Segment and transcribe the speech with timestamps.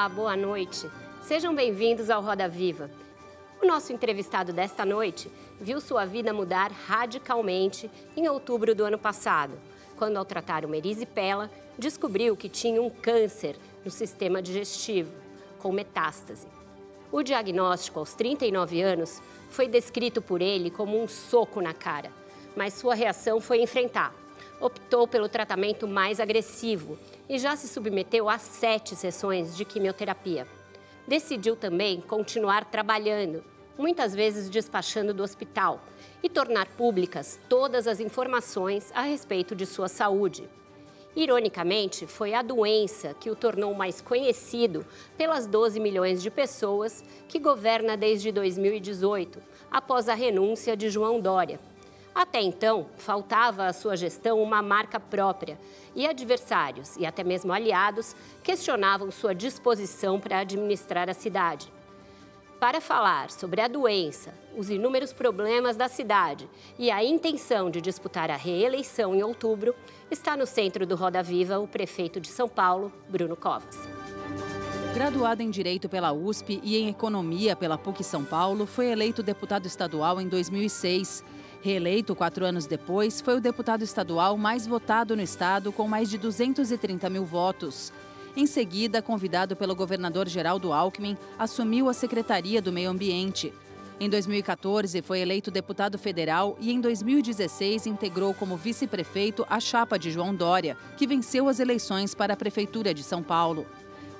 [0.00, 0.90] Olá, boa noite.
[1.20, 2.90] Sejam bem-vindos ao Roda Viva.
[3.62, 9.52] O nosso entrevistado desta noite viu sua vida mudar radicalmente em outubro do ano passado,
[9.98, 15.12] quando, ao tratar uma erisipela, descobriu que tinha um câncer no sistema digestivo,
[15.58, 16.46] com metástase.
[17.12, 19.20] O diagnóstico aos 39 anos
[19.50, 22.10] foi descrito por ele como um soco na cara,
[22.56, 24.14] mas sua reação foi enfrentar.
[24.60, 30.46] Optou pelo tratamento mais agressivo e já se submeteu a sete sessões de quimioterapia.
[31.08, 33.42] Decidiu também continuar trabalhando,
[33.78, 35.80] muitas vezes despachando do hospital,
[36.22, 40.46] e tornar públicas todas as informações a respeito de sua saúde.
[41.16, 47.38] Ironicamente, foi a doença que o tornou mais conhecido pelas 12 milhões de pessoas que
[47.38, 51.58] governa desde 2018, após a renúncia de João Dória.
[52.14, 55.58] Até então, faltava à sua gestão uma marca própria
[55.94, 61.72] e adversários e até mesmo aliados questionavam sua disposição para administrar a cidade.
[62.60, 66.46] Para falar sobre a doença, os inúmeros problemas da cidade
[66.78, 69.74] e a intenção de disputar a reeleição em outubro,
[70.10, 73.78] está no centro do Roda Viva o prefeito de São Paulo, Bruno Covas.
[74.92, 79.64] Graduado em Direito pela USP e em Economia pela PUC São Paulo, foi eleito deputado
[79.64, 81.24] estadual em 2006.
[81.62, 86.16] Reeleito quatro anos depois, foi o deputado estadual mais votado no estado, com mais de
[86.16, 87.92] 230 mil votos.
[88.34, 93.52] Em seguida, convidado pelo governador Geraldo Alckmin, assumiu a Secretaria do Meio Ambiente.
[93.98, 100.10] Em 2014, foi eleito deputado federal e em 2016 integrou como vice-prefeito a chapa de
[100.10, 103.66] João Dória, que venceu as eleições para a Prefeitura de São Paulo.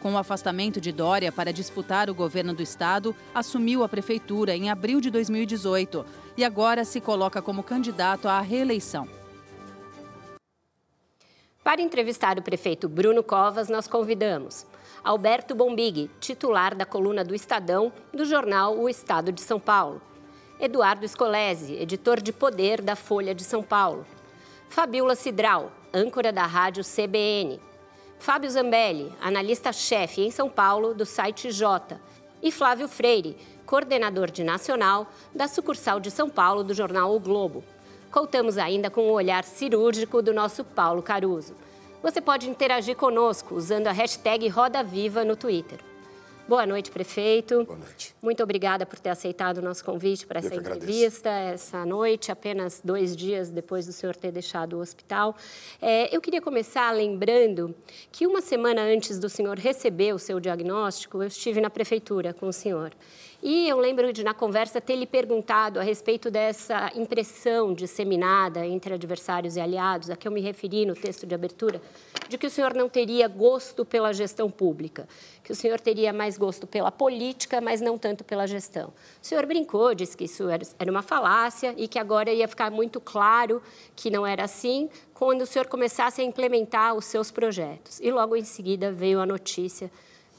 [0.00, 4.70] Com o afastamento de Dória para disputar o governo do estado, assumiu a prefeitura em
[4.70, 6.06] abril de 2018
[6.36, 9.06] e agora se coloca como candidato à reeleição.
[11.62, 14.66] Para entrevistar o prefeito Bruno Covas, nós convidamos
[15.04, 20.00] Alberto Bombig, titular da coluna do Estadão do jornal O Estado de São Paulo.
[20.58, 24.06] Eduardo Scolese, editor de poder da Folha de São Paulo.
[24.68, 27.60] Fabiola Cidral, âncora da rádio CBN.
[28.20, 31.98] Fábio Zambelli, analista-chefe em São Paulo do site J,
[32.42, 37.64] e Flávio Freire, coordenador de nacional da sucursal de São Paulo do jornal O Globo.
[38.12, 41.56] Contamos ainda com o olhar cirúrgico do nosso Paulo Caruso.
[42.02, 45.80] Você pode interagir conosco usando a hashtag Roda Viva no Twitter.
[46.50, 47.64] Boa noite, prefeito.
[47.64, 48.12] Boa noite.
[48.20, 53.14] Muito obrigada por ter aceitado o nosso convite para essa entrevista essa noite, apenas dois
[53.14, 55.36] dias depois do senhor ter deixado o hospital.
[55.80, 57.72] É, eu queria começar lembrando
[58.10, 62.48] que uma semana antes do senhor receber o seu diagnóstico, eu estive na prefeitura com
[62.48, 62.90] o senhor.
[63.42, 68.92] E eu lembro de, na conversa, ter lhe perguntado a respeito dessa impressão disseminada entre
[68.92, 71.80] adversários e aliados, a que eu me referi no texto de abertura,
[72.28, 75.08] de que o senhor não teria gosto pela gestão pública,
[75.42, 78.92] que o senhor teria mais gosto pela política, mas não tanto pela gestão.
[79.22, 80.44] O senhor brincou, disse que isso
[80.78, 83.62] era uma falácia e que agora ia ficar muito claro
[83.96, 88.00] que não era assim quando o senhor começasse a implementar os seus projetos.
[88.00, 89.90] E logo em seguida veio a notícia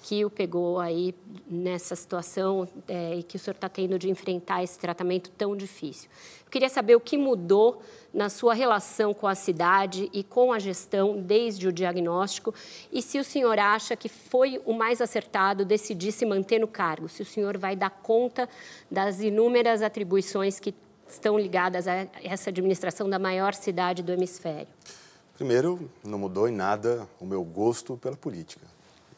[0.02, 1.14] que o pegou aí
[1.48, 6.10] nessa situação é, e que o senhor está tendo de enfrentar esse tratamento tão difícil.
[6.44, 10.60] Eu queria saber o que mudou na sua relação com a cidade e com a
[10.60, 12.54] gestão desde o diagnóstico
[12.92, 17.08] e se o senhor acha que foi o mais acertado decidir se manter no cargo,
[17.08, 18.50] se o senhor vai dar conta
[18.90, 20.74] das inúmeras atribuições que
[21.08, 24.68] estão ligadas a essa administração da maior cidade do hemisfério.
[25.36, 28.66] Primeiro, não mudou em nada o meu gosto pela política.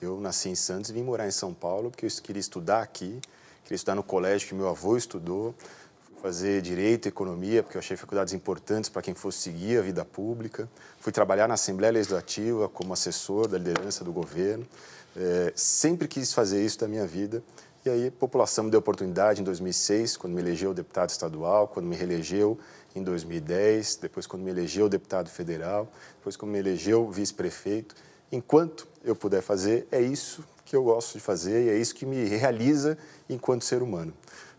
[0.04, 3.22] Eu nasci em Santos e vim morar em São Paulo porque eu queria estudar aqui,
[3.64, 5.56] queria estudar no colégio que meu avô estudou,
[6.04, 10.04] fui fazer direito economia porque eu achei faculdades importantes para quem fosse seguir a vida
[10.04, 10.70] pública.
[11.00, 14.68] Fui trabalhar na Assembleia Legislativa como assessor da liderança do governo.
[15.16, 17.42] É, sempre quis fazer isso da minha vida.
[17.86, 21.86] E aí a população me deu oportunidade em 2006, quando me elegeu deputado estadual, quando
[21.86, 22.60] me reelegeu
[22.94, 27.96] em 2010, depois quando me elegeu deputado federal, depois quando me elegeu vice-prefeito
[28.34, 32.06] enquanto eu puder fazer, é isso que eu gosto de fazer e é isso que
[32.06, 32.98] me realiza
[33.30, 34.14] enquanto ser humano.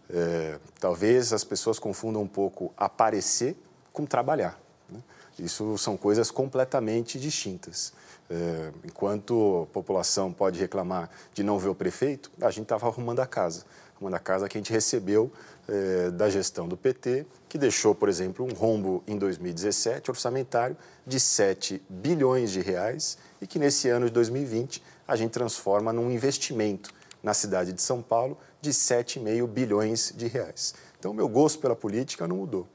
[0.09, 3.57] É, talvez as pessoas confundam um pouco aparecer
[3.93, 4.61] com trabalhar.
[4.89, 5.01] Né?
[5.39, 7.93] Isso são coisas completamente distintas.
[8.29, 13.21] É, enquanto a população pode reclamar de não ver o prefeito, a gente estava arrumando
[13.21, 13.65] a casa.
[13.97, 15.31] Arrumando a casa que a gente recebeu
[15.69, 20.77] é, da gestão do PT, que deixou, por exemplo, um rombo em 2017 orçamentário
[21.07, 26.11] de 7 bilhões de reais e que nesse ano de 2020 a gente transforma num
[26.11, 26.91] investimento
[27.23, 30.75] na cidade de São Paulo de 7,5 bilhões de reais.
[30.99, 32.67] Então, o meu gosto pela política não mudou.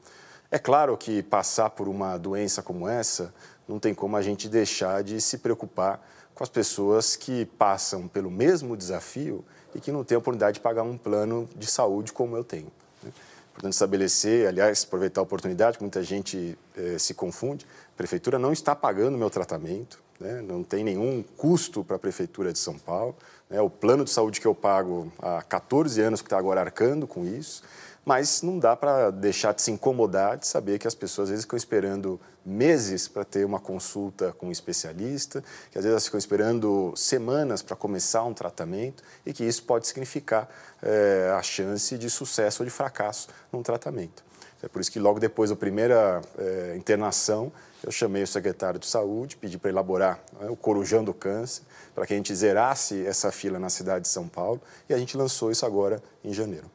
[0.48, 3.34] É claro que passar por uma doença como essa
[3.66, 8.30] não tem como a gente deixar de se preocupar com as pessoas que passam pelo
[8.30, 9.44] mesmo desafio
[9.74, 12.70] e que não têm a oportunidade de pagar um plano de saúde como eu tenho.
[13.02, 13.10] Né?
[13.52, 18.76] Portanto, estabelecer, aliás, aproveitar a oportunidade, muita gente eh, se confunde, a prefeitura não está
[18.76, 20.42] pagando meu tratamento, né?
[20.42, 23.16] não tem nenhum custo para a prefeitura de São Paulo.
[23.48, 23.60] Né?
[23.60, 27.24] O plano de saúde que eu pago há 14 anos que está agora arcando com
[27.24, 27.62] isso.
[28.04, 31.44] Mas não dá para deixar de se incomodar de saber que as pessoas às vezes
[31.44, 36.18] ficam esperando meses para ter uma consulta com um especialista, que às vezes elas ficam
[36.18, 40.48] esperando semanas para começar um tratamento e que isso pode significar
[40.82, 44.24] é, a chance de sucesso ou de fracasso num tratamento.
[44.62, 47.52] É por isso que logo depois da primeira é, internação,
[47.84, 51.62] eu chamei o secretário de saúde, pedi para elaborar né, o Corujão do Câncer,
[51.94, 55.16] para que a gente zerasse essa fila na cidade de São Paulo, e a gente
[55.16, 56.70] lançou isso agora em janeiro.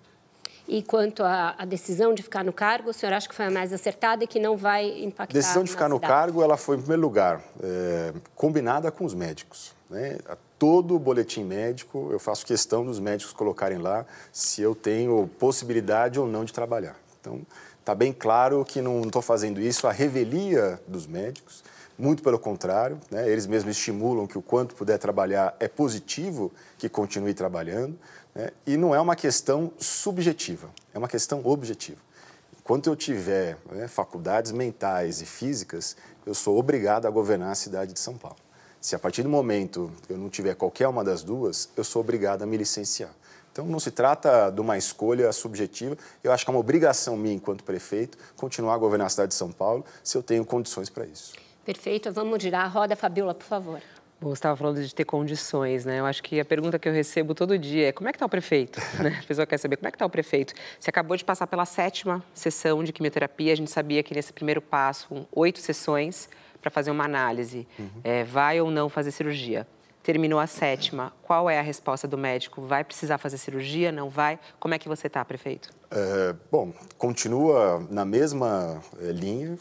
[0.68, 3.72] E quanto à, decisão de ficar no cargo, o senhor acha que foi a mais
[3.72, 5.38] acertada e que não vai impactar?
[5.38, 9.14] A decisão de ficar no cargo, ela foi, em primeiro lugar, é, combinada com os
[9.14, 9.76] médicos.
[9.90, 10.18] Né?
[10.58, 16.20] Todo o boletim médico, eu faço questão dos médicos colocarem lá se eu tenho possibilidade
[16.20, 16.96] ou não de trabalhar.
[17.22, 17.42] Então,
[17.86, 21.64] está bem claro que não estou fazendo isso à revelia dos médicos,
[21.96, 23.30] muito pelo contrário, né?
[23.30, 27.96] eles mesmos estimulam que o quanto puder trabalhar é positivo que continue trabalhando.
[28.34, 28.50] Né?
[28.66, 32.00] E não é uma questão subjetiva, é uma questão objetiva.
[32.60, 35.96] Enquanto eu tiver né, faculdades mentais e físicas,
[36.26, 38.38] eu sou obrigado a governar a cidade de São Paulo.
[38.82, 42.42] Se a partir do momento eu não tiver qualquer uma das duas, eu sou obrigado
[42.42, 43.14] a me licenciar.
[43.56, 45.98] Então, não se trata de uma escolha subjetiva.
[46.22, 49.36] Eu acho que é uma obrigação minha, enquanto prefeito, continuar a governar a cidade de
[49.36, 51.36] São Paulo, se eu tenho condições para isso.
[51.64, 52.12] Perfeito.
[52.12, 53.82] Vamos girar a roda, Fabiola, por favor.
[54.20, 56.02] Você estava falando de ter condições, né?
[56.02, 58.26] Eu acho que a pergunta que eu recebo todo dia é como é que está
[58.26, 58.78] o prefeito?
[59.02, 59.22] né?
[59.24, 60.54] A pessoa quer saber como é que está o prefeito.
[60.78, 63.54] Você acabou de passar pela sétima sessão de quimioterapia.
[63.54, 66.28] A gente sabia que nesse primeiro passo, oito sessões
[66.62, 67.66] para fazer uma análise.
[67.80, 67.88] Uhum.
[68.04, 69.66] É, vai ou não fazer cirurgia?
[70.06, 71.12] Terminou a sétima.
[71.24, 72.62] Qual é a resposta do médico?
[72.62, 73.92] Vai precisar fazer cirurgia?
[73.92, 74.40] Não vai?
[74.60, 75.70] Como é que você está, prefeito?
[75.90, 79.58] É, bom, continua na mesma é, linha.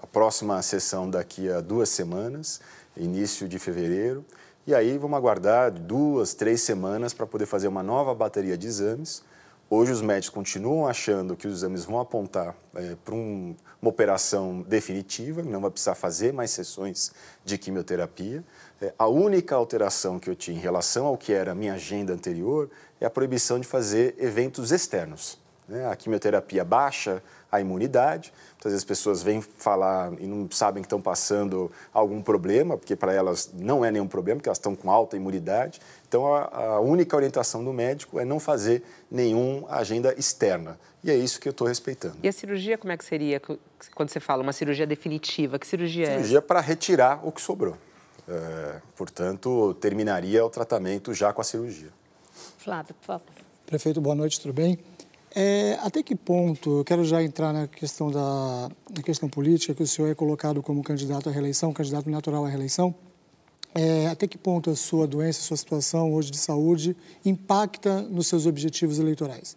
[0.00, 2.60] A próxima sessão daqui a duas semanas
[2.96, 4.24] início de fevereiro.
[4.66, 9.24] E aí vamos aguardar duas, três semanas para poder fazer uma nova bateria de exames.
[9.70, 14.62] Hoje os médicos continuam achando que os exames vão apontar é, para um, uma operação
[14.62, 17.12] definitiva, não vai precisar fazer mais sessões
[17.44, 18.42] de quimioterapia.
[18.80, 22.12] É, a única alteração que eu tinha em relação ao que era a minha agenda
[22.12, 22.70] anterior
[23.00, 25.38] é a proibição de fazer eventos externos.
[25.68, 25.86] Né?
[25.86, 28.32] A quimioterapia baixa a imunidade.
[28.52, 32.94] Muitas vezes as pessoas vêm falar e não sabem que estão passando algum problema, porque
[32.94, 35.80] para elas não é nenhum problema, porque elas estão com alta imunidade.
[36.06, 36.44] Então, a,
[36.74, 40.78] a única orientação do médico é não fazer nenhuma agenda externa.
[41.02, 42.16] E é isso que eu estou respeitando.
[42.22, 43.40] E a cirurgia, como é que seria
[43.94, 45.58] quando você fala uma cirurgia definitiva?
[45.58, 46.16] Que cirurgia, cirurgia é?
[46.16, 47.76] Cirurgia para retirar o que sobrou.
[48.28, 51.88] É, portanto, terminaria o tratamento já com a cirurgia.
[52.58, 53.26] Flávio, por favor.
[53.64, 54.78] Prefeito, boa noite, tudo bem?
[55.34, 59.82] É, até que ponto, eu quero já entrar na questão, da, na questão política, que
[59.82, 62.94] o senhor é colocado como candidato à reeleição, candidato natural à reeleição,
[63.74, 68.26] é, até que ponto a sua doença, a sua situação hoje de saúde impacta nos
[68.26, 69.56] seus objetivos eleitorais?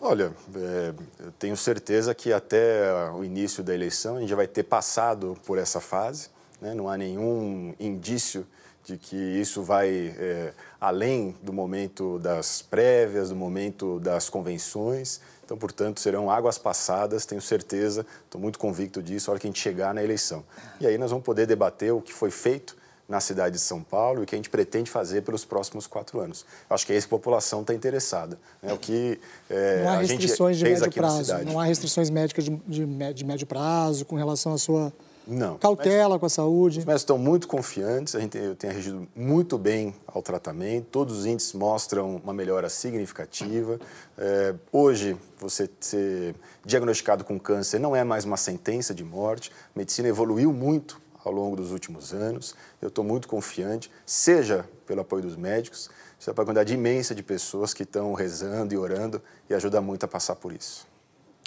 [0.00, 4.46] Olha, é, eu tenho certeza que até o início da eleição a gente já vai
[4.46, 6.28] ter passado por essa fase,
[6.60, 6.74] né?
[6.74, 8.46] não há nenhum indício
[8.84, 15.20] de que isso vai é, além do momento das prévias, do momento das convenções.
[15.44, 19.50] Então, portanto, serão águas passadas, tenho certeza, estou muito convicto disso, a hora que a
[19.50, 20.44] gente chegar na eleição.
[20.80, 22.76] E aí nós vamos poder debater o que foi feito
[23.08, 26.20] na cidade de São Paulo e o que a gente pretende fazer pelos próximos quatro
[26.20, 26.44] anos.
[26.68, 28.38] Acho que é isso que a população está interessada.
[28.62, 28.72] Né?
[28.72, 33.14] O que é, não há restrições de médio prazo, não há restrições médicas de, de,
[33.14, 34.92] de médio prazo com relação à sua
[35.28, 35.58] não.
[35.58, 36.78] Cautela com a saúde.
[36.78, 41.26] Os médicos estão muito confiantes, a gente tem reagido muito bem ao tratamento, todos os
[41.26, 43.78] índices mostram uma melhora significativa.
[44.16, 49.78] É, hoje, você ser diagnosticado com câncer não é mais uma sentença de morte, a
[49.78, 52.54] medicina evoluiu muito ao longo dos últimos anos.
[52.80, 57.74] Eu estou muito confiante, seja pelo apoio dos médicos, seja pela quantidade imensa de pessoas
[57.74, 59.20] que estão rezando e orando
[59.50, 60.86] e ajuda muito a passar por isso.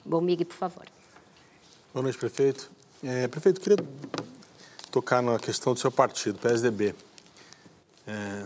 [0.05, 0.85] Bom, Miguel, por favor.
[1.93, 2.71] Boa noite, prefeito.
[3.03, 3.77] É, prefeito, queria
[4.91, 6.93] tocar na questão do seu partido, PSDB.
[8.05, 8.45] É,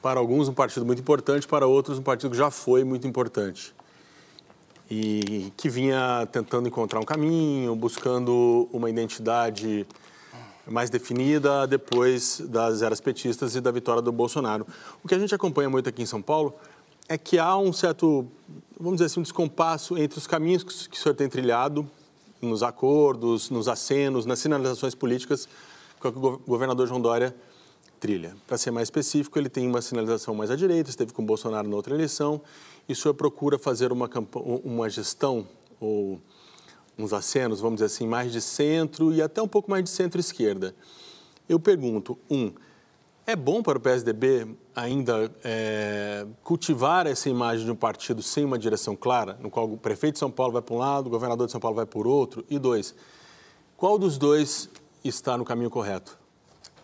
[0.00, 3.74] para alguns, um partido muito importante, para outros, um partido que já foi muito importante.
[4.88, 9.84] E que vinha tentando encontrar um caminho, buscando uma identidade
[10.68, 14.64] mais definida depois das eras petistas e da vitória do Bolsonaro.
[15.02, 16.54] O que a gente acompanha muito aqui em São Paulo
[17.08, 18.24] é que há um certo,
[18.78, 21.90] vamos dizer assim, um descompasso entre os caminhos que o senhor tem trilhado
[22.40, 25.48] nos acordos, nos acenos, nas sinalizações políticas
[26.00, 27.34] que o governador João Dória
[28.00, 28.34] trilha.
[28.46, 31.68] Para ser mais específico, ele tem uma sinalização mais à direita, esteve com o Bolsonaro
[31.68, 32.40] na outra eleição,
[32.88, 34.08] e o senhor procura fazer uma,
[34.64, 35.46] uma gestão
[35.78, 36.20] ou
[36.98, 40.74] uns acenos, vamos dizer assim, mais de centro e até um pouco mais de centro-esquerda.
[41.48, 42.52] Eu pergunto, um,
[43.26, 48.58] é bom para o PSDB ainda é, cultivar essa imagem de um partido sem uma
[48.58, 51.46] direção clara, no qual o prefeito de São Paulo vai para um lado, o governador
[51.46, 52.44] de São Paulo vai por outro?
[52.48, 52.94] E dois,
[53.76, 54.68] qual dos dois
[55.04, 56.18] está no caminho correto?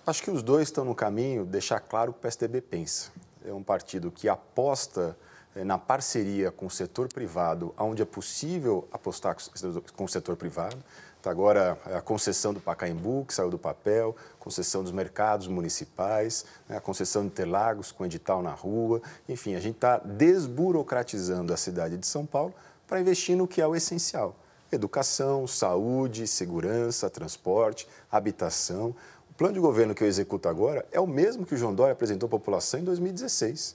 [0.06, 3.10] Acho que os dois estão no caminho, deixar claro o que o PSDB pensa.
[3.44, 5.16] É um partido que aposta
[5.54, 9.36] é, na parceria com o setor privado, onde é possível apostar
[9.96, 10.76] com o setor privado.
[11.26, 16.76] Tá agora a concessão do Pacaembu, que saiu do papel, concessão dos mercados municipais, né,
[16.76, 19.02] a concessão de Interlagos com edital na rua.
[19.28, 22.54] Enfim, a gente está desburocratizando a cidade de São Paulo
[22.86, 24.36] para investir no que é o essencial:
[24.70, 28.94] educação, saúde, segurança, transporte, habitação.
[29.28, 31.92] O plano de governo que eu executo agora é o mesmo que o João Dória
[31.92, 33.74] apresentou à população em 2016.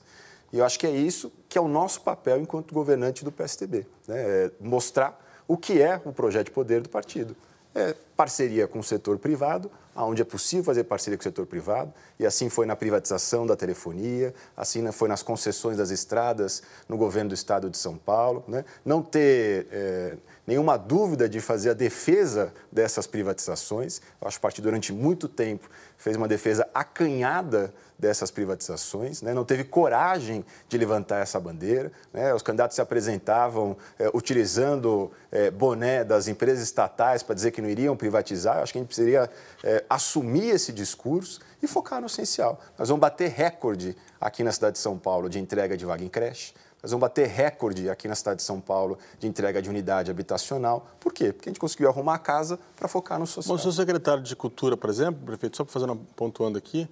[0.54, 3.86] E eu acho que é isso que é o nosso papel enquanto governante do PSTB,
[4.08, 4.46] né?
[4.46, 7.36] É mostrar o que é o projeto de poder do partido.
[7.76, 11.94] É parceria com o setor privado, onde é possível fazer parceria com o setor privado,
[12.18, 17.30] e assim foi na privatização da telefonia, assim foi nas concessões das estradas no governo
[17.30, 18.46] do estado de São Paulo.
[18.48, 18.64] Né?
[18.86, 20.18] Não ter é,
[20.48, 24.02] nenhuma dúvida de fazer a defesa dessas privatizações.
[24.22, 25.70] Eu acho que o partido, durante muito tempo,
[26.02, 29.36] fez uma defesa acanhada dessas privatizações, né?
[29.36, 31.92] não teve coragem de levantar essa bandeira.
[32.12, 32.34] Né?
[32.34, 37.70] Os candidatos se apresentavam é, utilizando é, boné das empresas estatais para dizer que não
[37.70, 38.58] iriam privatizar.
[38.58, 39.30] Eu acho que a gente precisaria
[39.64, 42.60] é, assumir esse discurso e focar no essencial.
[42.80, 46.10] Nós vamos bater recorde aqui na cidade de São Paulo de entrega de vaga em
[46.10, 46.56] creche.
[46.82, 50.88] Nós vamos bater recorde aqui na cidade de São Paulo de entrega de unidade habitacional.
[51.00, 51.32] Por quê?
[51.32, 53.56] Porque a gente conseguiu arrumar a casa para focar no social.
[53.56, 56.90] Bom, o seu secretário de Cultura, por exemplo, prefeito, só para fazer uma pontuando aqui,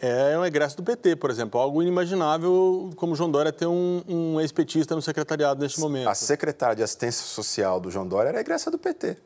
[0.00, 1.60] é um egresso do PT, por exemplo.
[1.60, 6.08] Algo inimaginável como João Dória ter um, um ex-petista no secretariado neste momento.
[6.08, 9.16] A secretária de Assistência Social do João Dória era egressa do PT.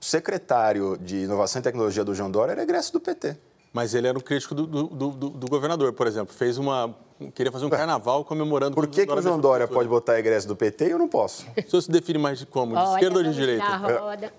[0.00, 3.36] O secretário de Inovação e Tecnologia do João Dória era egresso do PT.
[3.76, 6.34] Mas ele era um crítico do, do, do, do governador, por exemplo.
[6.34, 6.96] Fez uma.
[7.34, 8.74] Queria fazer um carnaval comemorando.
[8.74, 11.46] Por que, que o João Dória pode botar egresso do PT e eu não posso?
[11.58, 12.74] O senhor se define mais de como?
[12.74, 13.66] De Olha, esquerda ou de direita?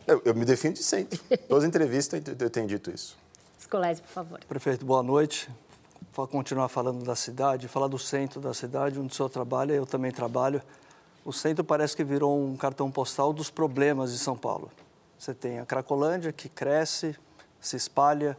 [0.08, 1.20] Eu, eu, eu, me defino de centro.
[1.48, 3.16] Todas as entrevistas eu tenho dito isso.
[3.62, 4.40] Scolese, por favor.
[4.50, 5.48] Prefeito, boa noite.
[6.16, 9.86] Vou continuar falando da cidade, falar do centro da cidade, onde o senhor trabalha, eu
[9.86, 10.64] também trabalho.
[11.24, 14.72] O centro parece que virou um cartão postal dos problemas de São Paulo.
[15.20, 17.16] Você tem a Cracolândia, que cresce,
[17.62, 18.36] se espalha,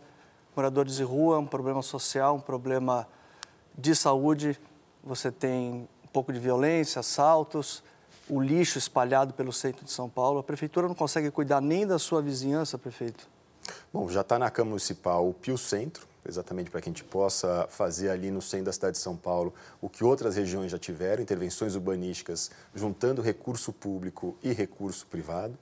[0.59, 3.07] moradores de rua, um problema social, um problema
[3.77, 4.59] de saúde.
[5.05, 7.81] Você tem um pouco de violência, assaltos,
[8.29, 10.41] o lixo espalhado pelo centro de São Paulo.
[10.41, 13.29] A prefeitura não consegue cuidar nem da sua vizinhança, prefeito.
[13.93, 17.69] Bom, já está na Câmara Municipal o Pio Centro, exatamente para que a gente possa
[17.71, 21.23] fazer ali no centro da cidade de São Paulo o que outras regiões já tiveram,
[21.23, 25.57] intervenções urbanísticas, juntando recurso público e recurso privado.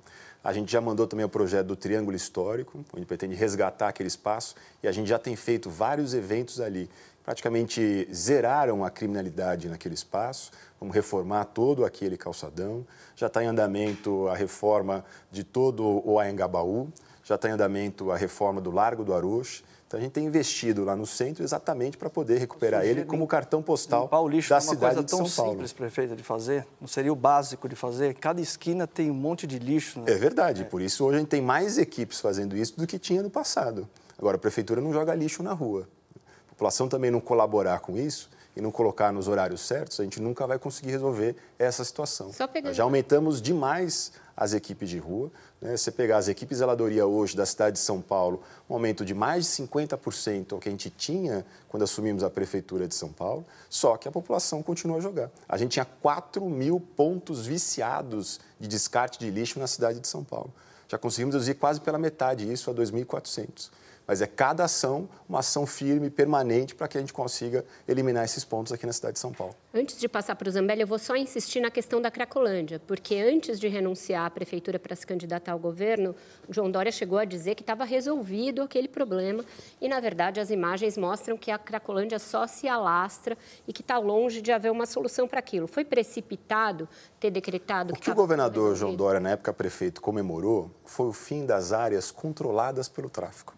[0.46, 4.54] A gente já mandou também o projeto do Triângulo Histórico, onde pretende resgatar aquele espaço,
[4.80, 6.88] e a gente já tem feito vários eventos ali.
[7.24, 12.86] Praticamente zeraram a criminalidade naquele espaço, vamos reformar todo aquele calçadão.
[13.16, 16.92] Já está em andamento a reforma de todo o Aengabaú
[17.26, 19.64] já está em andamento a reforma do Largo do Aroche.
[19.86, 23.62] Então a gente tem investido lá no centro exatamente para poder recuperar ele como cartão
[23.62, 25.52] postal o lixo da é uma cidade coisa de São São Paulo.
[25.52, 26.66] simples, prefeito, de fazer?
[26.80, 28.14] Não seria o básico de fazer?
[28.14, 30.00] Cada esquina tem um monte de lixo.
[30.00, 30.06] Né?
[30.08, 30.64] É verdade, é.
[30.64, 33.88] por isso hoje a gente tem mais equipes fazendo isso do que tinha no passado.
[34.18, 35.86] Agora, a prefeitura não joga lixo na rua.
[36.16, 40.20] A população também não colaborar com isso e não colocar nos horários certos, a gente
[40.20, 42.32] nunca vai conseguir resolver essa situação.
[42.72, 45.30] Já aumentamos demais as equipes de rua.
[45.60, 45.76] Né?
[45.76, 49.14] Você pegar as equipes de zeladoria hoje da cidade de São Paulo, um aumento de
[49.14, 53.44] mais de 50% ao que a gente tinha quando assumimos a prefeitura de São Paulo,
[53.68, 55.30] só que a população continua a jogar.
[55.48, 60.24] A gente tinha 4 mil pontos viciados de descarte de lixo na cidade de São
[60.24, 60.52] Paulo.
[60.88, 63.70] Já conseguimos reduzir quase pela metade isso a 2.400.
[64.06, 68.44] mas é cada ação uma ação firme, permanente, para que a gente consiga eliminar esses
[68.44, 69.54] pontos aqui na cidade de São Paulo.
[69.74, 73.16] Antes de passar para o Zambelli, eu vou só insistir na questão da Cracolândia, porque
[73.16, 76.14] antes de renunciar à prefeitura para se candidatar ao governo,
[76.48, 79.44] o João Dória chegou a dizer que estava resolvido aquele problema
[79.80, 83.36] e, na verdade, as imagens mostram que a Cracolândia só se alastra
[83.66, 85.66] e que está longe de haver uma solução para aquilo.
[85.66, 90.70] Foi precipitado ter decretado que O que o governador João Dória, na época prefeito, comemorou
[90.84, 93.54] foi o fim das áreas controladas pelo tráfico.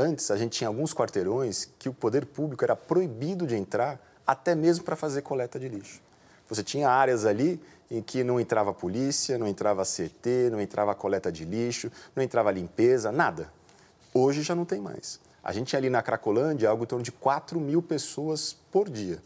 [0.00, 4.54] Antes, a gente tinha alguns quarteirões que o poder público era proibido de entrar, até
[4.54, 6.00] mesmo para fazer coleta de lixo.
[6.48, 11.32] Você tinha áreas ali em que não entrava polícia, não entrava CT, não entrava coleta
[11.32, 13.52] de lixo, não entrava limpeza, nada.
[14.14, 15.18] Hoje já não tem mais.
[15.42, 19.20] A gente tinha ali na Cracolândia algo em torno de 4 mil pessoas por dia.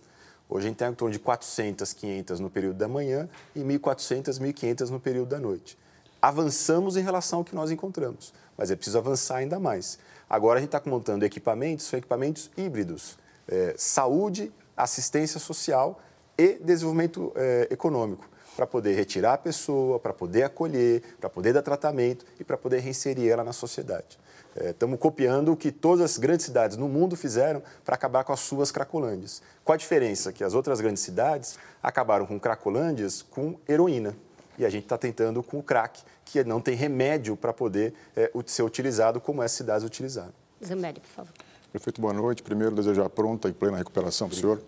[0.48, 4.40] Hoje a gente tem em torno de 400, 500 no período da manhã e 1.400,
[4.40, 5.76] 1.500 no período da noite.
[6.22, 9.98] Avançamos em relação ao que nós encontramos, mas é preciso avançar ainda mais.
[10.28, 16.00] Agora a gente está montando equipamentos, são equipamentos híbridos, é, saúde, assistência social
[16.38, 21.62] e desenvolvimento é, econômico, para poder retirar a pessoa, para poder acolher, para poder dar
[21.62, 24.18] tratamento e para poder reinserir ela na sociedade.
[24.54, 28.32] Estamos é, copiando o que todas as grandes cidades no mundo fizeram para acabar com
[28.32, 29.42] as suas cracolândias.
[29.64, 30.32] Qual a diferença?
[30.32, 34.14] Que as outras grandes cidades acabaram com cracolândias com heroína.
[34.58, 36.02] E a gente está tentando com o crack,
[36.32, 40.32] que não tem remédio para poder é, ser utilizado como essas cidades utilizaram.
[40.64, 41.32] Zambelli, por favor.
[41.70, 42.42] Prefeito, boa noite.
[42.42, 44.62] Primeiro, desejar pronta e plena recuperação para o senhor.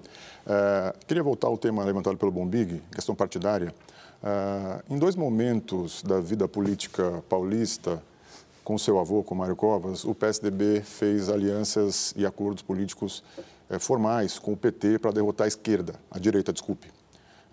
[0.46, 3.74] É, queria voltar ao tema levantado pelo Bombig, questão partidária.
[4.22, 8.02] É, em dois momentos da vida política paulista,
[8.62, 13.24] com seu avô, com Mário Covas, o PSDB fez alianças e acordos políticos
[13.70, 16.88] é, formais com o PT para derrotar a esquerda, a direita, desculpe.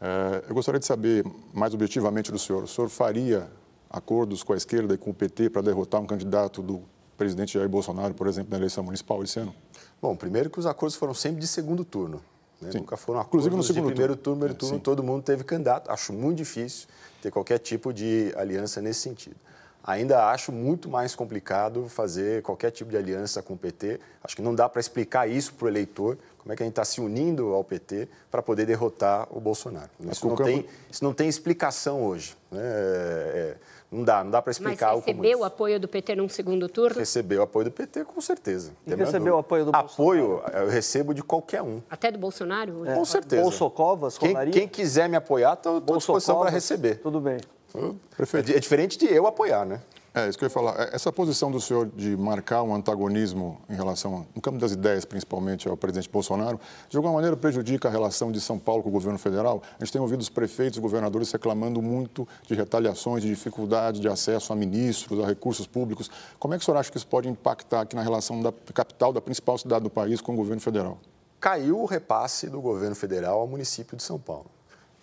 [0.01, 2.63] É, eu gostaria de saber mais objetivamente do senhor.
[2.63, 3.49] O senhor faria
[3.91, 6.81] acordos com a esquerda e com o PT para derrotar um candidato do
[7.17, 9.53] presidente Jair Bolsonaro, por exemplo, na eleição municipal esse ano?
[10.01, 12.21] Bom, primeiro que os acordos foram sempre de segundo turno.
[12.61, 12.71] Né?
[12.73, 15.91] Nunca foram acordos Inclusive no segundo de primeiro turno, primeiro turno, todo mundo teve candidato.
[15.91, 16.87] Acho muito difícil
[17.21, 19.35] ter qualquer tipo de aliança nesse sentido.
[19.83, 23.99] Ainda acho muito mais complicado fazer qualquer tipo de aliança com o PT.
[24.23, 26.73] Acho que não dá para explicar isso para o eleitor, como é que a gente
[26.73, 29.89] está se unindo ao PT para poder derrotar o Bolsonaro.
[29.99, 32.37] Isso não, tem, isso não tem explicação hoje.
[32.51, 32.61] Né?
[32.61, 33.57] É, é,
[33.91, 36.97] não dá, não dá para explicar Mas recebeu o apoio do PT num segundo turno?
[36.97, 38.71] Recebeu o apoio do PT, com certeza.
[38.87, 39.93] E recebeu o apoio do Bolsonaro?
[39.93, 41.81] Apoio eu recebo de qualquer um.
[41.89, 42.85] Até do Bolsonaro?
[42.85, 42.95] É.
[42.95, 43.41] Com certeza.
[43.41, 46.99] Bolsocovas, quem, quem quiser me apoiar, estou à disposição para receber.
[46.99, 47.37] Tudo bem.
[47.75, 49.81] É, é diferente de eu apoiar, né?
[50.13, 50.77] É, isso que eu ia falar.
[50.77, 55.05] É, essa posição do senhor de marcar um antagonismo em relação, no campo das ideias,
[55.05, 58.91] principalmente ao presidente Bolsonaro, de alguma maneira prejudica a relação de São Paulo com o
[58.91, 59.63] governo federal?
[59.79, 64.09] A gente tem ouvido os prefeitos e governadores reclamando muito de retaliações, de dificuldade de
[64.09, 66.11] acesso a ministros, a recursos públicos.
[66.37, 69.13] Como é que o senhor acha que isso pode impactar aqui na relação da capital,
[69.13, 70.97] da principal cidade do país, com o governo federal?
[71.39, 74.51] Caiu o repasse do governo federal ao município de São Paulo.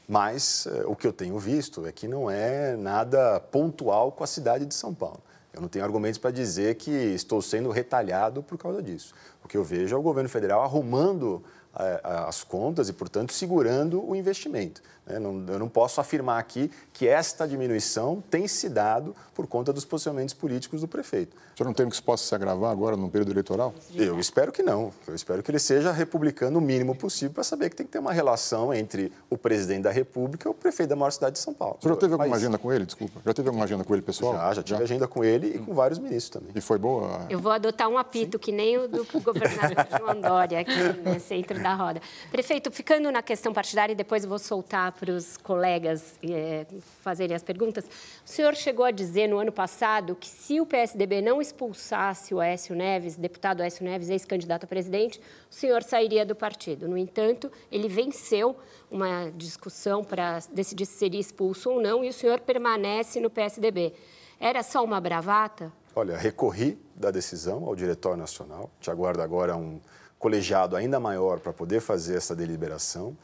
[0.08, 4.26] Mas eh, o que eu tenho visto é que não é nada pontual com a
[4.26, 5.20] cidade de São Paulo.
[5.52, 9.14] Eu não tenho argumentos para dizer que estou sendo retalhado por causa disso.
[9.44, 11.44] O que eu vejo é o governo federal arrumando
[11.78, 14.82] eh, as contas e, portanto, segurando o investimento.
[15.06, 15.16] Né?
[15.16, 20.32] Eu não posso afirmar aqui que esta diminuição tem se dado por conta dos posicionamentos
[20.32, 21.36] políticos do prefeito.
[21.58, 23.74] O senhor não teme que isso possa se agravar agora no período eleitoral?
[23.92, 24.92] Eu espero que não.
[25.08, 27.98] Eu espero que ele seja republicano o mínimo possível para saber que tem que ter
[27.98, 31.52] uma relação entre o presidente da República e o prefeito da maior cidade de São
[31.52, 31.76] Paulo.
[31.80, 32.38] O senhor já teve alguma Mas...
[32.38, 32.86] agenda com ele?
[32.86, 33.20] Desculpa.
[33.26, 34.34] Já teve alguma agenda com ele, pessoal?
[34.34, 34.84] Já, já tive já?
[34.84, 36.52] agenda com ele e com vários ministros também.
[36.54, 37.26] E foi boa?
[37.28, 38.44] Eu vou adotar um apito, Sim.
[38.44, 40.70] que nem o do governador João Dória, aqui
[41.04, 42.00] no centro da roda.
[42.30, 46.66] Prefeito, ficando na questão partidária, e depois eu vou soltar para os colegas é,
[47.02, 47.84] fazerem as perguntas.
[48.28, 52.40] O senhor chegou a dizer no ano passado que se o PSDB não expulsasse o
[52.40, 55.18] Aécio Neves, deputado Aécio Neves, ex-candidato a presidente,
[55.50, 56.86] o senhor sairia do partido.
[56.86, 58.54] No entanto, ele venceu
[58.90, 63.94] uma discussão para decidir se seria expulso ou não e o senhor permanece no PSDB.
[64.38, 65.72] Era só uma bravata?
[65.96, 68.70] Olha, recorri da decisão ao Diretório Nacional.
[68.78, 69.80] Te aguardo agora um
[70.18, 73.16] colegiado ainda maior para poder fazer essa deliberação.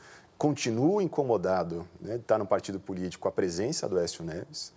[0.45, 4.75] Continuo incomodado né, de estar no partido político com a presença do Écio Neves.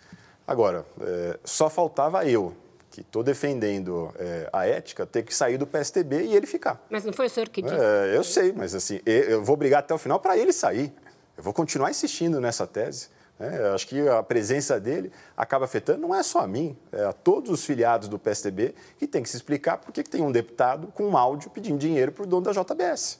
[0.47, 2.55] Agora, é, só faltava eu,
[2.89, 6.81] que estou defendendo é, a ética, ter que sair do PSTB e ele ficar.
[6.89, 7.75] Mas não foi o senhor que disse?
[7.75, 10.93] É, eu sei, mas assim, eu vou brigar até o final para ele sair.
[11.35, 13.09] Eu vou continuar insistindo nessa tese.
[13.37, 13.69] Né?
[13.75, 17.51] acho que a presença dele acaba afetando, não é só a mim, é a todos
[17.51, 21.03] os filiados do PSTB que tem que se explicar por que tem um deputado com
[21.03, 23.19] um áudio pedindo dinheiro para o dono da JBS.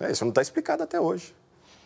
[0.00, 1.34] É, isso não está explicado até hoje.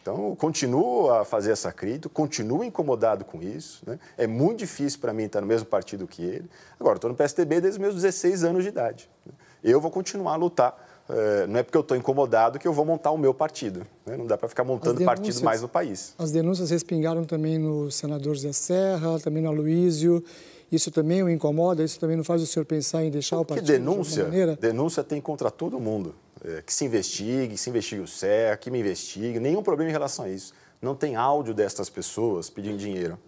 [0.03, 3.85] Então, continuo a fazer essa crítica, continuo incomodado com isso.
[3.87, 4.01] Né?
[4.19, 6.51] É muito difícil para mim estar no mesmo partido que ele.
[6.79, 9.09] Agora, estou no PSDB desde os meus 16 anos de idade.
[9.25, 9.33] Né?
[9.63, 10.77] Eu vou continuar a lutar.
[11.09, 13.87] É, não é porque eu estou incomodado que eu vou montar o meu partido.
[14.05, 14.17] Né?
[14.17, 16.15] Não dá para ficar montando partido mais no país.
[16.19, 20.23] As denúncias respingaram também no senador Zé Serra, também no Aloísio.
[20.71, 21.85] Isso também o incomoda?
[21.85, 24.57] Isso também não faz o senhor pensar em deixar o partido denúncia, de maneira?
[24.61, 26.15] denúncia tem contra todo mundo.
[26.45, 29.39] É, que se investigue, que se investigue o CER, que me investigue.
[29.39, 30.53] Nenhum problema em relação a isso.
[30.81, 33.19] Não tem áudio destas pessoas pedindo dinheiro.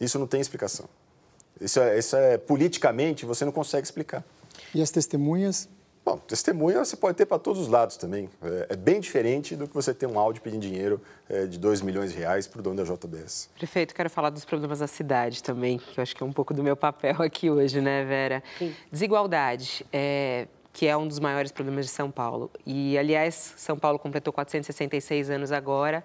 [0.00, 0.88] Isso não tem explicação.
[1.60, 4.24] Isso é, isso é politicamente, você não consegue explicar.
[4.74, 5.68] E as testemunhas?
[6.02, 8.30] Bom, testemunha você pode ter para todos os lados também.
[8.42, 11.82] É, é, bem diferente do que você ter um áudio pedindo dinheiro é, de 2
[11.82, 13.50] milhões de reais para o dono da JBS.
[13.56, 16.54] Prefeito, quero falar dos problemas da cidade também, que eu acho que é um pouco
[16.54, 18.42] do meu papel aqui hoje, né, Vera?
[18.58, 18.74] Sim.
[18.90, 19.84] Desigualdade.
[19.92, 22.50] É, que é um dos maiores problemas de São Paulo.
[22.64, 26.04] E, aliás, São Paulo completou 466 anos agora.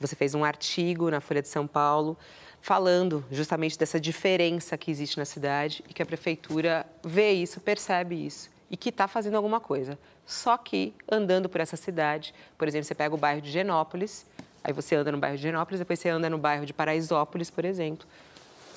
[0.00, 2.16] Você fez um artigo na Folha de São Paulo
[2.60, 8.26] falando justamente dessa diferença que existe na cidade e que a prefeitura vê isso, percebe
[8.26, 9.98] isso e que está fazendo alguma coisa.
[10.26, 14.26] Só que andando por essa cidade, por exemplo, você pega o bairro de Genópolis,
[14.62, 17.64] aí você anda no bairro de Genópolis, depois você anda no bairro de Paraisópolis, por
[17.64, 18.06] exemplo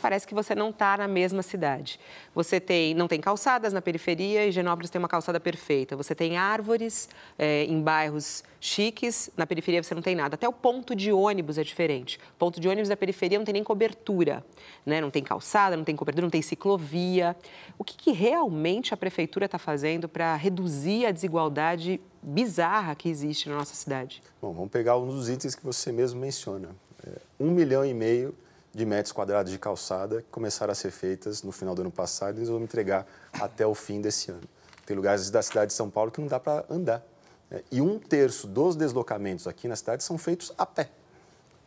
[0.02, 2.00] parece que você não está na mesma cidade.
[2.34, 5.96] Você tem, não tem calçadas na periferia e Genópolis tem uma calçada perfeita.
[5.96, 10.36] Você tem árvores é, em bairros chiques, na periferia você não tem nada.
[10.36, 12.18] Até o ponto de ônibus é diferente.
[12.36, 14.44] O ponto de ônibus da periferia não tem nem cobertura,
[14.86, 15.00] né?
[15.00, 17.36] não tem calçada, não tem cobertura, não tem ciclovia.
[17.78, 23.50] O que, que realmente a prefeitura está fazendo para reduzir a desigualdade bizarra que existe
[23.50, 24.22] na nossa cidade?
[24.42, 26.70] Bom, vamos pegar um dos itens que você mesmo menciona.
[27.06, 28.36] É, um milhão e meio
[28.74, 32.36] de metros quadrados de calçada que começaram a ser feitas no final do ano passado
[32.36, 34.48] e eles vão entregar até o fim desse ano.
[34.86, 37.04] Tem lugares da cidade de São Paulo que não dá para andar.
[37.50, 37.62] Né?
[37.72, 40.90] E um terço dos deslocamentos aqui na cidade são feitos a pé.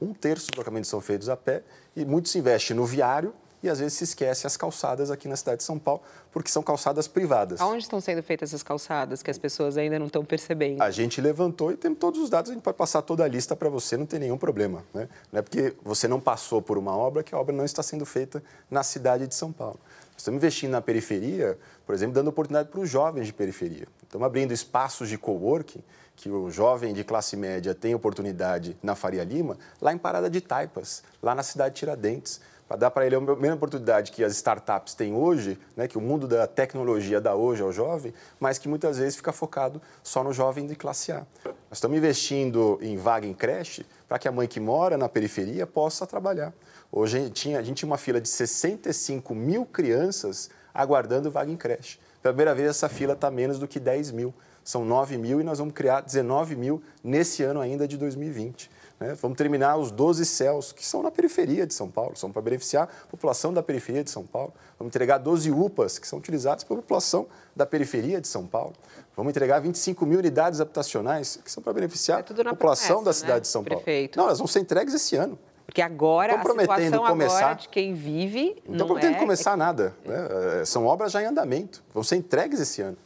[0.00, 1.62] Um terço dos deslocamentos são feitos a pé
[1.94, 5.36] e muito se investe no viário e às vezes se esquece as calçadas aqui na
[5.36, 7.62] cidade de São Paulo, porque são calçadas privadas.
[7.62, 10.82] Aonde estão sendo feitas essas calçadas que as pessoas ainda não estão percebendo?
[10.82, 13.56] A gente levantou e temos todos os dados, a gente pode passar toda a lista
[13.56, 14.84] para você, não tem nenhum problema.
[14.92, 15.08] Né?
[15.32, 18.04] Não é porque você não passou por uma obra que a obra não está sendo
[18.04, 19.80] feita na cidade de São Paulo.
[20.14, 23.88] Estamos investindo na periferia, por exemplo, dando oportunidade para os jovens de periferia.
[24.02, 25.82] Estamos abrindo espaços de coworking
[26.16, 30.40] que o jovem de classe média tem oportunidade na Faria Lima, lá em Parada de
[30.40, 34.32] Taipas, lá na cidade de Tiradentes para dar para ele a mesma oportunidade que as
[34.32, 38.68] startups têm hoje, né, que o mundo da tecnologia dá hoje ao jovem, mas que
[38.68, 41.26] muitas vezes fica focado só no jovem de classe A.
[41.44, 45.66] Nós estamos investindo em vaga em creche para que a mãe que mora na periferia
[45.66, 46.52] possa trabalhar.
[46.90, 51.50] Hoje a gente tinha, a gente tinha uma fila de 65 mil crianças aguardando vaga
[51.50, 51.98] em creche.
[52.22, 54.32] Pela primeira vez, essa fila está menos do que 10 mil.
[54.64, 58.70] São 9 mil e nós vamos criar 19 mil nesse ano ainda de 2020.
[58.98, 59.14] Né?
[59.20, 62.84] Vamos terminar os 12 céus, que são na periferia de São Paulo, são para beneficiar
[62.84, 64.52] a população da periferia de São Paulo.
[64.78, 68.72] Vamos entregar 12 UPAs, que são utilizadas pela população da periferia de São Paulo.
[69.16, 73.12] Vamos entregar 25 mil unidades habitacionais, que são para beneficiar é a população promessa, da
[73.12, 73.40] cidade né?
[73.40, 73.82] de São Paulo.
[73.82, 74.16] Prefeito.
[74.18, 75.38] Não, elas vão ser entregues esse ano.
[75.66, 79.18] Porque agora a situação começar, agora de quem vive não, não estão prometendo é...
[79.18, 79.94] começar nada.
[80.04, 80.60] Né?
[80.60, 81.82] É, são obras já em andamento.
[81.92, 82.96] Vão ser entregues esse ano.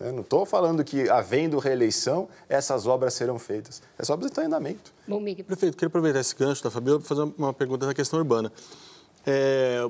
[0.00, 3.82] Eu não estou falando que, havendo reeleição, essas obras serão feitas.
[3.98, 4.92] Essas obras estão em andamento.
[5.06, 5.44] Bom, Miguel.
[5.44, 8.52] Prefeito, queria aproveitar esse gancho da Fabíola para fazer uma pergunta da questão urbana.
[9.26, 9.88] É,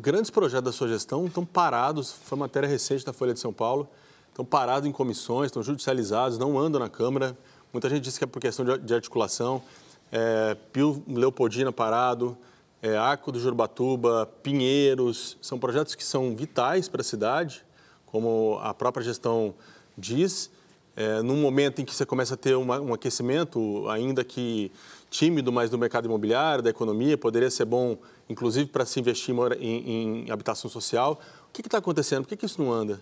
[0.00, 3.88] grandes projetos da sua gestão estão parados, foi matéria recente da Folha de São Paulo,
[4.28, 7.36] estão parados em comissões, estão judicializados, não andam na Câmara.
[7.72, 9.62] Muita gente diz que é por questão de, articulação.
[10.10, 12.36] É, Pio Leopoldina parado,
[12.82, 17.64] é, Arco do Jurbatuba, Pinheiros, são projetos que são vitais para a cidade,
[18.12, 19.54] como a própria gestão
[19.96, 20.50] diz,
[20.94, 24.70] é, num momento em que você começa a ter uma, um aquecimento, ainda que
[25.10, 27.96] tímido, mas do mercado imobiliário, da economia, poderia ser bom,
[28.28, 31.18] inclusive, para se investir em, em habitação social.
[31.48, 32.22] O que está acontecendo?
[32.22, 33.00] Por que, que isso não anda?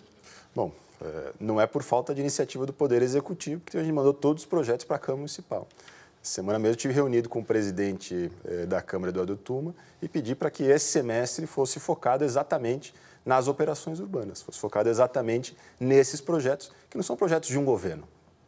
[0.54, 4.14] Bom, é, não é por falta de iniciativa do Poder Executivo que a gente mandou
[4.14, 5.66] todos os projetos para a Câmara Municipal.
[6.22, 10.50] Semana mesmo estive reunido com o presidente é, da Câmara, Eduardo Tuma, e pedi para
[10.50, 12.92] que esse semestre fosse focado exatamente
[13.30, 14.42] nas operações urbanas.
[14.42, 18.02] Fosse focado exatamente nesses projetos, que não são projetos de um governo,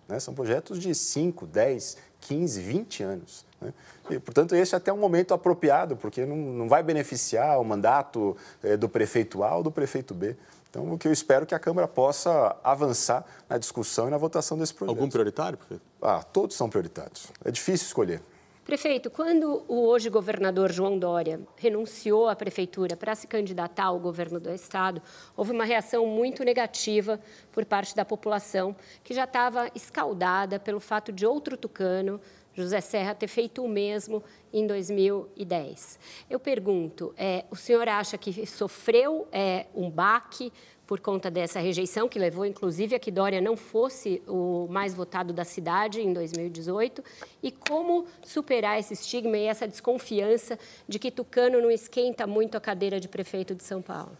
[0.08, 0.18] né?
[0.18, 3.46] são projetos de 5, 10, 15, 20 anos.
[3.60, 3.72] Né?
[4.10, 8.36] E, portanto, esse é até um momento apropriado, porque não, não vai beneficiar o mandato
[8.60, 10.36] é, do prefeito A ou do prefeito B.
[10.68, 14.18] Então, o que eu espero é que a Câmara possa avançar na discussão e na
[14.18, 14.96] votação desse projeto.
[14.96, 15.82] Algum prioritário, prefeito?
[16.02, 17.28] Ah, todos são prioritários.
[17.44, 18.20] É difícil escolher.
[18.64, 24.38] Prefeito, quando o hoje governador João Dória renunciou à prefeitura para se candidatar ao governo
[24.38, 25.02] do estado,
[25.36, 27.18] houve uma reação muito negativa
[27.50, 32.20] por parte da população, que já estava escaldada pelo fato de outro tucano
[32.54, 34.22] José Serra ter feito o mesmo
[34.52, 35.98] em 2010.
[36.30, 40.52] Eu pergunto, é, o senhor acha que sofreu é, um baque
[40.92, 45.32] por conta dessa rejeição, que levou inclusive a que Dória não fosse o mais votado
[45.32, 47.02] da cidade em 2018?
[47.42, 52.60] E como superar esse estigma e essa desconfiança de que Tucano não esquenta muito a
[52.60, 54.12] cadeira de prefeito de São Paulo?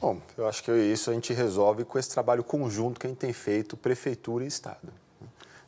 [0.00, 3.18] Bom, eu acho que isso a gente resolve com esse trabalho conjunto que a gente
[3.18, 4.90] tem feito, Prefeitura e Estado.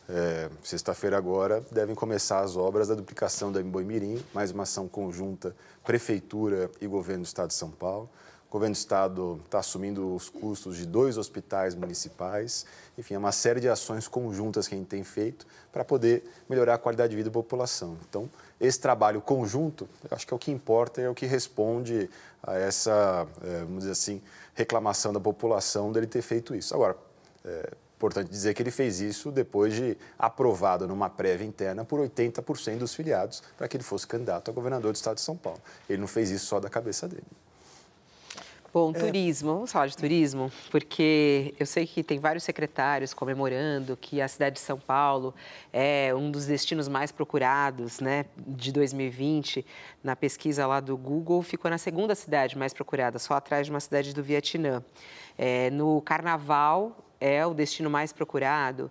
[0.09, 5.55] É, Sexta-feira agora devem começar as obras da duplicação da Mirim, mais uma ação conjunta
[5.85, 8.09] Prefeitura e Governo do Estado de São Paulo.
[8.49, 12.65] O governo do estado está assumindo os custos de dois hospitais municipais.
[12.97, 16.75] Enfim, é uma série de ações conjuntas que a gente tem feito para poder melhorar
[16.75, 17.99] a qualidade de vida da população.
[18.09, 18.31] Então,
[18.61, 22.09] esse trabalho conjunto, acho que é o que importa, é o que responde
[22.43, 24.23] a essa, é, vamos dizer assim,
[24.55, 26.73] reclamação da população dele ter feito isso.
[26.73, 26.97] Agora,
[27.45, 32.79] é importante dizer que ele fez isso depois de aprovado numa prévia interna por 80%
[32.79, 35.61] dos filiados para que ele fosse candidato a governador do estado de São Paulo.
[35.89, 37.27] Ele não fez isso só da cabeça dele.
[38.77, 38.99] Bom, é.
[38.99, 44.29] turismo, vamos falar de turismo, porque eu sei que tem vários secretários comemorando que a
[44.29, 45.35] cidade de São Paulo
[45.73, 49.65] é um dos destinos mais procurados né, de 2020.
[50.05, 53.81] Na pesquisa lá do Google, ficou na segunda cidade mais procurada, só atrás de uma
[53.81, 54.85] cidade do Vietnã.
[55.39, 58.91] É, no Carnaval é o destino mais procurado.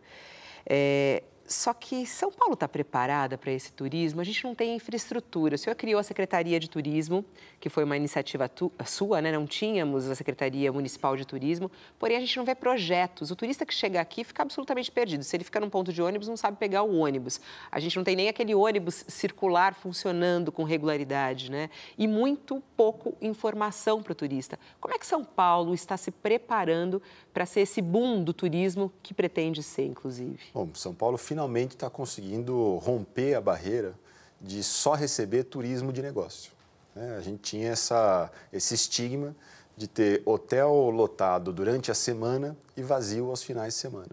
[0.65, 4.19] É, só que São Paulo está preparada para esse turismo?
[4.19, 5.55] A gente não tem infraestrutura.
[5.55, 7.23] O senhor criou a Secretaria de Turismo,
[7.59, 8.49] que foi uma iniciativa
[8.85, 9.31] sua, né?
[9.31, 13.29] Não tínhamos a Secretaria Municipal de Turismo, porém a gente não vê projetos.
[13.29, 15.23] O turista que chega aqui fica absolutamente perdido.
[15.23, 17.39] Se ele fica num ponto de ônibus, não sabe pegar o ônibus.
[17.71, 21.69] A gente não tem nem aquele ônibus circular funcionando com regularidade, né?
[21.97, 24.57] E muito pouco informação para o turista.
[24.79, 27.01] Como é que São Paulo está se preparando
[27.33, 30.39] para ser esse boom do turismo que pretende ser, inclusive?
[30.53, 33.93] Bom, São Paulo finalmente está conseguindo romper a barreira
[34.39, 36.53] de só receber turismo de negócio.
[36.95, 37.17] Né?
[37.17, 39.35] A gente tinha essa, esse estigma
[39.75, 44.11] de ter hotel lotado durante a semana e vazio aos finais de semana.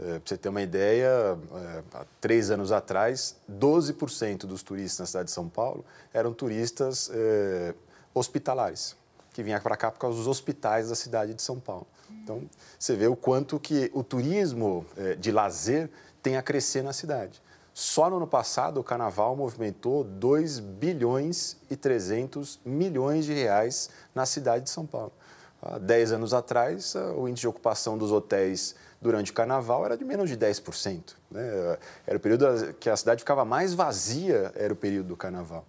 [0.00, 5.06] É, Para você ter uma ideia, é, há três anos atrás, 12% dos turistas na
[5.06, 7.72] cidade de São Paulo eram turistas é,
[8.12, 8.96] hospitalares,
[9.32, 11.86] que vinham para cá por causa dos hospitais da cidade de São Paulo.
[12.10, 12.42] Então,
[12.78, 15.90] você vê o quanto que o turismo é, de lazer
[16.22, 17.42] tem a crescer na cidade.
[17.72, 24.26] Só no ano passado, o Carnaval movimentou 2 bilhões e 300 milhões de reais na
[24.26, 25.12] cidade de São Paulo.
[25.62, 30.04] Há 10 anos atrás, o índice de ocupação dos hotéis durante o Carnaval era de
[30.04, 31.14] menos de 10%.
[31.30, 31.78] Né?
[32.06, 35.64] Era o período que a cidade ficava mais vazia, era o período do Carnaval.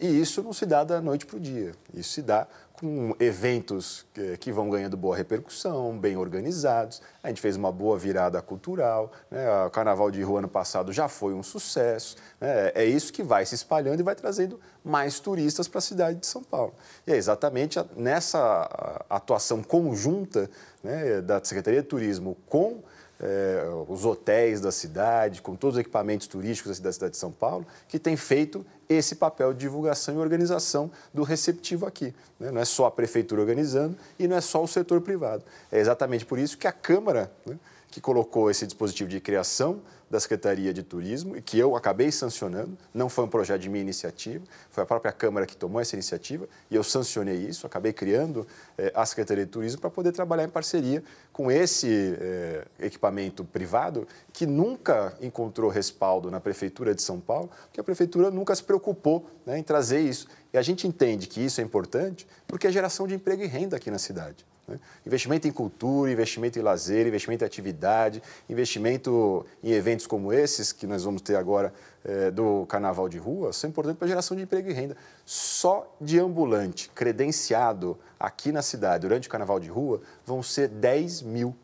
[0.00, 1.72] E isso não se dá da noite para o dia.
[1.92, 4.04] Isso se dá com eventos
[4.40, 7.00] que vão ganhando boa repercussão, bem organizados.
[7.22, 9.12] A gente fez uma boa virada cultural.
[9.30, 9.46] Né?
[9.64, 12.16] O Carnaval de Rua ano passado já foi um sucesso.
[12.40, 12.72] Né?
[12.74, 16.26] É isso que vai se espalhando e vai trazendo mais turistas para a cidade de
[16.26, 16.74] São Paulo.
[17.06, 20.50] E é exatamente nessa atuação conjunta
[20.82, 22.82] né, da Secretaria de Turismo com
[23.20, 27.66] é, os hotéis da cidade, com todos os equipamentos turísticos da cidade de São Paulo,
[27.88, 32.14] que tem feito esse papel de divulgação e organização do receptivo aqui.
[32.38, 32.50] Né?
[32.50, 35.42] Não é só a prefeitura organizando e não é só o setor privado.
[35.72, 37.56] É exatamente por isso que a Câmara, né,
[37.94, 39.80] que colocou esse dispositivo de criação
[40.10, 42.76] da Secretaria de Turismo e que eu acabei sancionando.
[42.92, 46.48] Não foi um projeto de minha iniciativa, foi a própria Câmara que tomou essa iniciativa
[46.68, 47.68] e eu sancionei isso.
[47.68, 48.44] Acabei criando
[48.76, 54.08] eh, a Secretaria de Turismo para poder trabalhar em parceria com esse eh, equipamento privado
[54.32, 59.24] que nunca encontrou respaldo na Prefeitura de São Paulo, porque a Prefeitura nunca se preocupou
[59.46, 60.26] né, em trazer isso.
[60.52, 63.76] E a gente entende que isso é importante porque é geração de emprego e renda
[63.76, 64.44] aqui na cidade.
[64.66, 64.78] Né?
[65.06, 70.86] Investimento em cultura, investimento em lazer, investimento em atividade, investimento em eventos como esses que
[70.86, 71.72] nós vamos ter agora
[72.04, 74.96] é, do Carnaval de Rua, são importantes para a geração de emprego e renda.
[75.24, 81.22] Só de ambulante credenciado aqui na cidade durante o Carnaval de Rua vão ser 10
[81.22, 81.54] mil.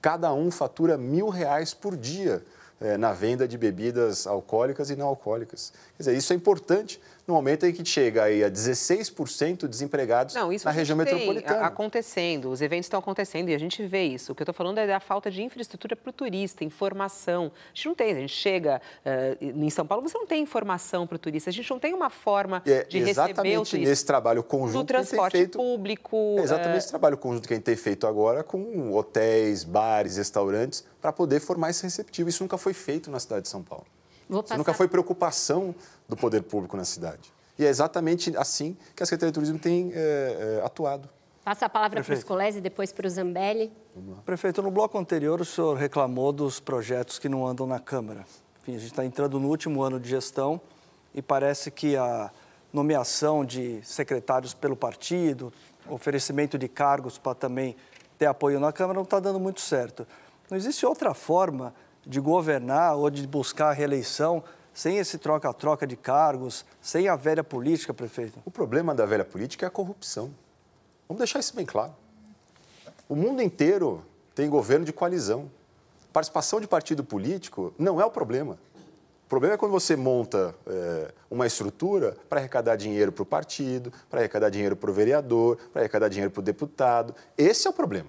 [0.00, 2.44] Cada um fatura mil reais por dia
[2.80, 5.72] é, na venda de bebidas alcoólicas e não alcoólicas.
[5.96, 10.50] Quer dizer, isso é importante no momento em que chega aí a 16% desempregados Não,
[10.64, 11.66] na região metropolitana.
[11.66, 14.32] acontecendo, os eventos estão acontecendo e a gente vê isso.
[14.32, 17.50] O que eu estou falando é da falta de infraestrutura para o turista, informação.
[17.54, 21.06] A gente não tem, a gente chega uh, em São Paulo, você não tem informação
[21.06, 23.78] para o turista, a gente não tem uma forma é, de receber o turista.
[23.78, 26.36] nesse trabalho conjunto do transporte feito, público.
[26.38, 26.78] É exatamente uh...
[26.78, 31.40] esse trabalho conjunto que a gente tem feito agora com hotéis, bares, restaurantes, para poder
[31.40, 32.28] formar esse receptivo.
[32.28, 33.86] Isso nunca foi feito na cidade de São Paulo.
[34.28, 35.74] Isso nunca foi preocupação
[36.08, 37.32] do poder público na cidade.
[37.58, 41.08] E é exatamente assim que a Secretaria de Turismo tem é, é, atuado.
[41.44, 43.72] Passa a palavra para o Scolese e depois para o Zambelli.
[44.24, 48.26] Prefeito, no bloco anterior o senhor reclamou dos projetos que não andam na Câmara.
[48.60, 50.60] enfim, a gente está entrando no último ano de gestão
[51.14, 52.30] e parece que a
[52.72, 55.52] nomeação de secretários pelo partido,
[55.88, 57.76] oferecimento de cargos para também
[58.18, 60.06] ter apoio na Câmara não está dando muito certo.
[60.50, 61.72] Não existe outra forma
[62.06, 64.42] de governar ou de buscar a reeleição
[64.72, 68.38] sem esse troca-troca de cargos, sem a velha política, prefeito?
[68.44, 70.30] O problema da velha política é a corrupção.
[71.08, 71.94] Vamos deixar isso bem claro.
[73.08, 75.50] O mundo inteiro tem governo de coalizão.
[76.12, 78.58] Participação de partido político não é o problema.
[79.26, 83.92] O problema é quando você monta é, uma estrutura para arrecadar dinheiro para o partido,
[84.08, 87.14] para arrecadar dinheiro para o vereador, para arrecadar dinheiro para o deputado.
[87.36, 88.08] Esse é o problema.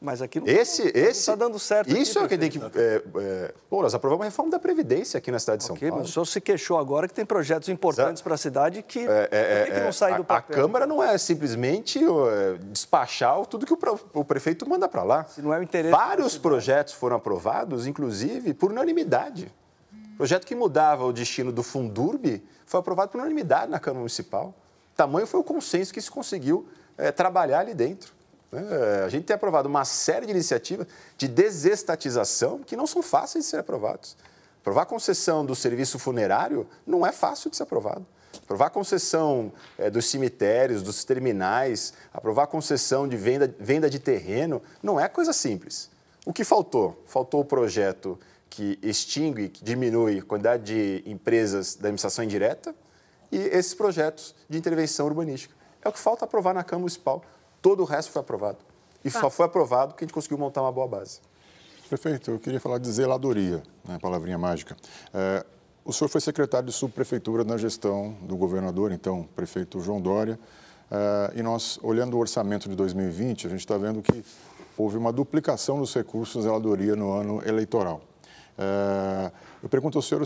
[0.00, 1.96] Mas aqui não esse, está esse, tá dando certo.
[1.96, 2.78] Isso aqui, é que tem que.
[2.78, 5.88] É, é, pô, nós aprovamos a reforma da Previdência aqui na cidade de São okay,
[5.88, 6.02] Paulo.
[6.02, 9.28] Mas o senhor se queixou agora que tem projetos importantes para a cidade que, é,
[9.30, 10.54] é, que não saem do papel.
[10.54, 13.78] A Câmara não é simplesmente é, despachar tudo que o,
[14.12, 15.24] o prefeito manda para lá.
[15.24, 15.90] Se não é o interesse.
[15.90, 19.52] Vários projetos foram aprovados, inclusive, por unanimidade.
[20.12, 24.54] O projeto que mudava o destino do Fundurb foi aprovado por unanimidade na Câmara Municipal.
[24.94, 26.66] Tamanho foi o consenso que se conseguiu
[26.98, 28.15] é, trabalhar ali dentro.
[28.52, 30.86] É, a gente tem aprovado uma série de iniciativas
[31.18, 34.16] de desestatização que não são fáceis de ser aprovados.
[34.60, 38.06] Aprovar a concessão do serviço funerário não é fácil de ser aprovado.
[38.42, 43.98] Aprovar a concessão é, dos cemitérios, dos terminais, aprovar a concessão de venda, venda de
[43.98, 45.90] terreno, não é coisa simples.
[46.24, 47.02] O que faltou?
[47.06, 48.18] Faltou o projeto
[48.50, 52.74] que extingue, que diminui a quantidade de empresas da administração indireta
[53.30, 55.54] e esses projetos de intervenção urbanística.
[55.82, 57.22] É o que falta aprovar na Câmara Municipal.
[57.66, 58.58] Todo o resto foi aprovado.
[59.04, 61.18] E só foi aprovado porque a gente conseguiu montar uma boa base.
[61.88, 64.76] Prefeito, eu queria falar de zeladoria, né, palavrinha mágica.
[65.12, 65.44] É,
[65.84, 70.38] o senhor foi secretário de subprefeitura na gestão do governador, então, prefeito João Dória.
[70.88, 74.24] É, e nós, olhando o orçamento de 2020, a gente está vendo que
[74.78, 78.00] houve uma duplicação dos recursos de zeladoria no ano eleitoral.
[78.56, 80.22] É, eu pergunto ao senhor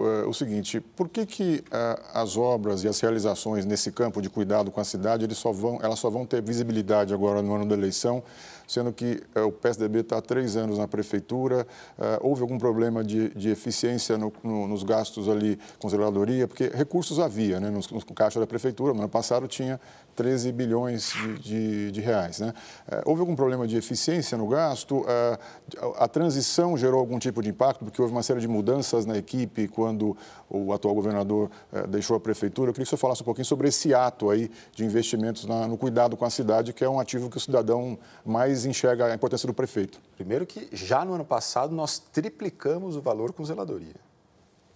[0.00, 4.30] o, o seguinte: por que, que é, as obras e as realizações nesse campo de
[4.30, 7.66] cuidado com a cidade eles só vão, elas só vão ter visibilidade agora no ano
[7.66, 8.22] da eleição,
[8.66, 11.66] sendo que é, o PSDB está há três anos na prefeitura?
[12.20, 16.48] houve algum problema de, de eficiência no, no, nos gastos ali com zeladoria?
[16.48, 18.92] Porque recursos havia, né, no, no caixa da prefeitura.
[18.94, 19.80] No ano passado tinha
[20.20, 22.40] 13 bilhões de, de, de reais.
[22.40, 22.52] Né?
[22.86, 25.02] É, houve algum problema de eficiência no gasto?
[25.08, 25.38] É,
[25.96, 29.66] a transição gerou algum tipo de impacto, porque houve uma série de mudanças na equipe
[29.66, 30.14] quando
[30.50, 32.68] o atual governador é, deixou a prefeitura.
[32.68, 35.78] Eu queria que senhor falasse um pouquinho sobre esse ato aí de investimentos na, no
[35.78, 39.46] cuidado com a cidade, que é um ativo que o cidadão mais enxerga a importância
[39.46, 39.98] do prefeito.
[40.16, 43.96] Primeiro que já no ano passado nós triplicamos o valor com zeladoria.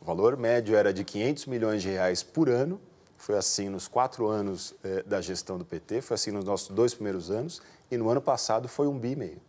[0.01, 2.81] O valor médio era de 500 milhões de reais por ano
[3.17, 6.95] foi assim nos quatro anos eh, da gestão do PT, foi assim nos nossos dois
[6.95, 9.41] primeiros anos, e no ano passado foi um bi e meio.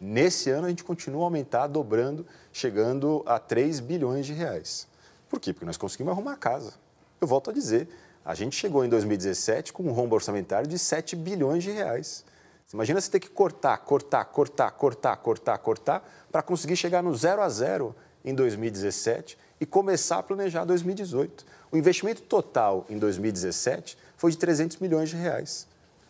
[0.00, 4.86] Nesse ano a gente continua a aumentar, dobrando, chegando a 3 bilhões de reais.
[5.28, 5.52] Por quê?
[5.52, 6.74] Porque nós conseguimos arrumar a casa.
[7.20, 7.88] Eu volto a dizer,
[8.24, 12.24] a gente chegou em 2017 com um rombo orçamentário de 7 bilhões de reais.
[12.64, 17.14] Você imagina você ter que cortar, cortar, cortar, cortar, cortar, cortar, para conseguir chegar no
[17.14, 21.44] zero a zero em 2017 e começar a planejar 2018.
[21.70, 25.66] O investimento total em 2017 foi de 300 milhões de reais.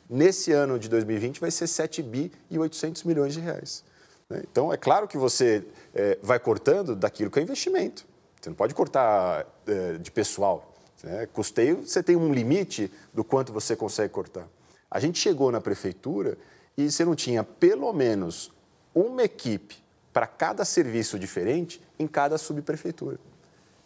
[0.08, 3.84] Nesse ano de 2020 vai ser 7 bi e 800 milhões de reais.
[4.30, 4.42] Né?
[4.50, 8.06] Então, é claro que você é, vai cortando daquilo que é investimento.
[8.40, 10.74] Você não pode cortar é, de pessoal.
[11.02, 11.26] Né?
[11.26, 14.48] Custeio, você tem um limite do quanto você consegue cortar.
[14.90, 16.38] A gente chegou na prefeitura
[16.76, 18.52] e você não tinha pelo menos
[18.94, 19.76] uma equipe
[20.12, 23.18] para cada serviço diferente em cada subprefeitura.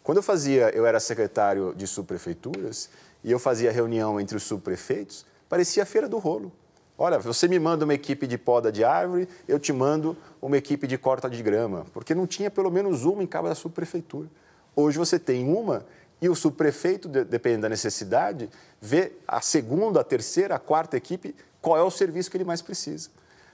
[0.03, 2.89] Quando eu fazia, eu era secretário de subprefeituras
[3.23, 6.51] e eu fazia reunião entre os subprefeitos, parecia a feira do rolo.
[6.97, 10.85] Olha, você me manda uma equipe de poda de árvore, eu te mando uma equipe
[10.87, 14.27] de corta de grama, porque não tinha pelo menos uma em cada subprefeitura.
[14.75, 15.85] Hoje você tem uma
[16.21, 18.49] e o subprefeito, dependendo da necessidade,
[18.81, 22.61] vê a segunda, a terceira, a quarta equipe, qual é o serviço que ele mais
[22.61, 23.09] precisa.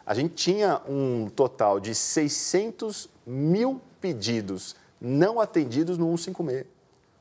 [0.05, 6.65] A gente tinha um total de 600 mil pedidos não atendidos no 156.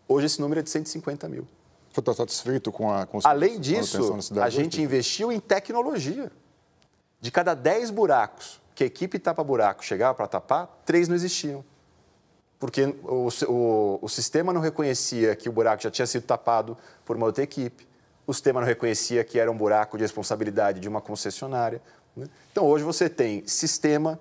[0.09, 1.47] Hoje esse número é de 150 mil.
[1.93, 6.31] Você está satisfeito com a com Além disso, a gente investiu em tecnologia.
[7.21, 11.65] De cada 10 buracos que a equipe tapa-buraco chegava para tapar, três não existiam.
[12.59, 17.17] Porque o, o, o, sistema não reconhecia que o buraco já tinha sido tapado por
[17.17, 17.87] uma outra equipe.
[18.27, 21.81] O sistema não reconhecia que era um buraco de responsabilidade de uma concessionária.
[22.17, 22.29] Né?
[22.53, 24.19] Então, hoje você tem sistema,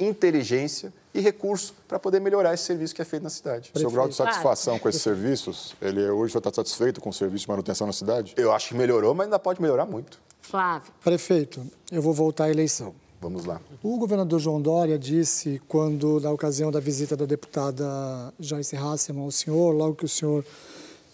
[0.00, 3.70] inteligência e recurso para poder melhorar esse serviço que é feito na cidade.
[3.74, 7.10] O seu grau de satisfação com esses serviços, ele é hoje já está satisfeito com
[7.10, 8.34] o serviço de manutenção na cidade?
[8.36, 10.20] Eu acho que melhorou, mas ainda pode melhorar muito.
[10.40, 10.92] Flávio.
[11.02, 12.94] Prefeito, eu vou voltar à eleição.
[13.20, 13.60] Vamos lá.
[13.82, 19.30] O governador João Dória disse, quando, na ocasião da visita da deputada Joyce Hasselman ao
[19.30, 20.42] senhor, logo que o senhor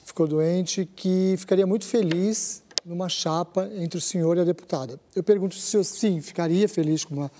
[0.04, 5.00] ficou doente, que ficaria muito feliz numa chapa entre o senhor e a deputada.
[5.16, 7.32] Eu pergunto se o senhor, sim, ficaria feliz com uma,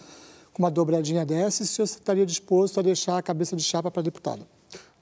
[0.57, 4.01] com uma dobradinha dessa se senhor estaria disposto a deixar a cabeça de chapa para
[4.01, 4.43] a deputada.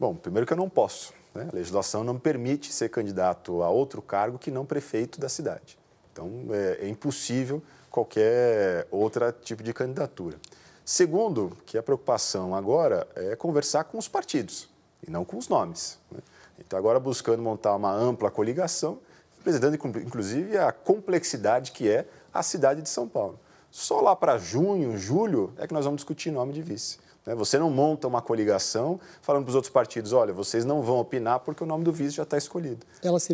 [0.01, 1.15] Bom, primeiro que eu não posso.
[1.33, 1.49] Né?
[1.53, 5.79] A legislação não permite ser candidato a outro cargo que não prefeito da cidade.
[6.13, 10.41] Então, é, é impossível qualquer outro tipo de candidatura.
[10.85, 14.69] Segundo, que a preocupação agora é conversar com os partidos
[15.07, 16.01] e não com os nomes.
[16.11, 16.19] Né?
[16.59, 18.99] Então, agora buscando montar uma ampla coligação,
[19.39, 23.39] apresentando inclusive a complexidade que é a cidade de São Paulo.
[23.77, 26.97] Só lá para junho, julho, é que nós vamos discutir nome de vice.
[27.27, 27.35] Né?
[27.35, 31.41] Você não monta uma coligação falando para os outros partidos, olha, vocês não vão opinar
[31.41, 32.87] porque o nome do vice já está escolhido.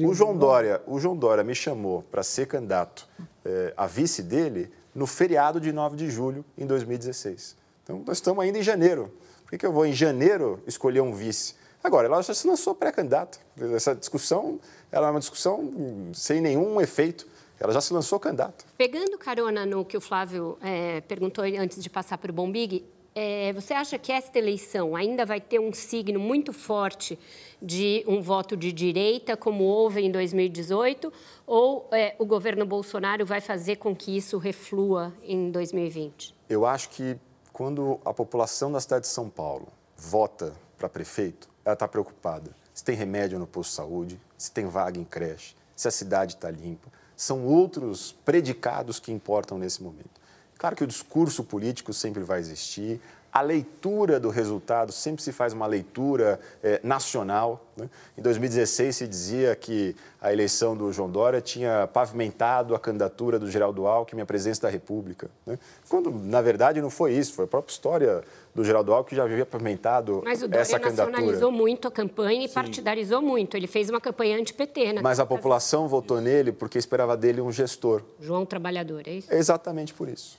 [0.08, 3.06] o João Dória, o João Dória me chamou para ser candidato
[3.44, 7.54] é, a vice dele no feriado de 9 de julho em 2016.
[7.84, 9.12] Então nós estamos ainda em janeiro.
[9.42, 11.54] Por que, que eu vou em janeiro escolher um vice?
[11.84, 13.38] Agora, ela já se lançou pré-candidata.
[13.74, 14.58] Essa discussão
[14.90, 15.70] ela é uma discussão
[16.14, 17.26] sem nenhum efeito.
[17.60, 18.64] Ela já se lançou candidata.
[18.76, 22.84] Pegando carona no que o Flávio é, perguntou antes de passar para o Bombig,
[23.14, 27.18] é, você acha que esta eleição ainda vai ter um signo muito forte
[27.60, 31.12] de um voto de direita, como houve em 2018,
[31.46, 36.34] ou é, o governo Bolsonaro vai fazer com que isso reflua em 2020?
[36.48, 37.18] Eu acho que
[37.52, 42.84] quando a população da cidade de São Paulo vota para prefeito, ela está preocupada se
[42.84, 46.50] tem remédio no posto de saúde, se tem vaga em creche, se a cidade está
[46.50, 46.88] limpa.
[47.20, 50.18] São outros predicados que importam nesse momento.
[50.56, 52.98] Claro que o discurso político sempre vai existir,
[53.32, 57.64] a leitura do resultado sempre se faz uma leitura é, nacional.
[57.76, 57.88] Né?
[58.18, 63.48] Em 2016 se dizia que a eleição do João Dória tinha pavimentado a candidatura do
[63.48, 65.30] Geraldo Alckmin à presidência da República.
[65.46, 65.58] Né?
[65.88, 68.22] Quando, na verdade, não foi isso, foi a própria história
[68.52, 71.12] do Geraldo Alckmin que já havia pavimentado Mas o Dória essa candidatura.
[71.12, 72.54] nacionalizou muito a campanha e Sim.
[72.54, 73.56] partidarizou muito.
[73.56, 75.00] Ele fez uma campanha anti-PT.
[75.00, 78.02] Mas a população votou nele porque esperava dele um gestor.
[78.20, 79.32] João Trabalhador, é isso?
[79.32, 80.38] exatamente por isso.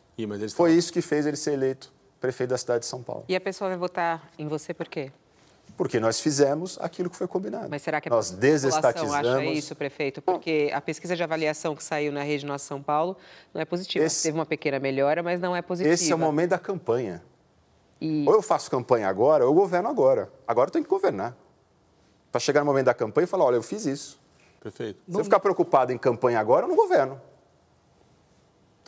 [0.54, 3.26] Foi isso que fez ele ser eleito prefeito da cidade de São Paulo.
[3.28, 5.12] E a pessoa vai votar em você por quê?
[5.76, 7.68] Porque nós fizemos aquilo que foi combinado.
[7.70, 9.16] Mas será que a nós desestatizamos...
[9.16, 10.22] acha isso, prefeito?
[10.22, 13.18] Porque a pesquisa de avaliação que saiu na Rede Nossa São Paulo
[13.54, 14.06] não é positiva.
[14.06, 14.24] Esse...
[14.24, 15.94] Teve uma pequena melhora, mas não é positiva.
[15.94, 17.24] Esse é o momento da campanha.
[18.00, 18.26] E...
[18.28, 20.32] Ou eu faço campanha agora, ou eu governo agora.
[20.48, 21.36] Agora eu tenho que governar.
[22.32, 24.20] Para chegar no momento da campanha e falar, olha, eu fiz isso.
[24.62, 25.02] Perfeito.
[25.10, 27.20] Se eu ficar preocupado em campanha agora, eu não governo.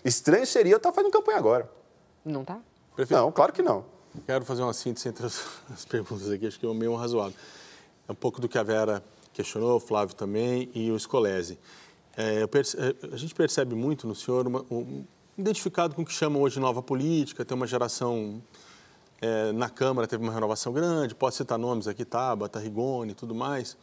[0.06, 1.70] Estranho seria eu estar fazendo campanha agora.
[2.24, 2.60] Não está?
[2.96, 3.86] Prefeito, não, claro que não.
[4.26, 7.36] Quero fazer uma síntese entre as, as perguntas aqui, acho que é meio razoável.
[8.08, 11.58] É um pouco do que a Vera questionou, o Flávio também e o Scolese.
[12.16, 15.04] É, é, a gente percebe muito no senhor, uma, um,
[15.36, 18.40] identificado com o que chamam hoje de nova política, tem uma geração
[19.20, 23.34] é, na Câmara, teve uma renovação grande, pode citar nomes aqui, Tabata, Rigoni e tudo
[23.34, 23.76] mais,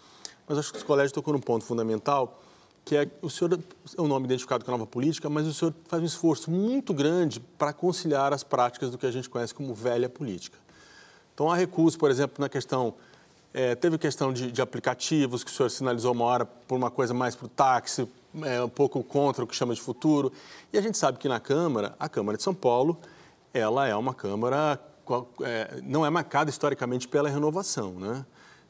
[0.47, 2.41] mas acho que o colégio tocou num ponto fundamental,
[2.85, 3.53] que é o senhor
[3.97, 6.93] é um nome identificado com a nova política, mas o senhor faz um esforço muito
[6.93, 10.59] grande para conciliar as práticas do que a gente conhece como velha política.
[11.35, 12.95] Então, há recurso, por exemplo, na questão.
[13.53, 17.13] É, teve questão de, de, aplicativos, que o senhor sinalizou uma hora por uma coisa
[17.13, 18.09] mais para o táxi,
[18.43, 20.33] é, um pouco contra o que chama de futuro.
[20.73, 22.97] E a gente sabe que na Câmara, a Câmara de São Paulo,
[23.53, 24.79] ela é uma Câmara,
[25.43, 27.93] é, não é marcada historicamente pela renovação.
[27.93, 28.25] Né?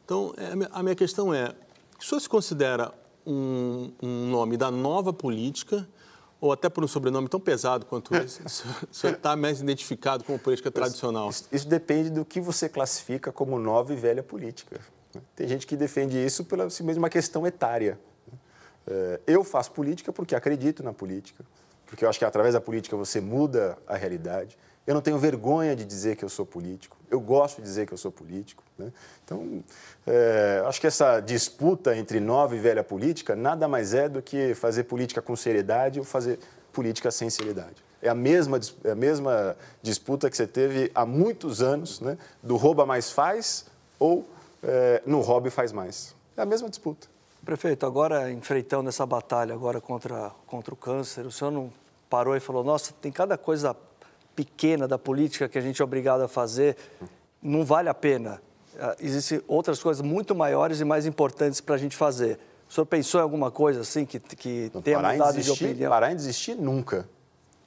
[0.04, 1.54] Então, é, a minha questão é:
[1.98, 2.92] o senhor se considera
[3.30, 5.88] um, um nome da nova política
[6.40, 10.38] ou até por um sobrenome tão pesado quanto esse, o senhor está mais identificado como
[10.38, 11.28] política tradicional?
[11.28, 14.80] Isso, isso, depende do que você classifica como nova e velha política.
[15.36, 17.98] Tem gente que defende isso pela si mesma questão etária.
[18.86, 21.44] É, eu faço política porque acredito na política,
[21.84, 24.56] porque eu acho que através da política você muda a realidade.
[24.86, 26.96] Eu não tenho vergonha de dizer que eu sou político.
[27.11, 28.62] Eu gosto de dizer que eu sou político.
[28.78, 28.92] Né?
[29.24, 29.64] Então,
[30.06, 34.54] é, acho que essa disputa entre nova e velha política nada mais é do que
[34.54, 36.38] fazer política com seriedade ou fazer
[36.72, 37.82] política sem seriedade.
[38.00, 42.16] É a mesma, é a mesma disputa que você teve há muitos anos, né?
[42.42, 43.66] do rouba mais faz
[43.98, 44.26] ou
[44.62, 46.14] é, no hobby faz mais.
[46.36, 47.08] É a mesma disputa.
[47.44, 51.72] Prefeito, agora enfrentando essa batalha agora contra, contra o câncer, o senhor não
[52.08, 53.74] parou e falou, nossa, tem cada coisa
[54.45, 56.76] pequena da política que a gente é obrigado a fazer,
[57.43, 58.41] não vale a pena.
[58.78, 62.38] Ah, existem outras coisas muito maiores e mais importantes para a gente fazer.
[62.68, 65.91] O senhor pensou em alguma coisa assim que, que não, tenha mudado de, desistir, opinião?
[65.91, 67.07] Parar em desistir nunca.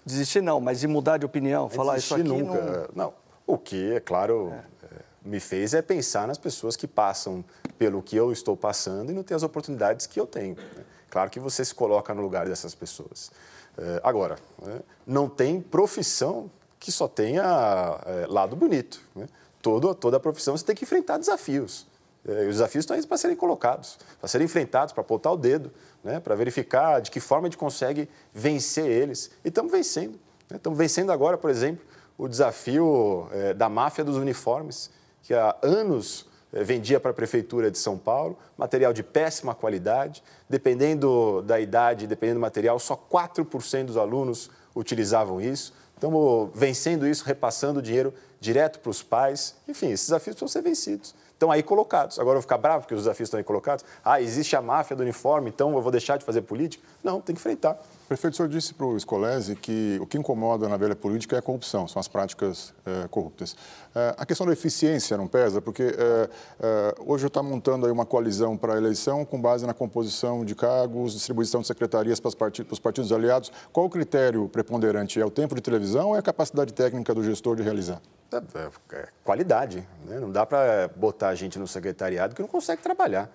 [0.04, 2.90] Desistir não, mas em mudar de opinião, falar isso aqui nunca.
[2.94, 3.06] Não...
[3.06, 3.14] não.
[3.46, 4.88] O que, é claro, é.
[5.24, 7.46] me fez é pensar nas pessoas que passam
[7.78, 10.56] pelo que eu estou passando e não têm as oportunidades que eu tenho.
[10.56, 10.84] Né?
[11.10, 13.30] Claro que você se coloca no lugar dessas pessoas.
[13.78, 16.50] É, agora, né, não tem profissão
[16.84, 19.02] que só tenha é, lado bonito.
[19.16, 19.26] Né?
[19.62, 21.88] Todo, toda a profissão você tem que enfrentar desafios.
[22.28, 25.72] É, os desafios estão aí para serem colocados, para serem enfrentados, para apontar o dedo,
[26.04, 26.20] né?
[26.20, 29.32] para verificar de que forma a gente consegue vencer eles.
[29.46, 30.20] E estamos vencendo.
[30.50, 30.58] Né?
[30.58, 31.86] Estamos vencendo agora, por exemplo,
[32.18, 37.72] o desafio é, da máfia dos uniformes, que há anos é, vendia para a Prefeitura
[37.72, 43.86] de São Paulo, material de péssima qualidade, dependendo da idade, dependendo do material, só 4%
[43.86, 45.74] dos alunos utilizavam isso.
[46.04, 49.56] Estamos vencendo isso, repassando o dinheiro direto para os pais.
[49.66, 52.20] Enfim, esses desafios precisam ser vencidos estão aí colocados.
[52.20, 53.84] Agora eu vou ficar bravo porque os desafios estão aí colocados?
[54.04, 56.84] Ah, existe a máfia do uniforme, então eu vou deixar de fazer política?
[57.04, 57.78] Não, tem que enfrentar.
[58.14, 61.40] Prefeito, o senhor disse para o Scolese que o que incomoda na velha política é
[61.40, 63.56] a corrupção, são as práticas é, corruptas.
[63.96, 68.56] É, a questão da eficiência não pesa, porque é, hoje está montando aí uma coalizão
[68.56, 72.78] para a eleição com base na composição de cargos, distribuição de secretarias para os, partidos,
[72.78, 73.52] partidos aliados.
[73.72, 75.20] Qual o critério preponderante?
[75.20, 78.00] É o tempo de televisão ou é a capacidade técnica do gestor de realizar?
[78.32, 79.88] É, é qualidade.
[80.06, 80.20] Né?
[80.20, 83.28] Não dá para botar gente no secretariado que não consegue trabalhar,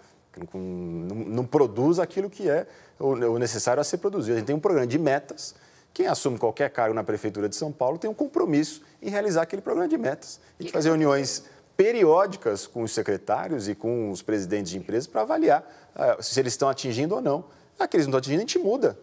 [0.55, 2.67] não, não, produz aquilo que é
[2.99, 4.35] o, necessário a ser produzido.
[4.35, 5.55] A gente tem um programa de metas.
[5.93, 9.63] Quem assume qualquer cargo na Prefeitura de São Paulo tem um compromisso em realizar aquele
[9.63, 10.41] programa de metas.
[10.59, 11.45] A gente fazer reuniões
[11.77, 15.63] periódicas com os secretários e com os presidentes de empresas para avaliar
[15.95, 17.45] uh, se eles estão atingindo ou não.
[17.79, 18.99] Aqueles que não estão atingindo, a gente muda.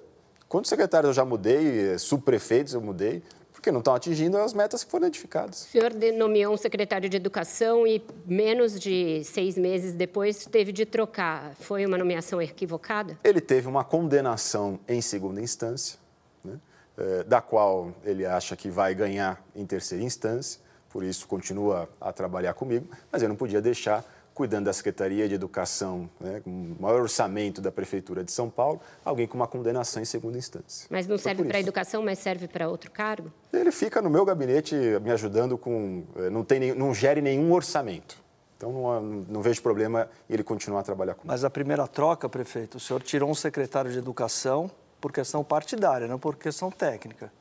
[0.48, 3.24] Quantos secretários eu já mudei, eh, subprefeitos eu mudei,
[3.66, 5.63] porque não estão atingindo as metas que foram identificadas.
[5.63, 10.86] O senhor nomeou um secretário de Educação e menos de seis meses depois teve de
[10.86, 11.55] trocar.
[11.55, 13.18] Foi uma nomeação equivocada?
[13.24, 15.97] Ele teve uma condenação em segunda instância,
[16.43, 16.59] né,
[16.95, 22.13] eh, da qual ele acha que vai ganhar em terceira instância, por isso continua a
[22.13, 24.05] trabalhar comigo, mas eu não podia deixar
[24.36, 28.82] cuidando da Secretaria de Educação, né, com o maior orçamento da Prefeitura de São Paulo,
[29.04, 30.88] alguém com uma condenação em segunda instância.
[30.92, 33.32] Mas não serve para a educação, mas serve para outro cargo?
[33.54, 36.04] Ele fica no meu gabinete me ajudando com.
[36.18, 38.18] Eh, não, tem, não gere nenhum orçamento.
[38.58, 41.28] Então não, não vejo problema em ele continuar a trabalhar comigo.
[41.28, 44.70] Mas a primeira troca, prefeito, o senhor tirou um secretário de Educação
[45.00, 47.32] por questão partidária, não por questão técnica.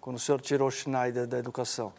[0.00, 1.92] Quando o senhor tirou o Schneider da educação.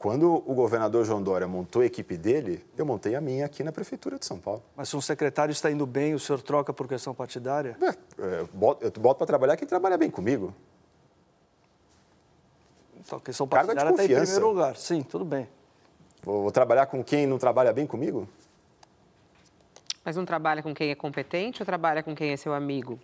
[0.00, 3.70] Quando o governador João Dória montou a equipe dele, eu montei a minha aqui na
[3.70, 4.62] Prefeitura de São Paulo.
[4.74, 7.76] Mas se um secretário está indo bem, o senhor troca por questão partidária?
[7.82, 10.54] É, é, eu boto, boto para trabalhar quem trabalha bem comigo.
[12.98, 14.74] Então, a questão partidária está em primeiro lugar.
[14.74, 15.46] Sim, tudo bem.
[16.22, 18.26] Vou, vou trabalhar com quem não trabalha bem comigo?
[20.02, 22.98] Mas não trabalha com quem é competente ou trabalha com quem é seu amigo?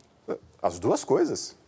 [0.63, 1.59] As duas coisas.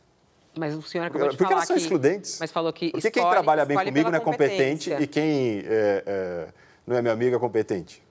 [0.56, 1.82] Mas o senhor acabou de Porque falar elas são que...
[1.82, 2.38] excludentes.
[2.40, 6.02] Mas falou que Porque escolhe, quem trabalha bem comigo não é competente e quem é,
[6.06, 6.48] é,
[6.86, 8.02] não é meu amigo é competente.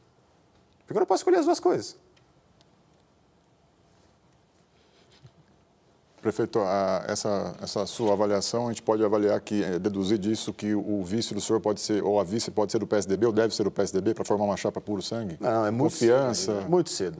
[0.86, 1.98] Porque eu não posso escolher as duas coisas.
[6.22, 10.74] Prefeito, a, essa, essa sua avaliação, a gente pode avaliar que, é, deduzir disso que
[10.74, 13.54] o vice do senhor pode ser, ou a vice pode ser do PSDB, ou deve
[13.54, 15.38] ser do PSDB, para formar uma chapa puro sangue?
[15.40, 16.56] Não, é muito Confiança.
[16.56, 17.18] Cedo, muito cedo,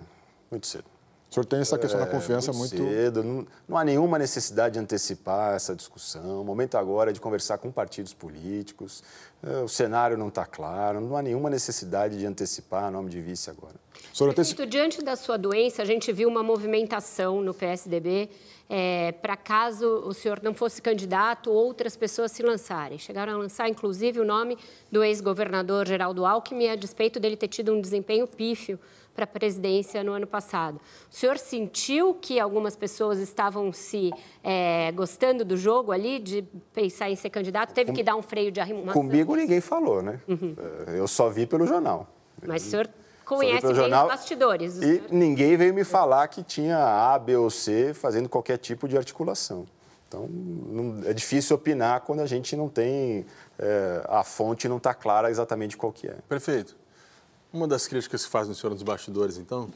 [0.50, 0.97] muito cedo.
[1.30, 2.76] O senhor tem essa questão é, da confiança muito...
[2.76, 2.90] muito...
[2.90, 6.42] Cedo, não, não, há nenhuma necessidade de antecipar essa discussão.
[6.42, 9.04] O momento agora é de conversar com partidos políticos.
[9.44, 13.50] É, o cenário não está claro, não há nenhuma necessidade de antecipar nome de vice
[13.50, 13.76] agora.
[14.14, 18.30] Senhor, Prefeito, diante da sua doença, a gente viu uma movimentação no PSDB
[18.70, 22.98] é, para caso o senhor não fosse candidato, outras pessoas se lançarem.
[22.98, 24.58] Chegaram a lançar, inclusive, o nome
[24.92, 28.78] do ex-governador Geraldo Alckmin, a despeito dele ter tido um desempenho pífio
[29.18, 30.80] para a presidência no ano passado.
[31.12, 34.12] O senhor sentiu que algumas pessoas estavam se
[34.44, 37.74] é, gostando do jogo ali, de pensar em ser candidato?
[37.74, 38.94] Teve Com, que dar um freio de arrimação?
[38.94, 40.20] Comigo ninguém falou, né?
[40.28, 40.56] Uhum.
[40.86, 42.08] É, eu só vi pelo jornal.
[42.46, 42.88] Mas o senhor
[43.26, 44.78] conhece bem jornal, os bastidores.
[44.78, 48.96] E ninguém veio me falar que tinha A, B ou C fazendo qualquer tipo de
[48.96, 49.66] articulação.
[50.08, 53.26] Então, não, é difícil opinar quando a gente não tem,
[53.58, 56.18] é, a fonte não está clara exatamente qual que é.
[56.30, 56.78] Perfeito.
[57.58, 59.68] Uma das críticas que faz no senhor nos bastidores, então,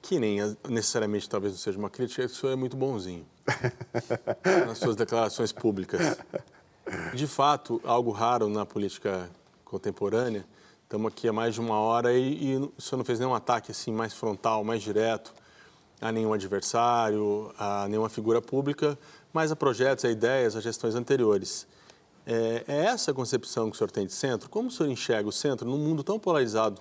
[0.00, 3.26] que nem necessariamente talvez não seja uma crítica, é que o senhor é muito bonzinho
[4.66, 6.16] nas suas declarações públicas.
[7.12, 9.28] De fato, algo raro na política
[9.62, 10.46] contemporânea.
[10.84, 13.70] Estamos aqui há mais de uma hora e, e o senhor não fez nenhum ataque
[13.70, 15.34] assim mais frontal, mais direto
[16.00, 18.98] a nenhum adversário, a nenhuma figura pública,
[19.34, 21.66] mas a projetos, a ideias, a gestões anteriores.
[22.26, 24.48] É, é, essa a concepção que o senhor tem de centro?
[24.48, 26.80] Como o senhor enxerga o centro num mundo tão polarizado,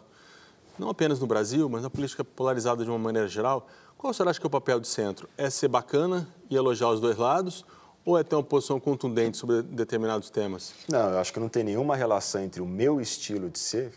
[0.79, 3.67] não apenas no Brasil, mas na política polarizada de uma maneira geral?
[3.97, 5.29] Qual o senhor acha que é o papel do centro?
[5.37, 7.65] É ser bacana e elogiar os dois lados?
[8.05, 10.73] Ou é ter uma posição contundente sobre determinados temas?
[10.89, 13.93] Não, eu acho que não tem nenhuma relação entre o meu estilo de ser,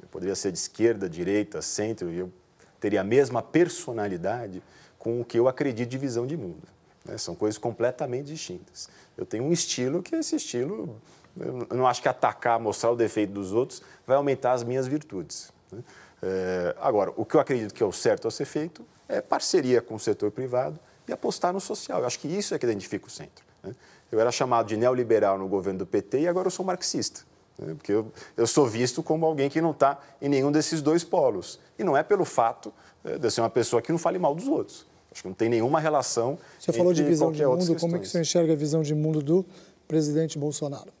[0.00, 2.32] eu poderia ser de esquerda, direita, centro, e eu
[2.78, 4.62] teria a mesma personalidade
[4.98, 6.66] com o que eu acredito de visão de mundo.
[7.04, 7.18] Né?
[7.18, 8.88] São coisas completamente distintas.
[9.16, 11.00] Eu tenho um estilo que esse estilo
[11.38, 15.52] Eu não acho que atacar, mostrar o defeito dos outros, vai aumentar as minhas virtudes.
[15.70, 15.82] Né?
[16.22, 19.80] É, agora, o que eu acredito que é o certo a ser feito é parceria
[19.80, 20.78] com o setor privado
[21.08, 22.00] e apostar no social.
[22.00, 23.44] Eu acho que isso é que identifica o centro.
[23.62, 23.74] Né?
[24.10, 27.22] Eu era chamado de neoliberal no governo do PT e agora eu sou marxista.
[27.58, 27.74] Né?
[27.74, 31.60] Porque eu, eu sou visto como alguém que não está em nenhum desses dois polos.
[31.78, 32.72] E não é pelo fato
[33.04, 34.86] é, de eu ser uma pessoa que não fale mal dos outros.
[35.12, 36.38] Acho que não tem nenhuma relação.
[36.58, 39.22] Você falou de visão de mundo, como é que você enxerga a visão de mundo
[39.22, 39.44] do
[39.88, 40.92] presidente Bolsonaro?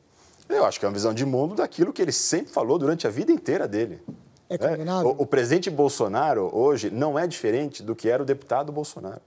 [0.48, 3.10] Eu acho que é uma visão de mundo daquilo que ele sempre falou durante a
[3.10, 4.02] vida inteira dele.
[4.48, 5.12] É condenável?
[5.12, 9.20] É, o, o, presidente Bolsonaro hoje não é diferente do que era o deputado Bolsonaro.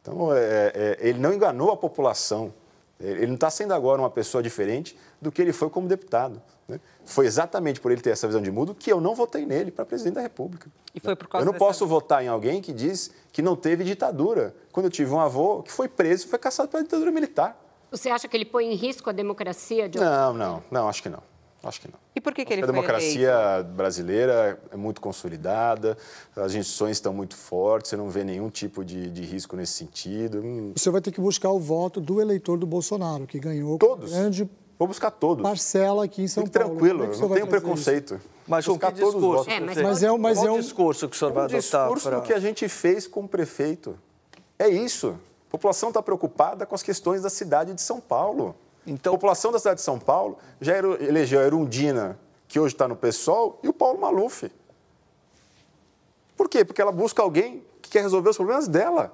[0.00, 2.52] Então, é, é, ele não enganou a população.
[3.00, 6.42] Ele não está sendo agora uma pessoa diferente do que ele foi como deputado.
[6.66, 6.80] Né?
[7.04, 9.84] Foi exatamente por ele ter essa visão de mundo que eu não votei nele para
[9.84, 10.68] presidente da República.
[10.94, 11.64] E foi por causa eu não dessa...
[11.64, 14.54] posso votar em alguém que diz que não teve ditadura.
[14.72, 17.56] Quando eu tive um avô que foi preso e foi caçado pela ditadura militar.
[17.90, 19.88] Você acha que ele põe em risco a democracia?
[19.88, 19.98] De...
[19.98, 21.22] Não, não, não, acho que não.
[21.62, 21.98] Acho que não.
[22.14, 23.70] E por que, que ele a foi democracia eleito?
[23.72, 25.98] brasileira é muito consolidada,
[26.36, 30.38] as instituições estão muito fortes, você não vê nenhum tipo de, de risco nesse sentido.
[30.38, 30.72] Hum.
[30.76, 34.12] Você vai ter que buscar o voto do eleitor do Bolsonaro, que ganhou todos.
[34.12, 34.48] grande
[34.78, 35.42] Vou buscar todos.
[35.42, 36.76] parcela aqui em São Fique Paulo.
[36.76, 38.14] tranquilo, é o não tenho preconceito.
[38.14, 38.24] isso?
[38.46, 39.44] Mas Vou com que buscar todos os discurso?
[39.50, 39.52] votos.
[39.52, 39.82] É, mas?
[39.82, 41.60] Mas é um- mas é um- discurso que o senhor vai um adotar?
[41.60, 43.98] discurso pra- do que a gente fez como prefeito.
[44.58, 45.18] É isso.
[45.48, 48.54] A população está preocupada com as questões da cidade de São Paulo.
[48.90, 52.88] Então- a população da cidade de São Paulo já elegeu a Erundina, que hoje está
[52.88, 54.50] no PSOL, e o Paulo Maluf.
[56.36, 56.64] Por quê?
[56.64, 59.12] Porque ela busca alguém que quer resolver os problemas dela.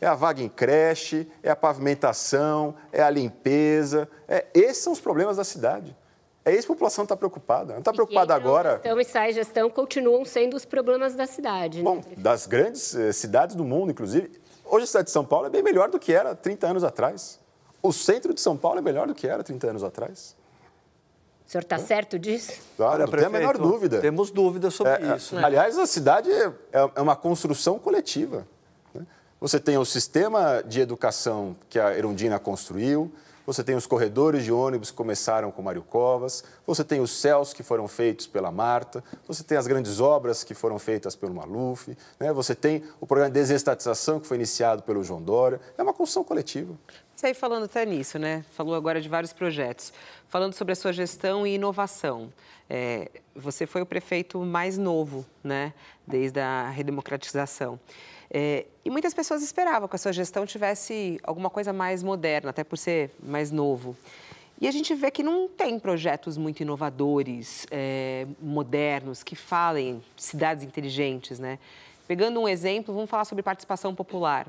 [0.00, 4.08] É a vaga em creche, é a pavimentação, é a limpeza.
[4.28, 5.96] É, esses são os problemas da cidade.
[6.44, 7.72] É isso que a população está preocupada.
[7.72, 8.72] Não está preocupada agora.
[8.72, 11.78] Gestão e sai gestão continuam sendo os problemas da cidade.
[11.78, 11.84] né?
[11.84, 14.30] Bom, das grandes eh, cidades do mundo, inclusive,
[14.64, 17.40] hoje a cidade de São Paulo é bem melhor do que era 30 anos atrás.
[17.84, 20.34] O centro de São Paulo é melhor do que era 30 anos atrás.
[21.46, 22.52] O senhor está certo disso?
[22.78, 24.00] Claro, não tem a menor dúvida.
[24.00, 25.36] Temos dúvidas sobre É, é, isso.
[25.36, 28.48] Aliás, a cidade é, é uma construção coletiva.
[28.94, 29.04] né?
[29.38, 33.12] Você tem o sistema de educação que a Erundina construiu,
[33.46, 37.52] você tem os corredores de ônibus que começaram com Mário Covas, você tem os céus
[37.52, 41.94] que foram feitos pela Marta, você tem as grandes obras que foram feitas pelo Maluf,
[42.18, 42.32] né?
[42.32, 45.60] você tem o programa de desestatização que foi iniciado pelo João Dória.
[45.76, 46.74] É uma construção coletiva.
[47.16, 48.44] Você aí falando até nisso, né?
[48.54, 49.92] Falou agora de vários projetos.
[50.28, 52.32] Falando sobre a sua gestão e inovação.
[52.68, 55.72] É, você foi o prefeito mais novo, né?
[56.04, 57.78] Desde a redemocratização.
[58.28, 62.64] É, e muitas pessoas esperavam que a sua gestão tivesse alguma coisa mais moderna, até
[62.64, 63.96] por ser mais novo.
[64.60, 70.64] E a gente vê que não tem projetos muito inovadores, é, modernos, que falem cidades
[70.64, 71.60] inteligentes, né?
[72.08, 74.48] Pegando um exemplo, vamos falar sobre participação popular.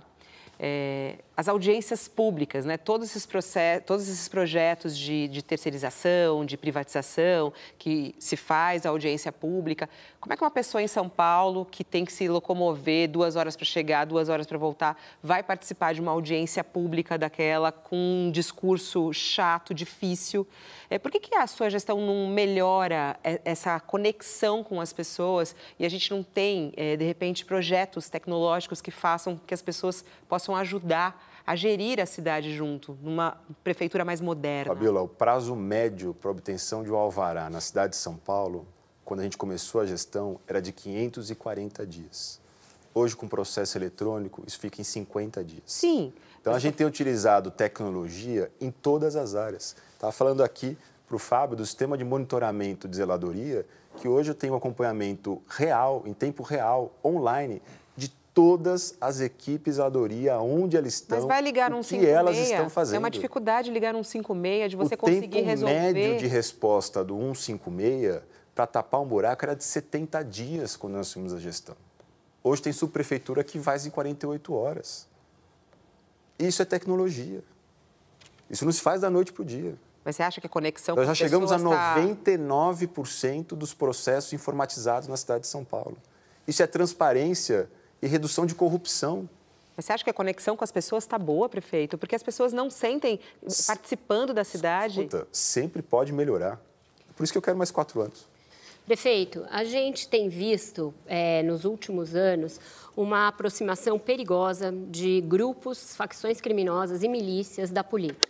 [0.59, 2.77] É, as audiências públicas, né?
[2.77, 8.89] todos, esses processos, todos esses projetos de, de, terceirização, de privatização, que se faz a
[8.89, 9.89] audiência pública.
[10.21, 13.55] Como é que uma pessoa em São Paulo, que tem que se locomover duas horas
[13.57, 18.31] para chegar, duas horas para voltar, vai participar de uma audiência pública daquela com um
[18.31, 20.47] discurso chato, difícil?
[20.89, 25.85] É, por que, que a sua gestão não melhora essa conexão com as pessoas e
[25.85, 30.55] a gente não tem, é, de repente, projetos tecnológicos que façam que as pessoas possam
[30.55, 34.73] ajudar a gerir a cidade junto, numa prefeitura mais moderna?
[34.73, 38.65] Fabiola, o prazo médio para obtenção de um alvará na cidade de São Paulo,
[39.03, 42.41] quando a gente começou a gestão, era de 540 dias.
[42.93, 45.63] Hoje, com o processo eletrônico, isso fica em 50 dias.
[45.65, 46.13] Sim.
[46.39, 49.75] Então, a gente tem utilizado tecnologia em todas as áreas.
[49.93, 50.77] Estava falando aqui
[51.07, 53.65] para o Fábio do sistema de monitoramento de zeladoria,
[53.97, 57.61] que hoje eu tenho um acompanhamento real, em tempo real, online,
[58.35, 62.37] todas as equipes zeladoria, onde elas estão, Mas vai ligar um o que 56, elas
[62.37, 62.95] estão fazendo.
[62.97, 65.93] É uma dificuldade ligar um 56, de você o conseguir tempo resolver.
[65.93, 68.21] médio de resposta do 156
[68.53, 71.75] para tapar um buraco era de 70 dias quando nós assumimos a gestão.
[72.43, 75.07] Hoje tem subprefeitura que faz em 48 horas.
[76.37, 77.41] Isso é tecnologia.
[78.49, 79.75] Isso não se faz da noite para o dia.
[80.03, 84.33] Mas você acha que a conexão Nós já chegamos a pessoas tá- 99% dos processos
[84.33, 85.97] informatizados na cidade de São Paulo.
[86.45, 87.69] Isso é transparência
[88.05, 89.27] e redução de corrupção.
[89.75, 91.97] Mas você acha que a conexão com as pessoas está boa, prefeito?
[91.97, 93.19] Porque as pessoas não sentem
[93.67, 95.01] participando da cidade.
[95.01, 96.61] Escuta, sempre pode melhorar.
[97.15, 98.25] Por isso que eu quero mais quatro anos.
[98.85, 102.59] Prefeito, a gente tem visto é, nos últimos anos
[102.95, 108.29] uma aproximação perigosa de grupos, facções criminosas e milícias da política.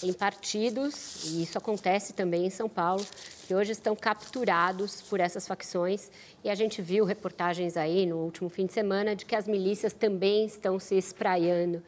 [0.00, 3.04] Tem partidos, e isso acontece também em São Paulo,
[3.46, 6.10] que hoje estão capturados por essas facções.
[6.42, 9.92] E a gente viu reportagens aí no último fim de semana de que as milícias
[9.92, 11.80] também estão se espraiando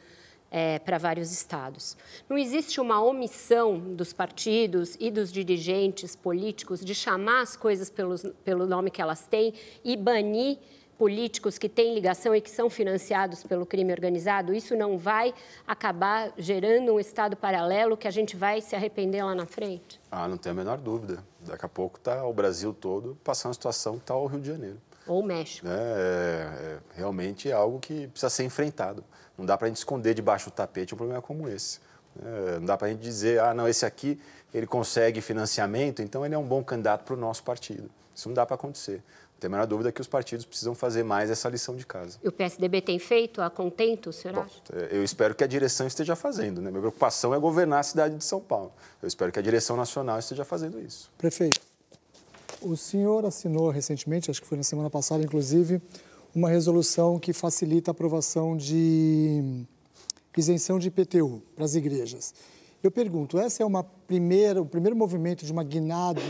[0.52, 1.96] é, para vários estados.
[2.28, 8.24] Não existe uma omissão dos partidos e dos dirigentes políticos de chamar as coisas pelos,
[8.44, 9.52] pelo nome que elas têm
[9.84, 10.58] e banir
[10.98, 15.32] políticos que têm ligação e que são financiados pelo crime organizado, isso não vai
[15.66, 20.00] acabar gerando um Estado paralelo que a gente vai se arrepender lá na frente?
[20.10, 21.24] Ah, não tem a menor dúvida.
[21.40, 24.48] Daqui a pouco está o Brasil todo passando a situação que está o Rio de
[24.48, 24.80] Janeiro.
[25.06, 25.66] Ou o México.
[25.66, 29.02] É, é, realmente é algo que precisa ser enfrentado.
[29.38, 31.80] Não dá para a gente esconder debaixo do tapete um problema como esse.
[32.20, 34.20] É, não dá para a gente dizer, ah, não, esse aqui
[34.52, 37.88] ele consegue financiamento, então ele é um bom candidato para o nosso partido.
[38.14, 39.02] Isso não dá para acontecer.
[39.38, 42.18] Não tem a menor dúvida que os partidos precisam fazer mais essa lição de casa.
[42.24, 44.60] E o PSDB tem feito a contento, o senhor Bom, acha?
[44.72, 46.60] É, eu espero que a direção esteja fazendo.
[46.60, 46.70] Né?
[46.70, 48.72] Minha preocupação é governar a cidade de São Paulo.
[49.00, 51.08] Eu espero que a direção nacional esteja fazendo isso.
[51.16, 51.60] Prefeito,
[52.60, 55.80] o senhor assinou recentemente, acho que foi na semana passada, inclusive,
[56.34, 59.64] uma resolução que facilita a aprovação de
[60.36, 62.34] isenção de IPTU para as igrejas.
[62.82, 66.20] Eu pergunto, essa é uma primeira, o primeiro movimento de uma guinada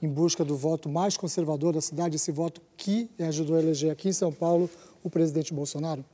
[0.00, 4.08] em busca do voto mais conservador da cidade, esse voto que ajudou a eleger aqui
[4.08, 4.68] em São Paulo
[5.02, 6.04] o presidente Bolsonaro?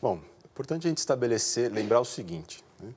[0.00, 2.92] Bom, é importante a gente estabelecer, lembrar o seguinte: né?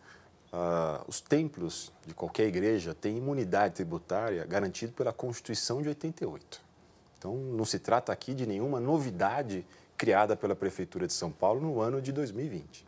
[0.53, 6.61] uh, os templos de qualquer igreja têm imunidade tributária garantida pela Constituição de 88.
[7.17, 9.65] Então, não se trata aqui de nenhuma novidade
[9.97, 12.85] criada pela Prefeitura de São Paulo no ano de 2020.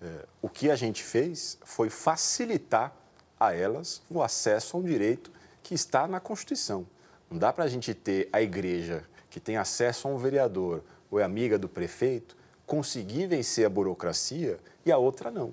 [0.00, 2.94] É, o que a gente fez foi facilitar
[3.38, 5.30] a elas o acesso a um direito
[5.66, 6.86] que está na Constituição.
[7.28, 11.18] Não dá para a gente ter a igreja que tem acesso a um vereador ou
[11.18, 15.52] é amiga do prefeito conseguir vencer a burocracia e a outra não.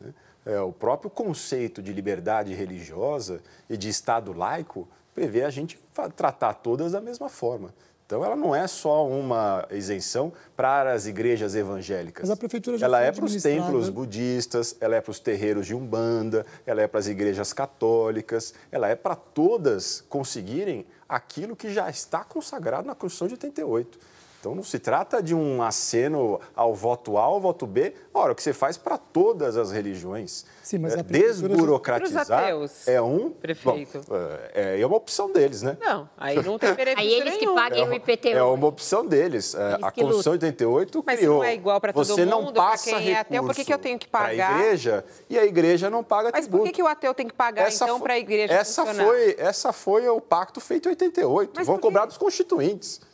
[0.00, 0.14] Né?
[0.46, 5.78] É, o próprio conceito de liberdade religiosa e de Estado laico prevê a gente
[6.16, 7.74] tratar todas da mesma forma.
[8.10, 12.28] Então, ela não é só uma isenção para as igrejas evangélicas.
[12.28, 15.64] Mas a prefeitura já Ela é para os templos budistas, ela é para os terreiros
[15.64, 21.72] de Umbanda, ela é para as igrejas católicas, ela é para todas conseguirem aquilo que
[21.72, 24.00] já está consagrado na Constituição de 88.
[24.40, 27.92] Então não se trata de um aceno ao voto A ou voto B.
[28.12, 30.46] Ora, o que você faz para todas as religiões.
[30.62, 34.00] Sim, mas é, desburocratizar ateus, é um prefeito.
[34.08, 34.14] Bom,
[34.54, 35.76] é, é uma opção deles, né?
[35.78, 37.54] Não, aí não tem benefício Aí eles nenhum.
[37.54, 38.28] que paguem é, o IPTU.
[38.28, 39.54] É uma opção deles.
[39.54, 41.36] É, a Constituição de 88 Mas criou.
[41.36, 43.74] não é igual para todo Você mundo, não passa quem é ateu, por que, que
[43.74, 44.54] eu tenho que pagar?
[44.54, 46.62] A igreja e a igreja não paga Mas tributo.
[46.62, 49.06] por que, que o ateu tem que pagar, Essa então, para a igreja essa funcionar?
[49.06, 51.52] foi Essa foi o pacto feito em 88.
[51.54, 53.09] Mas Vão cobrar dos constituintes.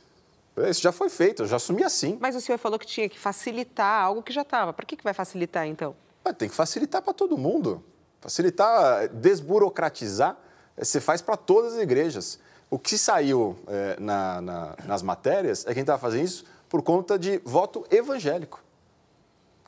[0.57, 2.17] Isso já foi feito, eu já assumi assim.
[2.21, 4.73] Mas o senhor falou que tinha que facilitar algo que já estava.
[4.73, 5.95] Por que, que vai facilitar, então?
[6.39, 7.85] Tem que facilitar para todo mundo.
[8.21, 10.37] Facilitar, desburocratizar,
[10.77, 12.39] eh, você faz para todas as igrejas.
[12.71, 16.45] O que saiu eh, na- na- nas matérias é que a gente estava fazendo isso
[16.69, 18.61] por conta de voto evangélico.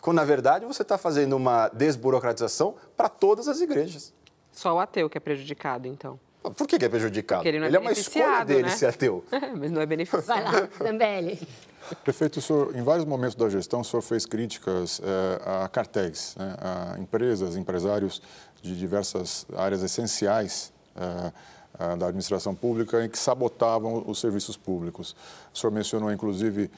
[0.01, 4.12] Quando, na verdade, você está fazendo uma desburocratização para todas as igrejas.
[4.51, 6.18] Só o ateu que é prejudicado, então.
[6.51, 7.40] Por que que é prejudicado?
[7.40, 8.68] Porque ele não é é uma escolha beneficiado, dele né?
[8.70, 9.24] ser ateu.
[9.59, 10.22] Mas não é benefício.
[10.22, 11.38] Vai lá, Zambelli.
[12.05, 16.55] Prefeito, senhor, em vários momentos da gestão, o senhor fez críticas eh, a cartéis, né,
[16.61, 18.20] a empresas, empresários
[18.61, 25.14] de diversas áreas essenciais ah, da administração pública e que sabotavam os serviços públicos.
[25.55, 26.68] O senhor mencionou, inclusive,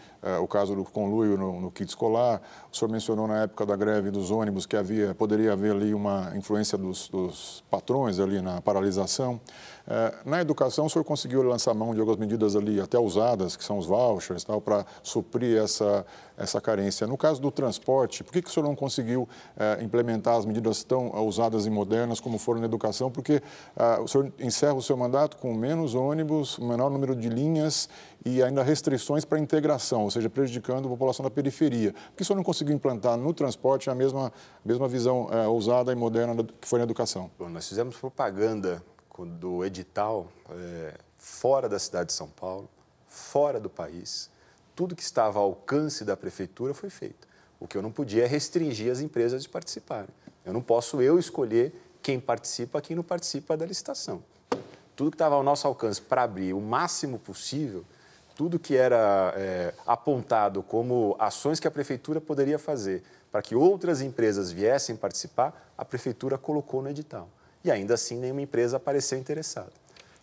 [0.42, 2.40] o caso do conluio no, no kit escolar.
[2.72, 6.32] O senhor mencionou na época da greve dos ônibus que havia, poderia haver ali uma
[6.36, 9.40] influência dos, dos patrões ali na paralisação.
[9.90, 13.64] Eh, na educação, o senhor conseguiu lançar mão de algumas medidas ali até usadas, que
[13.64, 16.06] são os vouchers, tal, para suprir essa,
[16.36, 17.08] essa carência.
[17.08, 20.84] No caso do transporte, por que, que o senhor não conseguiu eh, implementar as medidas
[20.84, 23.10] tão ah, usadas e modernas como foram na educação?
[23.10, 23.42] Porque
[24.02, 27.88] o senhor encerra o seu mandato com menos ônibus, menor número de linhas
[28.24, 31.92] e ainda restrições para integração, ou seja, prejudicando a população da periferia.
[31.92, 34.32] Por que o senhor não conseguiu implantar no transporte a mesma,
[34.64, 37.30] mesma visão eh, ousada e moderna que foi na educação?
[37.38, 38.82] Bom, nós fizemos propaganda
[39.38, 42.68] do edital eh, fora da cidade de São Paulo,
[43.06, 44.28] fora do país.
[44.74, 47.28] Tudo que estava ao alcance da prefeitura foi feito.
[47.60, 50.10] O que eu não podia é restringir as empresas de participarem.
[50.44, 54.24] Eu não posso eu escolher quem participa, quem não participa da licitação.
[54.96, 57.84] Tudo que estava ao nosso alcance para abrir o máximo possível,
[58.40, 64.00] tudo que era eh, apontado como ações que a prefeitura poderia fazer para que outras
[64.00, 67.28] empresas viessem participar, a prefeitura colocou no edital.
[67.62, 69.70] E ainda assim nenhuma empresa apareceu interessada.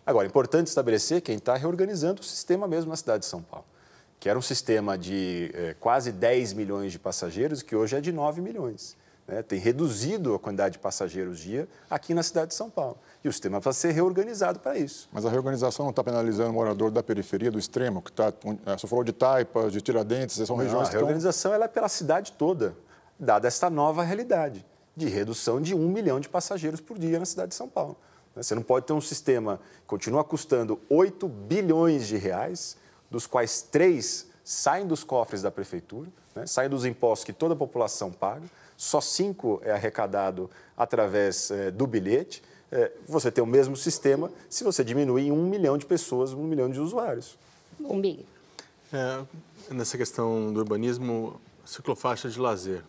[0.04, 3.26] Agora, é importante estabelecer que a gente está reorganizando o sistema mesmo na cidade de
[3.26, 3.66] São Paulo,
[4.18, 8.10] que era um sistema de eh, quase 10 milhões de passageiros, que hoje é de
[8.10, 8.96] 9 milhões.
[9.28, 9.44] né?
[9.44, 12.98] Tem reduzido a quantidade de passageiros dia aqui na cidade de São Paulo.
[13.24, 15.08] E o sistema precisa ser reorganizado para isso.
[15.12, 18.32] Mas a reorganização não está penalizando o morador da periferia, do extremo, que está.
[18.78, 21.00] Você falou de Taipa, de Tiradentes, são Não, regiões a estão.
[21.00, 22.76] reorganização ela é pela cidade toda.
[23.18, 24.64] dada esta nova realidade
[24.94, 27.96] de redução de um milhão de passageiros por dia na cidade de São Paulo.
[28.36, 32.76] Você não pode ter um sistema que continua custando 8 bilhões de reais,
[33.10, 36.46] dos quais 3 saem dos cofres da prefeitura, né?
[36.46, 38.46] saem dos impostos que toda a população paga,
[38.76, 42.42] só 5 é arrecadado através é, do bilhete.
[42.70, 46.44] É, você tem o mesmo sistema se você diminuir em um milhão de pessoas, um
[46.44, 47.38] milhão de usuários.
[48.00, 48.26] Big.
[48.92, 49.24] É,
[49.70, 52.84] nessa questão do urbanismo, ciclofaixa de lazer,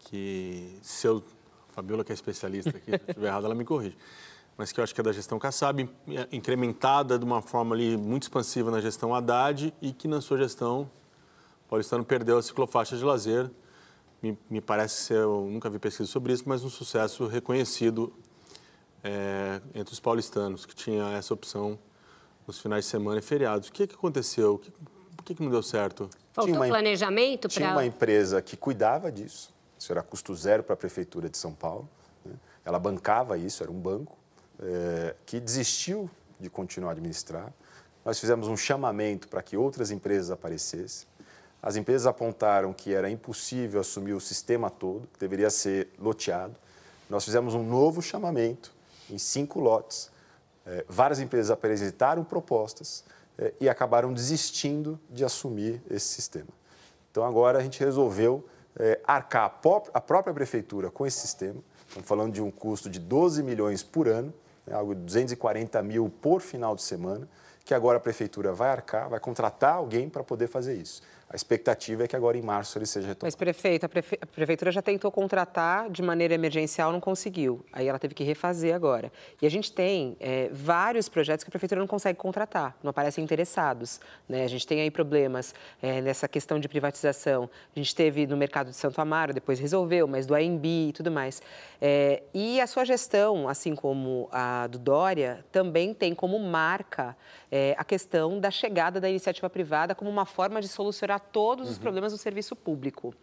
[0.00, 1.22] que se eu,
[1.70, 3.96] Fabiola que é especialista aqui, se eu estiver errado, ela me corrige,
[4.56, 7.96] mas que eu acho que é da gestão Kassab, é, incrementada de uma forma ali
[7.96, 10.90] muito expansiva na gestão Haddad e que na sua gestão
[11.68, 13.50] Paulistano perdeu a ciclofaixa de lazer.
[14.22, 18.12] Me, me parece ser, eu nunca vi pesquisa sobre isso, mas um sucesso reconhecido
[19.02, 21.78] é, entre os paulistanos, que tinha essa opção
[22.46, 23.68] nos finais de semana e feriados.
[23.68, 24.60] O que, que aconteceu?
[25.16, 26.08] Por que, que não deu certo?
[26.32, 27.50] Faltou tinha uma, planejamento para...
[27.50, 31.52] Tinha uma empresa que cuidava disso, isso era custo zero para a Prefeitura de São
[31.52, 31.88] Paulo.
[32.24, 32.34] Né?
[32.64, 34.16] Ela bancava isso, era um banco,
[34.60, 37.52] é, que desistiu de continuar a administrar.
[38.04, 41.06] Nós fizemos um chamamento para que outras empresas aparecessem.
[41.60, 46.54] As empresas apontaram que era impossível assumir o sistema todo, que deveria ser loteado.
[47.10, 48.72] Nós fizemos um novo chamamento
[49.10, 50.10] em cinco lotes.
[50.66, 53.04] É, várias empresas apresentaram propostas
[53.38, 56.48] é, e acabaram desistindo de assumir esse sistema.
[57.10, 58.44] Então, agora a gente resolveu
[58.78, 59.60] é, arcar
[59.92, 61.60] a própria prefeitura com esse sistema.
[61.86, 64.32] Estamos falando de um custo de 12 milhões por ano,
[64.66, 67.28] né, algo de 240 mil por final de semana,
[67.64, 71.02] que agora a prefeitura vai arcar, vai contratar alguém para poder fazer isso.
[71.30, 73.26] A expectativa é que agora em março ele seja retomado.
[73.26, 74.18] Mas, prefeito, a, prefe...
[74.18, 77.62] a, prefeitura já tentou contratar de maneira emergencial, não conseguiu.
[77.70, 79.12] Aí ela teve que refazer agora.
[79.42, 83.22] E a gente tem é, vários projetos que a prefeitura não consegue contratar, não aparecem
[83.22, 84.00] interessados.
[84.26, 84.42] Né?
[84.42, 87.50] A gente tem aí problemas é, nessa questão de privatização.
[87.76, 91.10] A gente teve no mercado de Santo Amaro, depois resolveu, mas do AMB e tudo
[91.10, 91.42] mais.
[91.78, 97.14] É, e a sua gestão, assim como a do Dória, também tem como marca
[97.52, 101.72] é, a questão da chegada da iniciativa privada como uma forma de solucionar todos uhum.
[101.72, 103.14] os problemas do serviço público.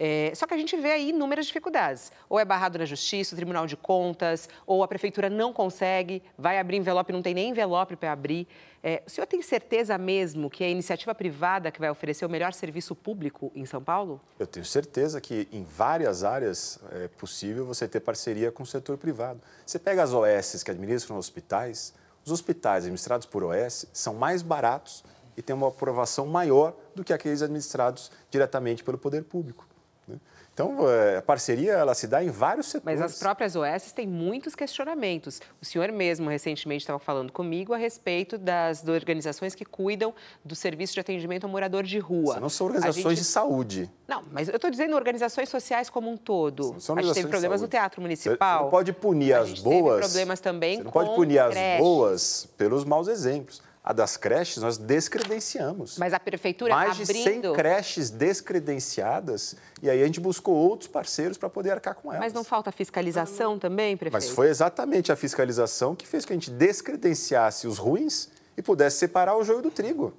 [0.00, 2.12] É, só que a gente vê aí inúmeras dificuldades.
[2.28, 6.60] Ou é barrado na justiça, o Tribunal de Contas, ou a prefeitura não consegue, vai
[6.60, 8.46] abrir envelope, não tem nem envelope para abrir.
[8.80, 12.28] É, o senhor tem certeza mesmo que é a iniciativa privada que vai oferecer o
[12.28, 14.20] melhor serviço público em São Paulo?
[14.38, 18.96] Eu tenho certeza que em várias áreas é possível você ter parceria com o setor
[18.96, 19.40] privado.
[19.66, 21.92] Você pega as OS que administram hospitais,
[22.24, 25.02] os hospitais administrados por OS são mais baratos
[25.38, 29.64] e têm uma aprovação maior do que aqueles administrados diretamente pelo poder público.
[30.08, 30.16] Né?
[30.52, 32.98] Então, é, a parceria ela se dá em vários setores.
[32.98, 35.40] Mas as próprias OS têm muitos questionamentos.
[35.62, 40.12] O senhor mesmo recentemente estava falando comigo a respeito das organizações que cuidam
[40.44, 42.32] do serviço de atendimento ao morador de rua.
[42.32, 43.18] Isso não são organizações gente...
[43.18, 43.88] de saúde.
[44.08, 46.74] Não, mas eu estou dizendo organizações sociais como um todo.
[46.80, 48.58] São a gente teve problemas no Teatro Municipal.
[48.58, 50.00] Você não pode punir as boas.
[50.00, 53.62] Teve problemas também Você não pode punir as boas pelos maus exemplos.
[53.88, 55.96] A das creches nós descredenciamos.
[55.96, 57.24] Mas a prefeitura Mais abrindo...
[57.24, 62.12] de 100 creches descredenciadas e aí a gente buscou outros parceiros para poder arcar com
[62.12, 62.20] elas.
[62.20, 64.22] Mas não falta fiscalização também, prefeito?
[64.22, 68.28] Mas foi exatamente a fiscalização que fez que a gente descredenciasse os ruins
[68.58, 70.12] e pudesse separar o joio do trigo.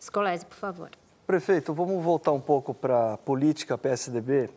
[0.00, 0.90] Escolese, por favor.
[1.24, 4.50] Prefeito, vamos voltar um pouco para a política PSDB.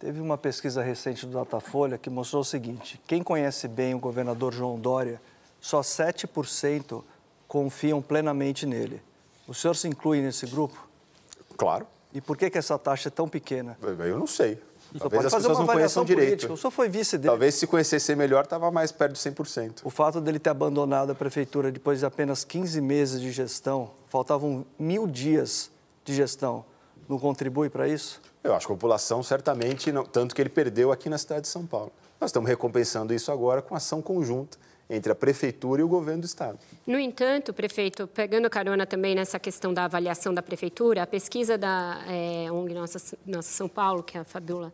[0.00, 4.52] Teve uma pesquisa recente do Datafolha que mostrou o seguinte: quem conhece bem o governador
[4.52, 5.20] João Dória,
[5.60, 7.04] só 7%
[7.46, 9.02] confiam plenamente nele.
[9.46, 10.88] O senhor se inclui nesse grupo?
[11.56, 11.86] Claro.
[12.12, 13.78] E por que, que essa taxa é tão pequena?
[13.82, 14.58] Eu não sei.
[14.98, 16.28] Talvez as pessoas não conheçam direito.
[16.28, 16.52] Política.
[16.52, 17.28] O senhor foi vice dele.
[17.28, 19.80] Talvez se conhecesse melhor, estava mais perto de 100%.
[19.84, 24.64] O fato dele ter abandonado a prefeitura depois de apenas 15 meses de gestão, faltavam
[24.78, 25.70] mil dias
[26.04, 26.64] de gestão,
[27.08, 28.20] não contribui para isso?
[28.42, 31.48] Eu acho que a população certamente, não, tanto que ele perdeu aqui na cidade de
[31.48, 31.92] São Paulo.
[32.20, 34.56] Nós estamos recompensando isso agora com ação conjunta
[34.88, 36.58] entre a prefeitura e o governo do estado.
[36.86, 42.04] No entanto, prefeito, pegando carona também nessa questão da avaliação da prefeitura, a pesquisa da
[42.08, 44.72] é, ONG Nossa, Nossa São Paulo, que a Fabiola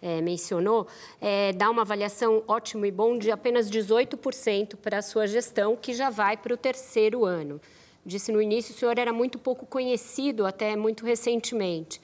[0.00, 0.86] é, mencionou,
[1.20, 5.92] é, dá uma avaliação ótimo e bom de apenas 18% para a sua gestão, que
[5.92, 7.60] já vai para o terceiro ano.
[8.04, 12.00] Disse no início, o senhor era muito pouco conhecido até muito recentemente.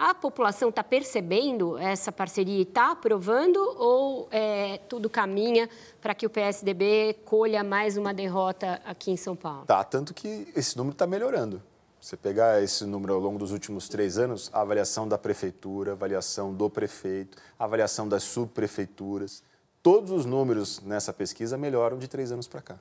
[0.00, 5.68] A população está percebendo essa parceria e está aprovando ou é, tudo caminha
[6.00, 9.66] para que o PSDB colha mais uma derrota aqui em São Paulo?
[9.66, 11.62] Tá, tanto que esse número está melhorando.
[12.00, 15.92] Você pegar esse número ao longo dos últimos três anos, a avaliação da prefeitura, a
[15.92, 19.42] avaliação do prefeito, a avaliação das subprefeituras,
[19.82, 22.78] todos os números nessa pesquisa melhoram de três anos para cá.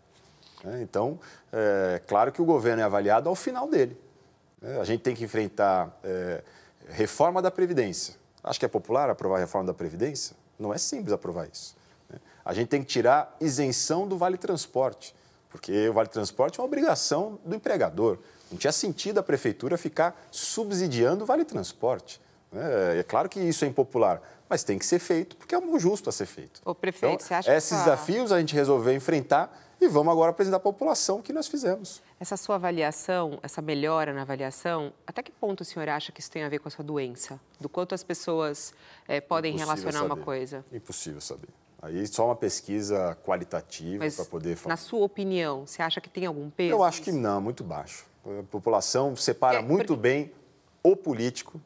[0.64, 0.82] Né?
[0.82, 1.20] Então,
[1.52, 3.98] é claro que o governo é avaliado ao final dele.
[4.62, 4.80] Né?
[4.80, 6.44] A gente tem que enfrentar é,
[6.90, 10.36] reforma da Previdência, Acho que é popular aprovar a reforma da Previdência?
[10.58, 11.76] Não é simples aprovar isso.
[12.10, 12.20] Né?
[12.44, 15.16] A gente tem que tirar isenção do Vale Transporte,
[15.50, 18.18] porque o Vale Transporte é uma obrigação do empregador.
[18.50, 22.22] Não tinha sentido a prefeitura ficar subsidiando o Vale Transporte.
[22.52, 23.00] Né?
[23.00, 26.10] É claro que isso é impopular, mas tem que ser feito, porque é um justo
[26.10, 26.60] a ser feito.
[26.66, 27.84] O prefeito, então, você acha esses que essa...
[27.92, 32.02] desafios a gente resolveu enfrentar e vamos agora apresentar à população o que nós fizemos.
[32.20, 36.30] Essa sua avaliação, essa melhora na avaliação, até que ponto o senhor acha que isso
[36.32, 37.40] tem a ver com a sua doença?
[37.60, 38.74] Do quanto as pessoas
[39.08, 40.14] é, podem Impossível relacionar saber.
[40.20, 40.66] uma coisa?
[40.74, 41.48] Impossível saber.
[41.82, 44.74] Aí só uma pesquisa qualitativa para poder falar.
[44.74, 46.72] Na sua opinião, você acha que tem algum peso?
[46.74, 48.06] Eu acho que não, muito baixo.
[48.26, 50.32] A população separa É, muito porque- bem
[50.84, 51.62] o político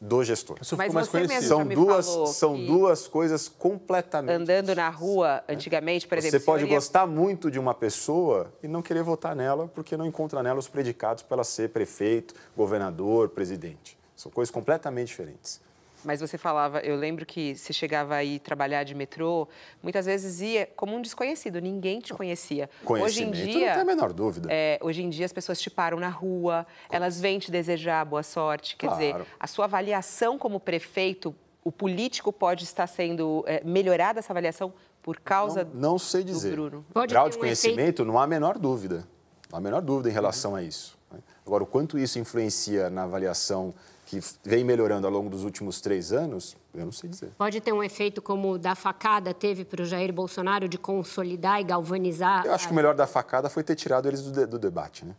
[0.00, 0.58] do gestor.
[0.60, 1.48] Isso Mas mais você mesmo conhecido.
[1.48, 4.34] já São duas, falou são que- duas coisas completamente.
[4.34, 6.38] Andando na rua, antigamente, por exemplo...
[6.38, 9.68] Você pode o senhor ia- gostar muito de uma pessoa e não querer votar nela
[9.74, 13.96] porque não encontra nela os predicados para ela ser prefeito, governador, presidente.
[14.14, 15.60] São coisas completamente diferentes.
[16.04, 19.48] Mas você falava, eu lembro que você chegava aí trabalhar de metrô,
[19.82, 22.70] muitas vezes ia como um desconhecido, ninguém te conhecia.
[22.84, 24.48] Hoje em Conhecimento, não dia, tem a menor dúvida.
[24.50, 28.22] é, hoje em dia as pessoas te param na rua, elas vêm te desejar boa
[28.22, 28.76] sorte.
[28.76, 29.26] Quer dizer, Claro.
[29.40, 31.34] a sua avaliação como prefeito,
[31.64, 34.72] o político pode estar sendo é, melhorada essa avaliação
[35.02, 36.52] por causa Não, não sei dizer.
[36.52, 36.84] Bruno.
[36.92, 39.06] Pode Grau de um conhecimento, não há a menor dúvida.
[39.50, 40.96] Não há a menor dúvida em relação a isso.
[41.44, 43.72] Agora, o quanto isso influencia na avaliação
[44.06, 47.30] que vem melhorando ao longo dos últimos três anos, eu não sei dizer.
[47.36, 51.60] Pode ter um efeito como o da facada teve para o Jair Bolsonaro de consolidar
[51.60, 52.46] e galvanizar.
[52.46, 55.04] Eu acho que o melhor da facada foi ter tirado eles do, de- do debate,
[55.04, 55.14] né?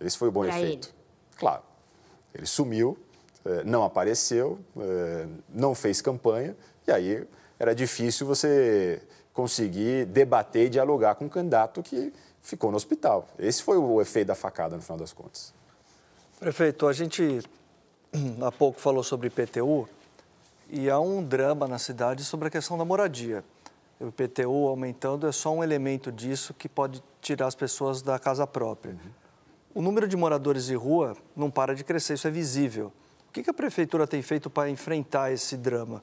[0.00, 0.94] Esse foi o bom Pra efeito.
[1.36, 1.62] Claro.
[2.32, 2.96] Ele sumiu,
[3.44, 6.56] eh, não apareceu, eh, não fez campanha,
[6.86, 7.26] e aí
[7.58, 9.02] era difícil você
[9.32, 13.26] conseguir debater e dialogar com um candidato que ficou no hospital.
[13.40, 15.52] Esse foi o efeito da facada, no final das contas.
[16.38, 17.40] Prefeito, a gente
[18.40, 19.88] há pouco falou sobre IPTU
[20.70, 23.44] e há um drama na cidade sobre a questão da moradia.
[24.00, 28.46] O IPTU aumentando é só um elemento disso que pode tirar as pessoas da casa
[28.46, 28.96] própria.
[29.74, 32.92] O número de moradores de rua não para de crescer, isso é visível.
[33.28, 36.02] O que que a prefeitura tem feito para enfrentar esse drama?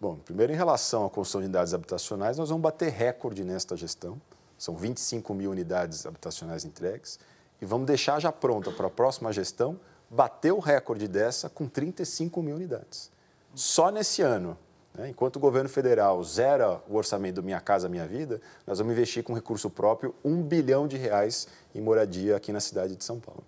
[0.00, 4.20] Bom, primeiro, em relação à construção de unidades habitacionais, nós vamos bater recorde nesta gestão.
[4.56, 7.18] São 25 mil unidades habitacionais entregues.
[7.60, 9.78] E vamos deixar já pronta para a próxima gestão
[10.10, 13.10] bater o recorde dessa com 35 mil unidades.
[13.54, 14.58] Só nesse ano,
[14.92, 18.92] né, enquanto o governo federal zera o orçamento do Minha Casa Minha Vida, nós vamos
[18.92, 23.20] investir com recurso próprio um bilhão de reais em moradia aqui na cidade de São
[23.20, 23.44] Paulo.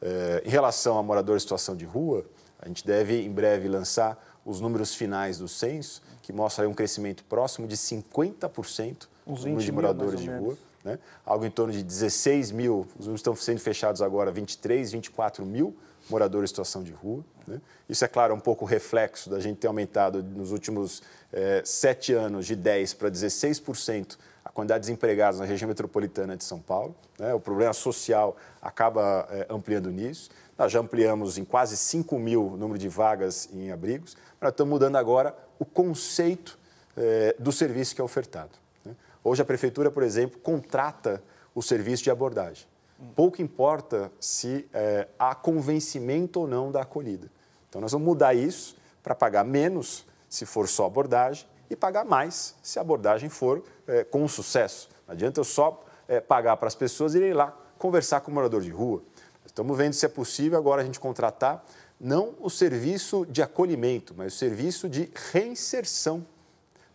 [0.00, 2.24] Eh, em relação a moradores em situação de rua,
[2.60, 7.24] a gente deve em breve lançar os números finais do censo, que mostra um crescimento
[7.24, 10.56] próximo de 50% Uns no número 20 de moradores de rua.
[10.84, 10.98] Né?
[11.26, 15.76] Algo em torno de 16 mil, os números estão sendo fechados agora, 23, 24 mil
[16.10, 17.24] moradores em situação de rua.
[17.46, 17.60] Né?
[17.88, 21.02] Isso, é claro, é um pouco reflexo da gente ter aumentado nos últimos
[21.32, 26.44] eh, sete anos de 10% para 16% a quantidade de desempregados na região metropolitana de
[26.44, 26.94] São Paulo.
[27.18, 27.34] né?
[27.34, 30.30] O problema social acaba eh, ampliando nisso.
[30.56, 34.70] Nós já ampliamos em quase 5 mil o número de vagas em abrigos, nós estamos
[34.70, 36.58] mudando agora o conceito
[36.96, 38.50] eh, do serviço que é ofertado.
[38.84, 38.94] né?
[39.22, 41.22] Hoje a prefeitura, por exemplo, contrata
[41.54, 42.66] o serviço de abordagem.
[43.14, 47.30] Pouco importa se eh, há convencimento ou não da acolhida.
[47.68, 52.54] Então nós vamos mudar isso para pagar menos se for só abordagem e pagar mais
[52.62, 54.88] se a abordagem for eh, com sucesso.
[55.06, 58.62] Não adianta eu só eh, pagar para as pessoas irem lá conversar com o morador
[58.62, 59.02] de rua.
[59.46, 61.64] Estamos vendo se é possível agora a gente contratar
[62.00, 66.24] não o serviço de acolhimento, mas o serviço de reinserção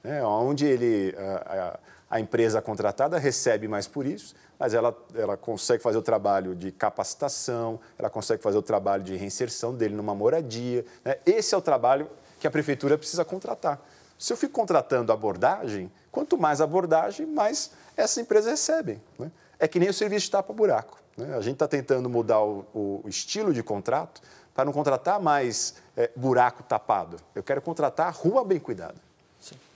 [0.03, 1.79] né, onde ele, a, a-
[2.13, 6.71] a empresa contratada recebe mais por isso, mas ela, ela consegue fazer o trabalho de
[6.71, 10.85] capacitação, ela consegue fazer o trabalho de reinserção dele numa moradia.
[11.03, 11.17] né?
[11.25, 12.07] Esse é o trabalho
[12.39, 13.83] que a prefeitura precisa contratar.
[14.19, 19.01] Se eu fico contratando abordagem, quanto mais abordagem, mais essas empresas recebem.
[19.17, 19.31] né?
[19.57, 20.99] É que nem o serviço de tapa-buraco.
[21.17, 21.35] né?
[21.35, 24.21] A gente está tentando mudar o, o estilo de contrato
[24.53, 27.17] para não contratar mais eh, buraco tapado.
[27.33, 29.01] Eu quero contratar rua bem cuidada.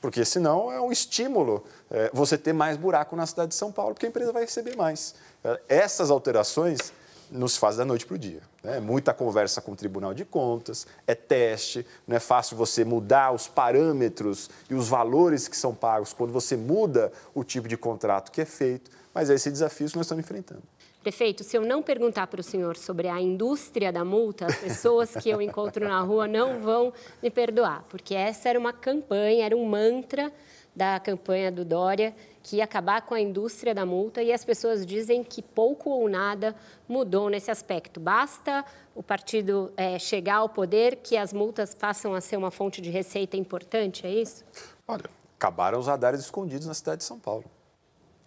[0.01, 3.93] Porque senão é um estímulo é, você ter mais buraco na cidade de São Paulo,
[3.93, 5.15] porque a empresa vai receber mais.
[5.43, 6.93] É, Essas alterações
[7.29, 8.41] não se fazem da noite para o dia.
[8.63, 8.77] né?
[8.77, 13.33] É muita conversa com o Tribunal de Contas, é teste, não é fácil você mudar
[13.33, 18.31] os parâmetros e os valores que são pagos quando você muda o tipo de contrato
[18.31, 20.63] que é feito, mas é esse desafio que nós estamos enfrentando.
[21.07, 25.13] Prefeito, se eu não perguntar para o senhor sobre a indústria da multa, as pessoas
[25.15, 26.91] que eu encontro na rua não vão
[27.23, 30.33] me perdoar, porque essa era uma campanha, era um mantra
[30.75, 34.85] da campanha do Dória, que ia acabar com a indústria da multa, e as pessoas
[34.85, 36.53] dizem que pouco ou nada
[36.89, 38.01] mudou nesse aspecto.
[38.01, 42.81] Basta o partido é, chegar ao poder que as multas passam a ser uma fonte
[42.81, 44.43] de receita importante, é isso?
[44.85, 47.45] Olha, acabaram os radares escondidos na cidade de São Paulo.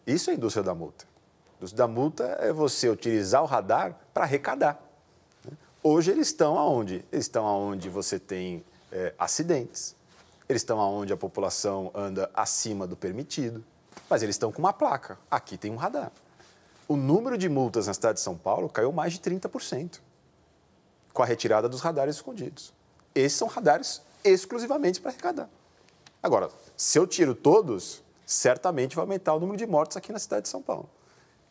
[0.06, 1.09] Isso é indústria da multa.
[1.60, 4.82] Indústria da multa é você utilizar o radar para arrecadar.
[5.82, 7.04] Hoje eles estão aonde?
[7.12, 9.94] Eles estão aonde você tem é, acidentes,
[10.48, 13.62] eles estão aonde a população anda acima do permitido,
[14.08, 15.18] mas eles estão com uma placa.
[15.30, 16.10] Aqui tem um radar.
[16.88, 20.00] O número de multas na cidade de São Paulo caiu mais de 30%
[21.12, 22.72] com a retirada dos radares escondidos.
[23.14, 25.50] Esses são radares exclusivamente para arrecadar.
[26.22, 30.44] Agora, se eu tiro todos, certamente vai aumentar o número de mortes aqui na cidade
[30.44, 30.88] de São Paulo.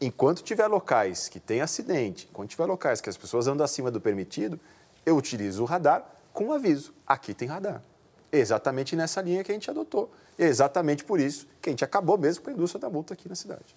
[0.01, 3.99] Enquanto tiver locais que tem acidente, enquanto tiver locais que as pessoas andam acima do
[3.99, 4.57] permitido,
[5.05, 6.93] eu utilizo o radar com um aviso.
[7.05, 7.83] Aqui tem radar.
[8.31, 10.09] Exatamente nessa linha que a gente adotou.
[10.37, 13.35] Exatamente por isso que a gente acabou mesmo com a indústria da multa aqui na
[13.35, 13.75] cidade.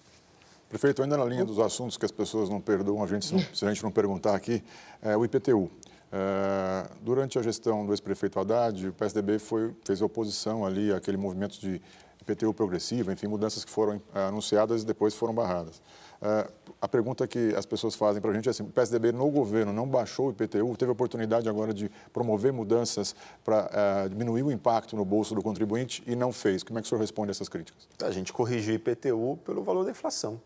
[0.69, 3.67] Prefeito, ainda na linha dos assuntos que as pessoas não perdoam a gente se, a
[3.67, 4.63] gente não perguntar aqui,
[5.01, 5.69] é, o IPTU.
[6.11, 11.59] É, durante a gestão do ex-prefeito Haddad, o PSDB foi, fez oposição ali àquele movimento
[11.59, 11.81] de
[12.21, 15.81] IPTU progressivo, enfim, mudanças que foram é, anunciadas e depois foram barradas.
[16.23, 16.49] É,
[16.79, 19.73] a pergunta que as pessoas fazem para a gente é assim, o PSDB no governo
[19.73, 23.13] não baixou o IPTU, teve a oportunidade agora de promover mudanças
[23.43, 26.63] para é, diminuir o impacto no bolso do contribuinte e não fez.
[26.63, 27.89] Como é que o senhor responde a essas críticas?
[28.01, 30.39] A gente corrigiu o IPTU pelo valor da inflação.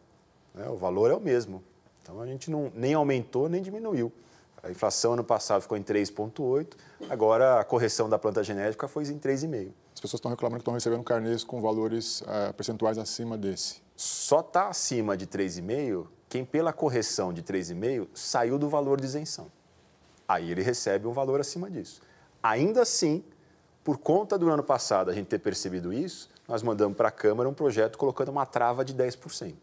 [0.56, 0.68] Né?
[0.68, 1.64] O valor é o mesmo.
[2.02, 4.12] Então, a gente não, nem aumentou nem diminuiu.
[4.64, 6.74] A inflação ano passado ficou em 3,8,
[7.08, 9.70] agora a correção da planta genética foi em 3,5.
[9.94, 13.87] As pessoas estão reclamando que estão recebendo carnês com valores uh, percentuais acima desse.
[13.98, 19.48] Só está acima de 3,5 quem, pela correção de 3,5, saiu do valor de isenção.
[20.28, 22.02] Aí ele recebe um valor acima disso.
[22.44, 23.24] Ainda assim,
[23.84, 27.48] por conta do ano passado a gente ter percebido isso, nós mandamos para a Câmara
[27.48, 29.54] um projeto colocando uma trava de 10%.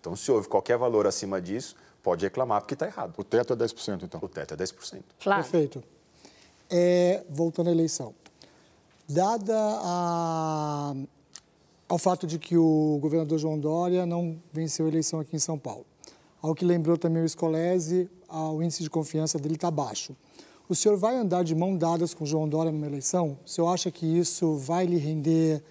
[0.00, 3.14] Então, se houve qualquer valor acima disso, pode reclamar porque está errado.
[3.16, 4.20] O teto é 10%, então?
[4.22, 5.02] O teto é 10%.
[5.20, 5.42] Claro.
[5.42, 5.82] Perfeito.
[6.70, 8.14] É, voltando à eleição.
[9.08, 10.94] Dada a,
[11.88, 15.58] ao fato de que o governador João Dória não venceu a eleição aqui em São
[15.58, 15.86] Paulo,
[16.42, 20.16] ao que lembrou também o Scolese, o índice de confiança dele está baixo.
[20.68, 23.38] O senhor vai andar de mão dadas com João Dória numa eleição?
[23.46, 25.62] O senhor acha que isso vai lhe render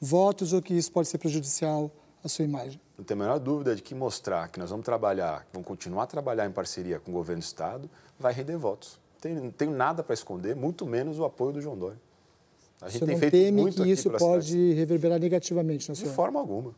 [0.00, 1.90] votos ou que isso pode ser prejudicial
[2.22, 2.80] à sua imagem?
[2.96, 6.06] Não tem a menor dúvida de que mostrar que nós vamos trabalhar, vamos continuar a
[6.06, 9.00] trabalhar em parceria com o governo do Estado, vai render votos.
[9.24, 12.00] Não tenho nada para esconder, muito menos o apoio do João Dória.
[12.80, 16.08] A gente Você tem feito teme muito que isso pode reverberar negativamente na sua...
[16.08, 16.74] De forma alguma.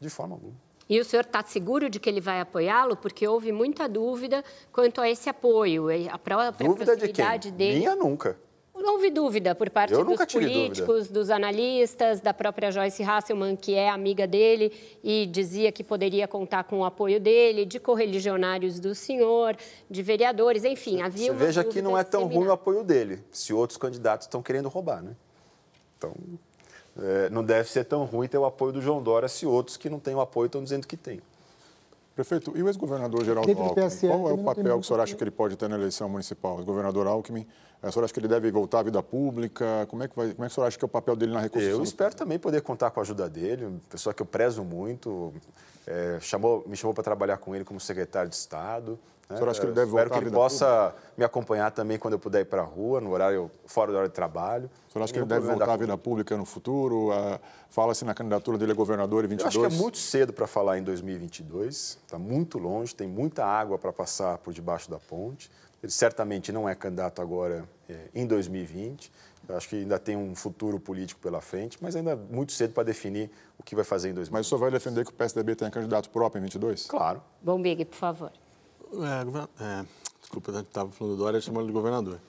[0.00, 0.54] De forma alguma.
[0.88, 2.96] E o senhor está seguro de que ele vai apoiá-lo?
[2.96, 5.86] Porque houve muita dúvida quanto a esse apoio.
[6.10, 7.52] A própria dúvida proximidade de quem?
[7.52, 7.78] dele.
[7.78, 8.36] Minha nunca.
[8.74, 11.14] Não houve dúvida por parte dos políticos, dúvida.
[11.14, 14.72] dos analistas, da própria Joyce Hasselman, que é amiga dele
[15.04, 19.54] e dizia que poderia contar com o apoio dele, de correligionários do senhor,
[19.88, 23.22] de vereadores, enfim, havia Você uma veja que não é tão ruim o apoio dele,
[23.30, 25.14] se outros candidatos estão querendo roubar, né?
[26.00, 26.14] Então,
[26.98, 29.90] é, não deve ser tão ruim ter o apoio do João Dória se outros que
[29.90, 31.20] não têm o apoio estão dizendo que tem.
[32.14, 34.08] Prefeito, e o ex-governador Geraldo Alckmin?
[34.08, 36.58] Qual é o papel que o senhor acha que ele pode ter na eleição municipal?
[36.58, 37.46] O governador Alckmin,
[37.82, 39.86] eh, o senhor acha que ele deve voltar à vida pública?
[39.88, 41.32] Como é que, vai, como é que o senhor acha que é o papel dele
[41.32, 41.78] na reconstrução?
[41.78, 45.32] Eu espero também poder contar com a ajuda dele, uma pessoa que eu prezo muito,
[45.86, 48.98] é, chamou, me chamou para trabalhar com ele como secretário de Estado.
[49.30, 49.36] Né?
[49.36, 51.12] O senhor acha que ele deve voltar Espero que ele possa pública?
[51.16, 54.10] me acompanhar também quando eu puder ir para a rua, no horário, fora do horário
[54.10, 54.68] de trabalho.
[54.88, 57.10] O senhor acha que ele deve voltar à vida pública no futuro?
[57.68, 59.54] Fala-se na candidatura dele a governador em 22?
[59.54, 61.98] Eu acho que é muito cedo para falar em 2022.
[62.04, 65.48] Está muito longe, tem muita água para passar por debaixo da ponte.
[65.82, 69.10] Ele certamente não é candidato agora é, em 2020.
[69.48, 72.74] Eu acho que ainda tem um futuro político pela frente, mas ainda é muito cedo
[72.74, 74.32] para definir o que vai fazer em 2020.
[74.32, 76.86] Mas o senhor vai defender que o PSDB tenha candidato próprio em 22?
[76.86, 77.22] Claro.
[77.42, 78.32] Bom, Big, por favor.
[78.92, 79.86] É, é,
[80.20, 82.20] desculpa, estava falando do Dória, chamando de governador.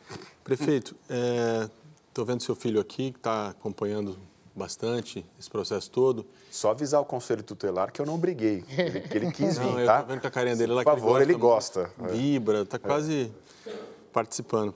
[0.43, 0.95] Prefeito,
[2.07, 4.17] estou é, vendo seu filho aqui, que está acompanhando
[4.55, 6.25] bastante esse processo todo.
[6.51, 9.99] Só avisar o conselho tutelar que eu não briguei, que ele, quis vir, não, tá?
[9.99, 11.81] Eu tô vendo que a carinha dele lá Por favor, ele gosta.
[11.81, 12.13] Ele gosta.
[12.13, 13.31] Vibra, está quase
[13.65, 13.73] é.
[14.11, 14.75] participando.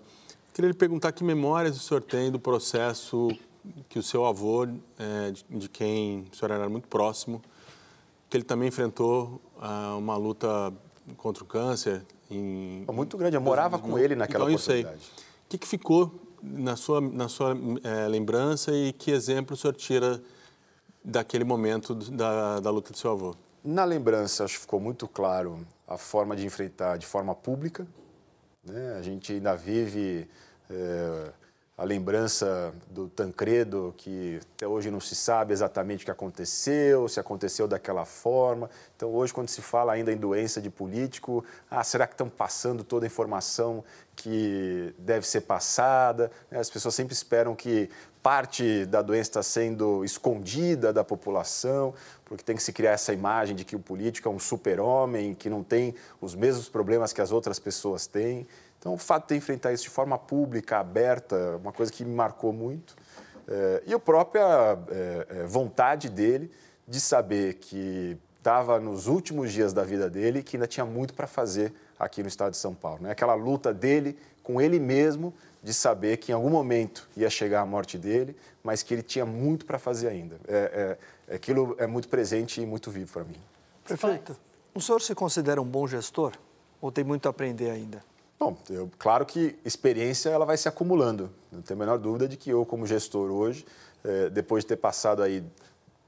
[0.54, 3.30] Queria lhe perguntar que memórias o senhor tem do processo
[3.90, 4.68] que o seu avô,
[4.98, 7.42] é, de, de, quem o senhor era muito próximo,
[8.30, 10.72] que ele também enfrentou ah, uma luta
[11.18, 12.04] contra o câncer.
[12.30, 14.96] Em, muito grande, eu morava com ele naquela então, oportunidade.
[14.96, 15.24] Eu sei.
[15.46, 19.74] O que, que ficou na sua, na sua é, lembrança e que exemplo o senhor
[19.74, 20.22] tira
[21.04, 23.36] daquele momento da, da luta do seu avô?
[23.64, 27.88] Na lembrança, acho que ficou muito claro a forma de enfrentar de forma pública.
[28.64, 28.96] Né?
[28.98, 30.28] A gente ainda vive
[30.70, 31.32] é,
[31.78, 37.20] a lembrança do Tancredo, que até hoje não se sabe exatamente o que aconteceu, se
[37.20, 38.70] aconteceu daquela forma.
[38.96, 42.82] Então, hoje, quando se fala ainda em doença de político, ah, será que estão passando
[42.82, 43.84] toda a informação
[44.16, 46.32] que deve ser passada?
[46.50, 47.90] As pessoas sempre esperam que
[48.24, 51.94] parte da doença está sendo escondida da população,
[52.24, 55.50] porque tem que se criar essa imagem de que o político é um super-homem, que
[55.50, 58.48] não tem os mesmos problemas que as outras pessoas têm.
[58.86, 62.54] Então, o fato de enfrentar isso de forma pública, aberta, uma coisa que me marcou
[62.54, 62.96] muito.
[63.48, 66.52] É, e a própria é, vontade dele
[66.88, 71.16] de saber que estava nos últimos dias da vida dele e que ainda tinha muito
[71.16, 73.02] para fazer aqui no estado de São Paulo.
[73.02, 73.10] Né?
[73.10, 75.34] Aquela luta dele com ele mesmo
[75.64, 79.26] de saber que em algum momento ia chegar a morte dele, mas que ele tinha
[79.26, 80.36] muito para fazer ainda.
[80.48, 80.98] É,
[81.28, 83.42] é, aquilo é muito presente e muito vivo para mim.
[83.84, 84.38] Prefeito,
[84.76, 86.34] o senhor se considera um bom gestor
[86.80, 88.04] ou tem muito a aprender ainda?
[88.40, 91.30] Bom, eu, claro que experiência ela vai se acumulando.
[91.52, 93.66] Não tenho a menor dúvida de que eu, como gestor hoje,
[94.04, 95.44] é, depois de ter passado aí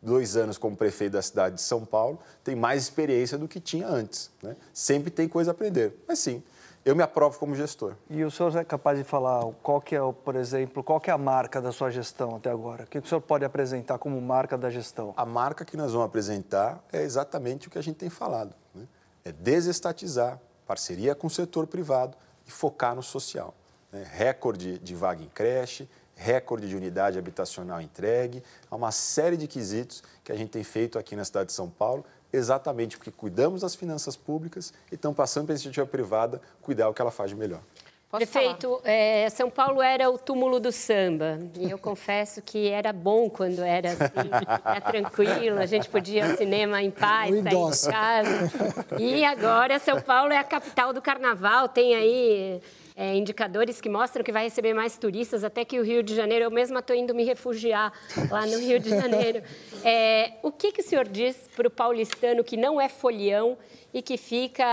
[0.02, 3.88] dois anos como prefeito da cidade de São Paulo, tenho mais experiência do que tinha
[3.88, 4.30] antes.
[4.44, 4.56] Né?
[4.74, 5.94] Sempre tem coisa a aprender.
[6.08, 6.44] Mas sim,
[6.86, 7.96] eu me aprovo como gestor.
[8.10, 11.14] E o senhor é capaz de falar qual que é, por exemplo, qual que é
[11.14, 12.84] a marca da sua gestão até agora?
[12.84, 15.14] O que o senhor pode apresentar como marca da gestão?
[15.18, 18.54] A marca que nós vamos apresentar é exatamente o que a gente tem falado.
[18.74, 18.88] Né?
[19.26, 23.56] É desestatizar, parceria com o setor privado e focar no social.
[23.92, 24.06] Né?
[24.12, 30.04] Recorde de vaga em creche, recorde de unidade habitacional entregue, há uma série de quesitos
[30.24, 32.04] que a gente tem feito aqui na cidade de São Paulo,
[32.34, 36.94] exatamente porque cuidamos das finanças públicas e estão passando para a iniciativa privada cuidar o
[36.94, 37.62] que ela faz de melhor.
[38.10, 41.40] Posso Prefeito, é, São Paulo era o túmulo do samba.
[41.60, 44.30] E eu confesso que era bom quando era assim,
[44.64, 48.98] era tranquilo, a gente podia ir ao cinema em paz, sair de casa.
[48.98, 52.62] E agora São Paulo é a capital do carnaval, tem aí
[52.96, 56.46] é, indicadores que mostram que vai receber mais turistas, até que o Rio de Janeiro,
[56.46, 57.92] eu mesma estou indo me refugiar
[58.32, 59.44] lá no Rio de Janeiro.
[59.84, 63.58] É, o que, que o senhor diz para o paulistano que não é folião
[63.94, 64.64] e que fica,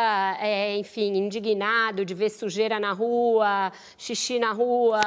[0.41, 5.01] é, enfim, indignado de ver sujeira na rua, xixi na rua,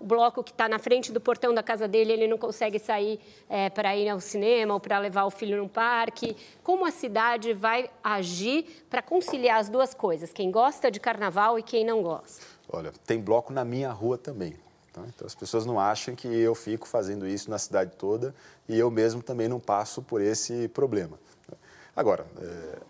[0.00, 3.20] o bloco que está na frente do portão da casa dele, ele não consegue sair
[3.48, 6.36] é, para ir ao cinema ou para levar o filho no parque.
[6.62, 11.62] Como a cidade vai agir para conciliar as duas coisas, quem gosta de carnaval e
[11.62, 12.44] quem não gosta?
[12.70, 14.54] Olha, tem bloco na minha rua também.
[14.92, 15.02] Tá?
[15.08, 18.34] Então as pessoas não acham que eu fico fazendo isso na cidade toda
[18.68, 21.18] e eu mesmo também não passo por esse problema.
[21.98, 22.24] Agora,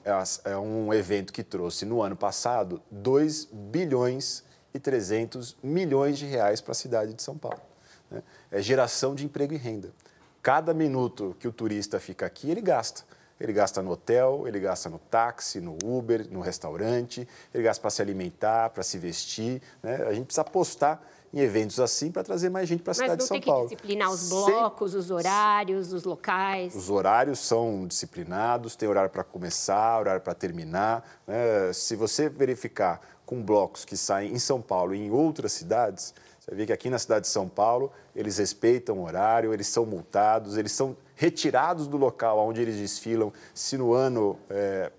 [0.04, 4.44] é, é, é um evento que trouxe no ano passado 2 bilhões
[4.74, 7.62] e 300 milhões de reais para a cidade de São Paulo.
[8.10, 8.22] Né?
[8.50, 9.94] É geração de emprego e renda.
[10.42, 13.02] Cada minuto que o turista fica aqui, ele gasta.
[13.40, 17.90] Ele gasta no hotel, ele gasta no táxi, no Uber, no restaurante, ele gasta para
[17.90, 19.62] se alimentar, para se vestir.
[19.82, 20.04] Né?
[20.06, 21.02] A gente precisa apostar
[21.32, 23.64] em eventos assim para trazer mais gente para a cidade de São Paulo.
[23.64, 25.00] Mas não tem que disciplinar os blocos, Sem...
[25.00, 26.74] os horários, os locais?
[26.74, 31.08] Os horários são disciplinados, tem horário para começar, horário para terminar.
[31.26, 31.72] Né?
[31.72, 36.54] Se você verificar com blocos que saem em São Paulo e em outras cidades, você
[36.54, 40.56] vê que aqui na cidade de São Paulo eles respeitam o horário, eles são multados,
[40.56, 44.90] eles são retirados do local onde eles desfilam se no ano é,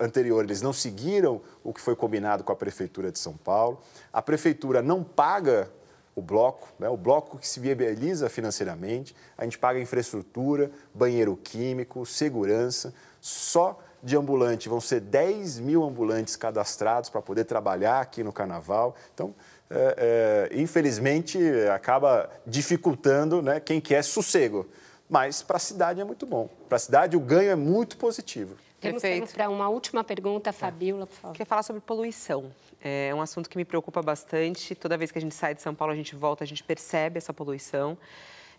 [0.00, 3.80] anterior eles não seguiram o que foi combinado com a Prefeitura de São Paulo.
[4.12, 5.70] A Prefeitura não paga
[6.14, 12.06] o bloco, né, o bloco que se viabiliza financeiramente, a gente paga infraestrutura, banheiro químico,
[12.06, 18.32] segurança, só de ambulante vão ser 10 mil ambulantes cadastrados para poder trabalhar aqui no
[18.32, 18.94] Carnaval.
[19.14, 19.34] Então,
[19.70, 21.38] é, é, infelizmente,
[21.74, 24.68] acaba dificultando né, quem quer sossego.
[25.08, 26.50] Mas para a cidade é muito bom.
[26.68, 28.56] Para a cidade, o ganho é muito positivo.
[28.92, 31.32] Temos para uma última pergunta, Fabiola, por favor.
[31.32, 32.52] Queria falar sobre poluição.
[32.82, 34.74] É um assunto que me preocupa bastante.
[34.74, 37.18] Toda vez que a gente sai de São Paulo, a gente volta, a gente percebe
[37.18, 37.96] essa poluição.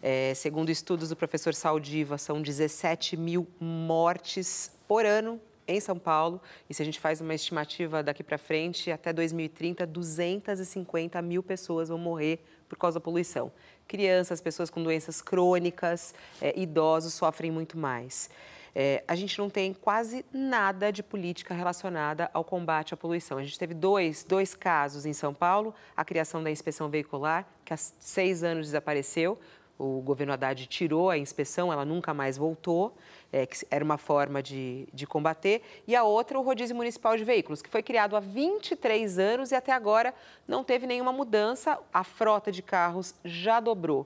[0.02, 6.42] É, segundo estudos do professor Saldiva, são 17 mil mortes por ano em São Paulo.
[6.70, 11.90] E se a gente faz uma estimativa daqui para frente, até 2030, 250 mil pessoas
[11.90, 13.52] vão morrer por causa da poluição.
[13.88, 18.30] Crianças, pessoas com doenças crônicas, é, idosos sofrem muito mais
[18.76, 23.38] é, a gente não tem quase nada de política relacionada ao combate à poluição.
[23.38, 27.74] A gente teve dois, dois casos em São Paulo, a criação da inspeção veicular, que
[27.74, 29.40] há seis anos desapareceu.
[29.78, 32.96] O governo Haddad tirou a inspeção, ela nunca mais voltou,
[33.32, 35.62] é, que era uma forma de, de combater.
[35.88, 39.56] E a outra, o rodízio municipal de veículos, que foi criado há 23 anos e
[39.56, 40.14] até agora
[40.46, 41.80] não teve nenhuma mudança.
[41.94, 44.06] A frota de carros já dobrou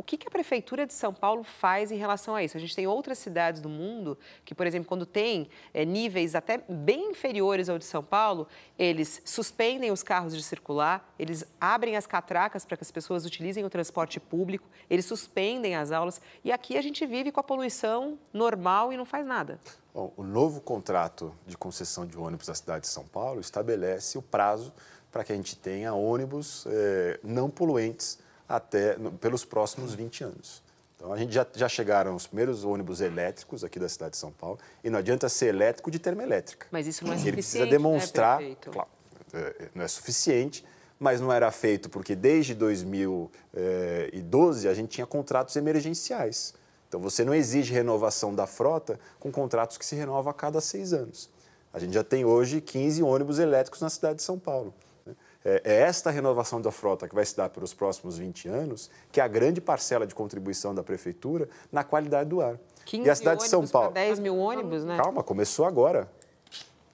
[0.00, 2.56] O que, que a Prefeitura de São Paulo faz em relação a isso?
[2.56, 4.16] A gente tem outras cidades do mundo
[4.46, 8.48] que, por exemplo, quando tem é, níveis até bem inferiores ao de São Paulo,
[8.78, 13.62] eles suspendem os carros de circular, eles abrem as catracas para que as pessoas utilizem
[13.62, 16.18] o transporte público, eles suspendem as aulas.
[16.42, 19.60] E aqui a gente vive com a poluição normal e não faz nada.
[19.92, 24.22] Bom, o novo contrato de concessão de ônibus da cidade de São Paulo estabelece o
[24.22, 24.72] prazo
[25.12, 28.18] para que a gente tenha ônibus eh, não poluentes
[28.50, 30.60] até pelos próximos 20 anos.
[30.96, 34.32] Então, a gente já, já chegaram os primeiros ônibus elétricos aqui da cidade de São
[34.32, 36.66] Paulo e não adianta ser elétrico de termoelétrica.
[36.70, 38.88] Mas isso não é Ele suficiente, precisa demonstrar, né, claro,
[39.32, 40.64] é, não é suficiente,
[40.98, 46.52] mas não era feito porque desde 2012 a gente tinha contratos emergenciais.
[46.88, 50.92] Então, você não exige renovação da frota com contratos que se renovam a cada seis
[50.92, 51.30] anos.
[51.72, 54.74] A gente já tem hoje 15 ônibus elétricos na cidade de São Paulo.
[55.44, 59.20] É, é esta renovação da frota que vai se dar pelos próximos 20 anos que
[59.20, 62.58] é a grande parcela de contribuição da prefeitura na qualidade do ar.
[62.84, 63.92] 15 e a cidade de São Paulo.
[63.92, 64.96] 10 mil ônibus, né?
[64.96, 66.10] Calma, começou agora.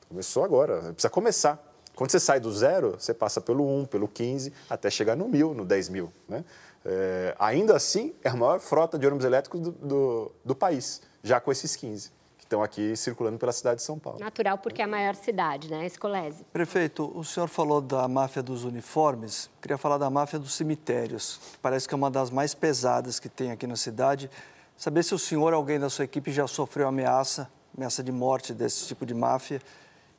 [0.09, 0.93] Começou agora.
[0.93, 1.63] Precisa começar.
[1.95, 5.55] Quando você sai do zero, você passa pelo 1, pelo 15, até chegar no mil,
[5.55, 6.13] no 10 mil.
[6.29, 6.45] Né?
[6.85, 11.41] É, ainda assim, é a maior frota de ônibus elétricos do, do, do país, já
[11.41, 12.16] com esses 15
[12.47, 14.19] estão aqui circulando pela cidade de São Paulo.
[14.21, 16.45] Natural, porque é a maior cidade, né, Escolese?
[16.53, 21.87] Prefeito, o senhor falou da máfia dos uniformes, queria falar da máfia dos cemitérios, parece
[21.87, 24.31] que é uma das mais pesadas que tem aqui na cidade.
[24.77, 28.55] Saber se o senhor ou alguém da sua equipe já sofreu ameaça, ameaça de morte
[28.55, 29.61] desse tipo de máfia,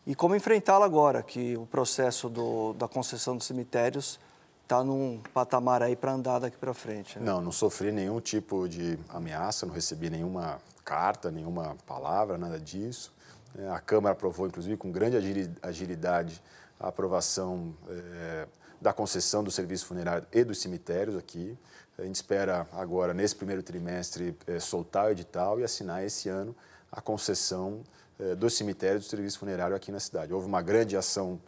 [0.05, 4.19] e como enfrentá-la agora, que o processo do, da concessão dos cemitérios
[4.63, 7.19] está num patamar aí para andar daqui para frente.
[7.19, 7.25] Né?
[7.25, 13.13] Não, não sofri nenhum tipo de ameaça, não recebi nenhuma carta, nenhuma palavra, nada disso.
[13.59, 15.17] É, a Câmara aprovou, inclusive, com grande
[15.61, 16.41] agilidade,
[16.79, 18.47] a aprovação é,
[18.79, 21.57] da concessão do serviço funerário e dos cemitérios aqui.
[21.97, 26.55] A gente espera agora, nesse primeiro trimestre, é, soltar o edital e assinar esse ano
[26.89, 27.81] a concessão
[28.17, 30.33] é, dos cemitérios do serviço funerário aqui na cidade.
[30.33, 31.39] Houve uma grande ação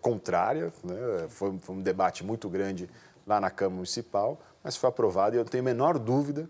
[0.00, 1.26] contrária, né?
[1.28, 2.88] foi, foi um debate muito grande
[3.26, 6.48] lá na Câmara Municipal, mas foi aprovado e eu tenho a menor dúvida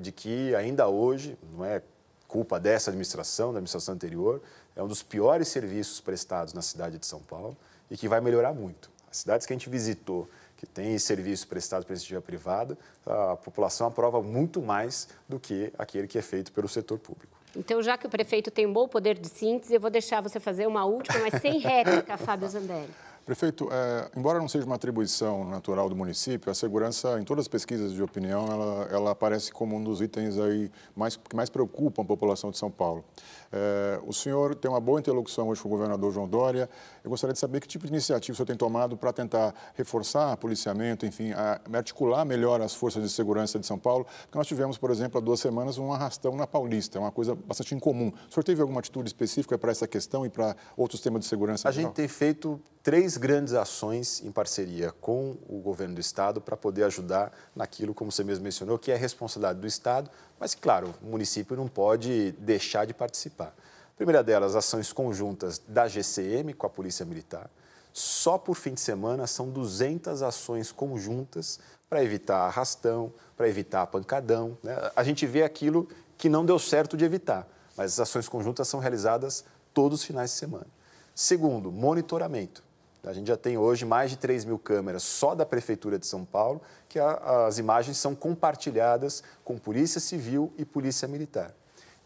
[0.00, 1.82] de que ainda hoje, não é
[2.28, 4.40] culpa dessa administração, da administração anterior,
[4.74, 7.56] é um dos piores serviços prestados na cidade de São Paulo
[7.90, 8.90] e que vai melhorar muito.
[9.10, 13.86] As cidades que a gente visitou, que tem serviço prestado pela iniciativa privada, a população
[13.86, 17.36] aprova muito mais do que aquele que é feito pelo setor público.
[17.54, 20.40] Então, já que o prefeito tem um bom poder de síntese, eu vou deixar você
[20.40, 22.88] fazer uma última, mas sem réplica, Fábio Zambelli.
[23.24, 27.48] Prefeito, é, embora não seja uma atribuição natural do município, a segurança, em todas as
[27.48, 32.02] pesquisas de opinião, ela, ela aparece como um dos itens aí mais, que mais preocupam
[32.02, 33.04] a população de São Paulo.
[33.52, 36.70] É, o senhor tem uma boa interlocução hoje com o governador João Dória.
[37.04, 40.32] Eu gostaria de saber que tipo de iniciativa o senhor tem tomado para tentar reforçar
[40.32, 44.06] o policiamento, enfim, a, articular melhor as forças de segurança de São Paulo.
[44.22, 47.34] Porque nós tivemos, por exemplo, há duas semanas, um arrastão na Paulista, é uma coisa
[47.34, 48.08] bastante incomum.
[48.08, 51.68] O senhor teve alguma atitude específica para essa questão e para outros temas de segurança?
[51.68, 56.56] A gente tem feito três grandes ações em parceria com o governo do Estado para
[56.56, 60.10] poder ajudar naquilo, como você mesmo mencionou, que é a responsabilidade do Estado,
[60.42, 63.54] mas, claro, o município não pode deixar de participar.
[63.92, 67.48] A primeira delas, ações conjuntas da GCM com a Polícia Militar.
[67.92, 74.58] Só por fim de semana são 200 ações conjuntas para evitar arrastão, para evitar pancadão.
[74.64, 74.76] Né?
[74.96, 75.88] A gente vê aquilo
[76.18, 77.46] que não deu certo de evitar,
[77.76, 80.66] mas as ações conjuntas são realizadas todos os finais de semana.
[81.14, 82.64] Segundo, monitoramento.
[83.04, 86.24] A gente já tem hoje mais de 3 mil câmeras só da Prefeitura de São
[86.24, 91.52] Paulo, que a, as imagens são compartilhadas com Polícia Civil e Polícia Militar.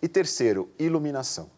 [0.00, 1.50] E terceiro, iluminação.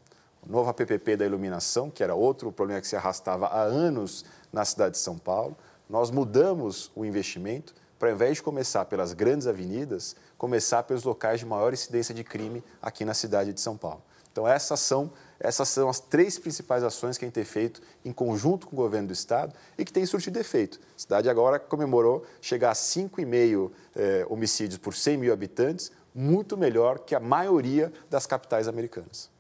[0.47, 4.65] O novo APPP da iluminação, que era outro problema que se arrastava há anos na
[4.65, 5.57] cidade de São Paulo,
[5.89, 11.41] nós mudamos o investimento para, ao invés de começar pelas grandes avenidas, começar pelos locais
[11.41, 14.03] de maior incidência de crime aqui na cidade de São Paulo.
[14.33, 15.11] Então, essas são
[15.41, 18.77] essas são as três principais ações que a gente tem feito em conjunto com o
[18.77, 20.81] governo do Estado e que tem surtido efeito.
[20.97, 26.99] A cidade agora comemorou chegar a 5,5 eh, homicídios por 100 mil habitantes, muito melhor
[26.99, 29.31] que a maioria das capitais americanas.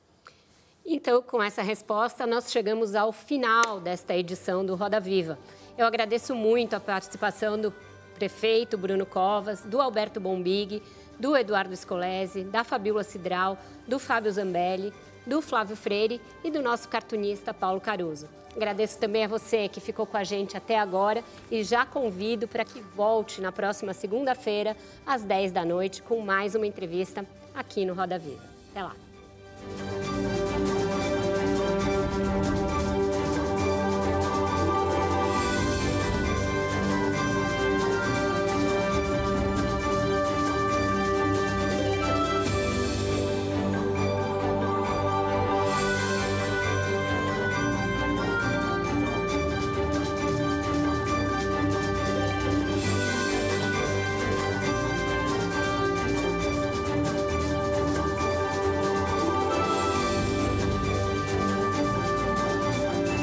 [0.86, 5.38] Então, com essa resposta, nós chegamos ao final desta edição do Roda Viva.
[5.76, 7.74] Eu agradeço muito a participação do
[8.14, 10.82] prefeito Bruno Covas, do Alberto Bombig,
[11.18, 14.92] do Eduardo Scolese, da Fabíola Cidral, do Fábio Zambelli
[15.28, 18.28] do Flávio Freire e do nosso cartunista Paulo Caruso.
[18.56, 22.64] Agradeço também a você que ficou com a gente até agora e já convido para
[22.64, 24.76] que volte na próxima segunda-feira,
[25.06, 27.24] às 10 da noite, com mais uma entrevista
[27.54, 28.42] aqui no Roda Viva.
[28.70, 28.96] Até lá!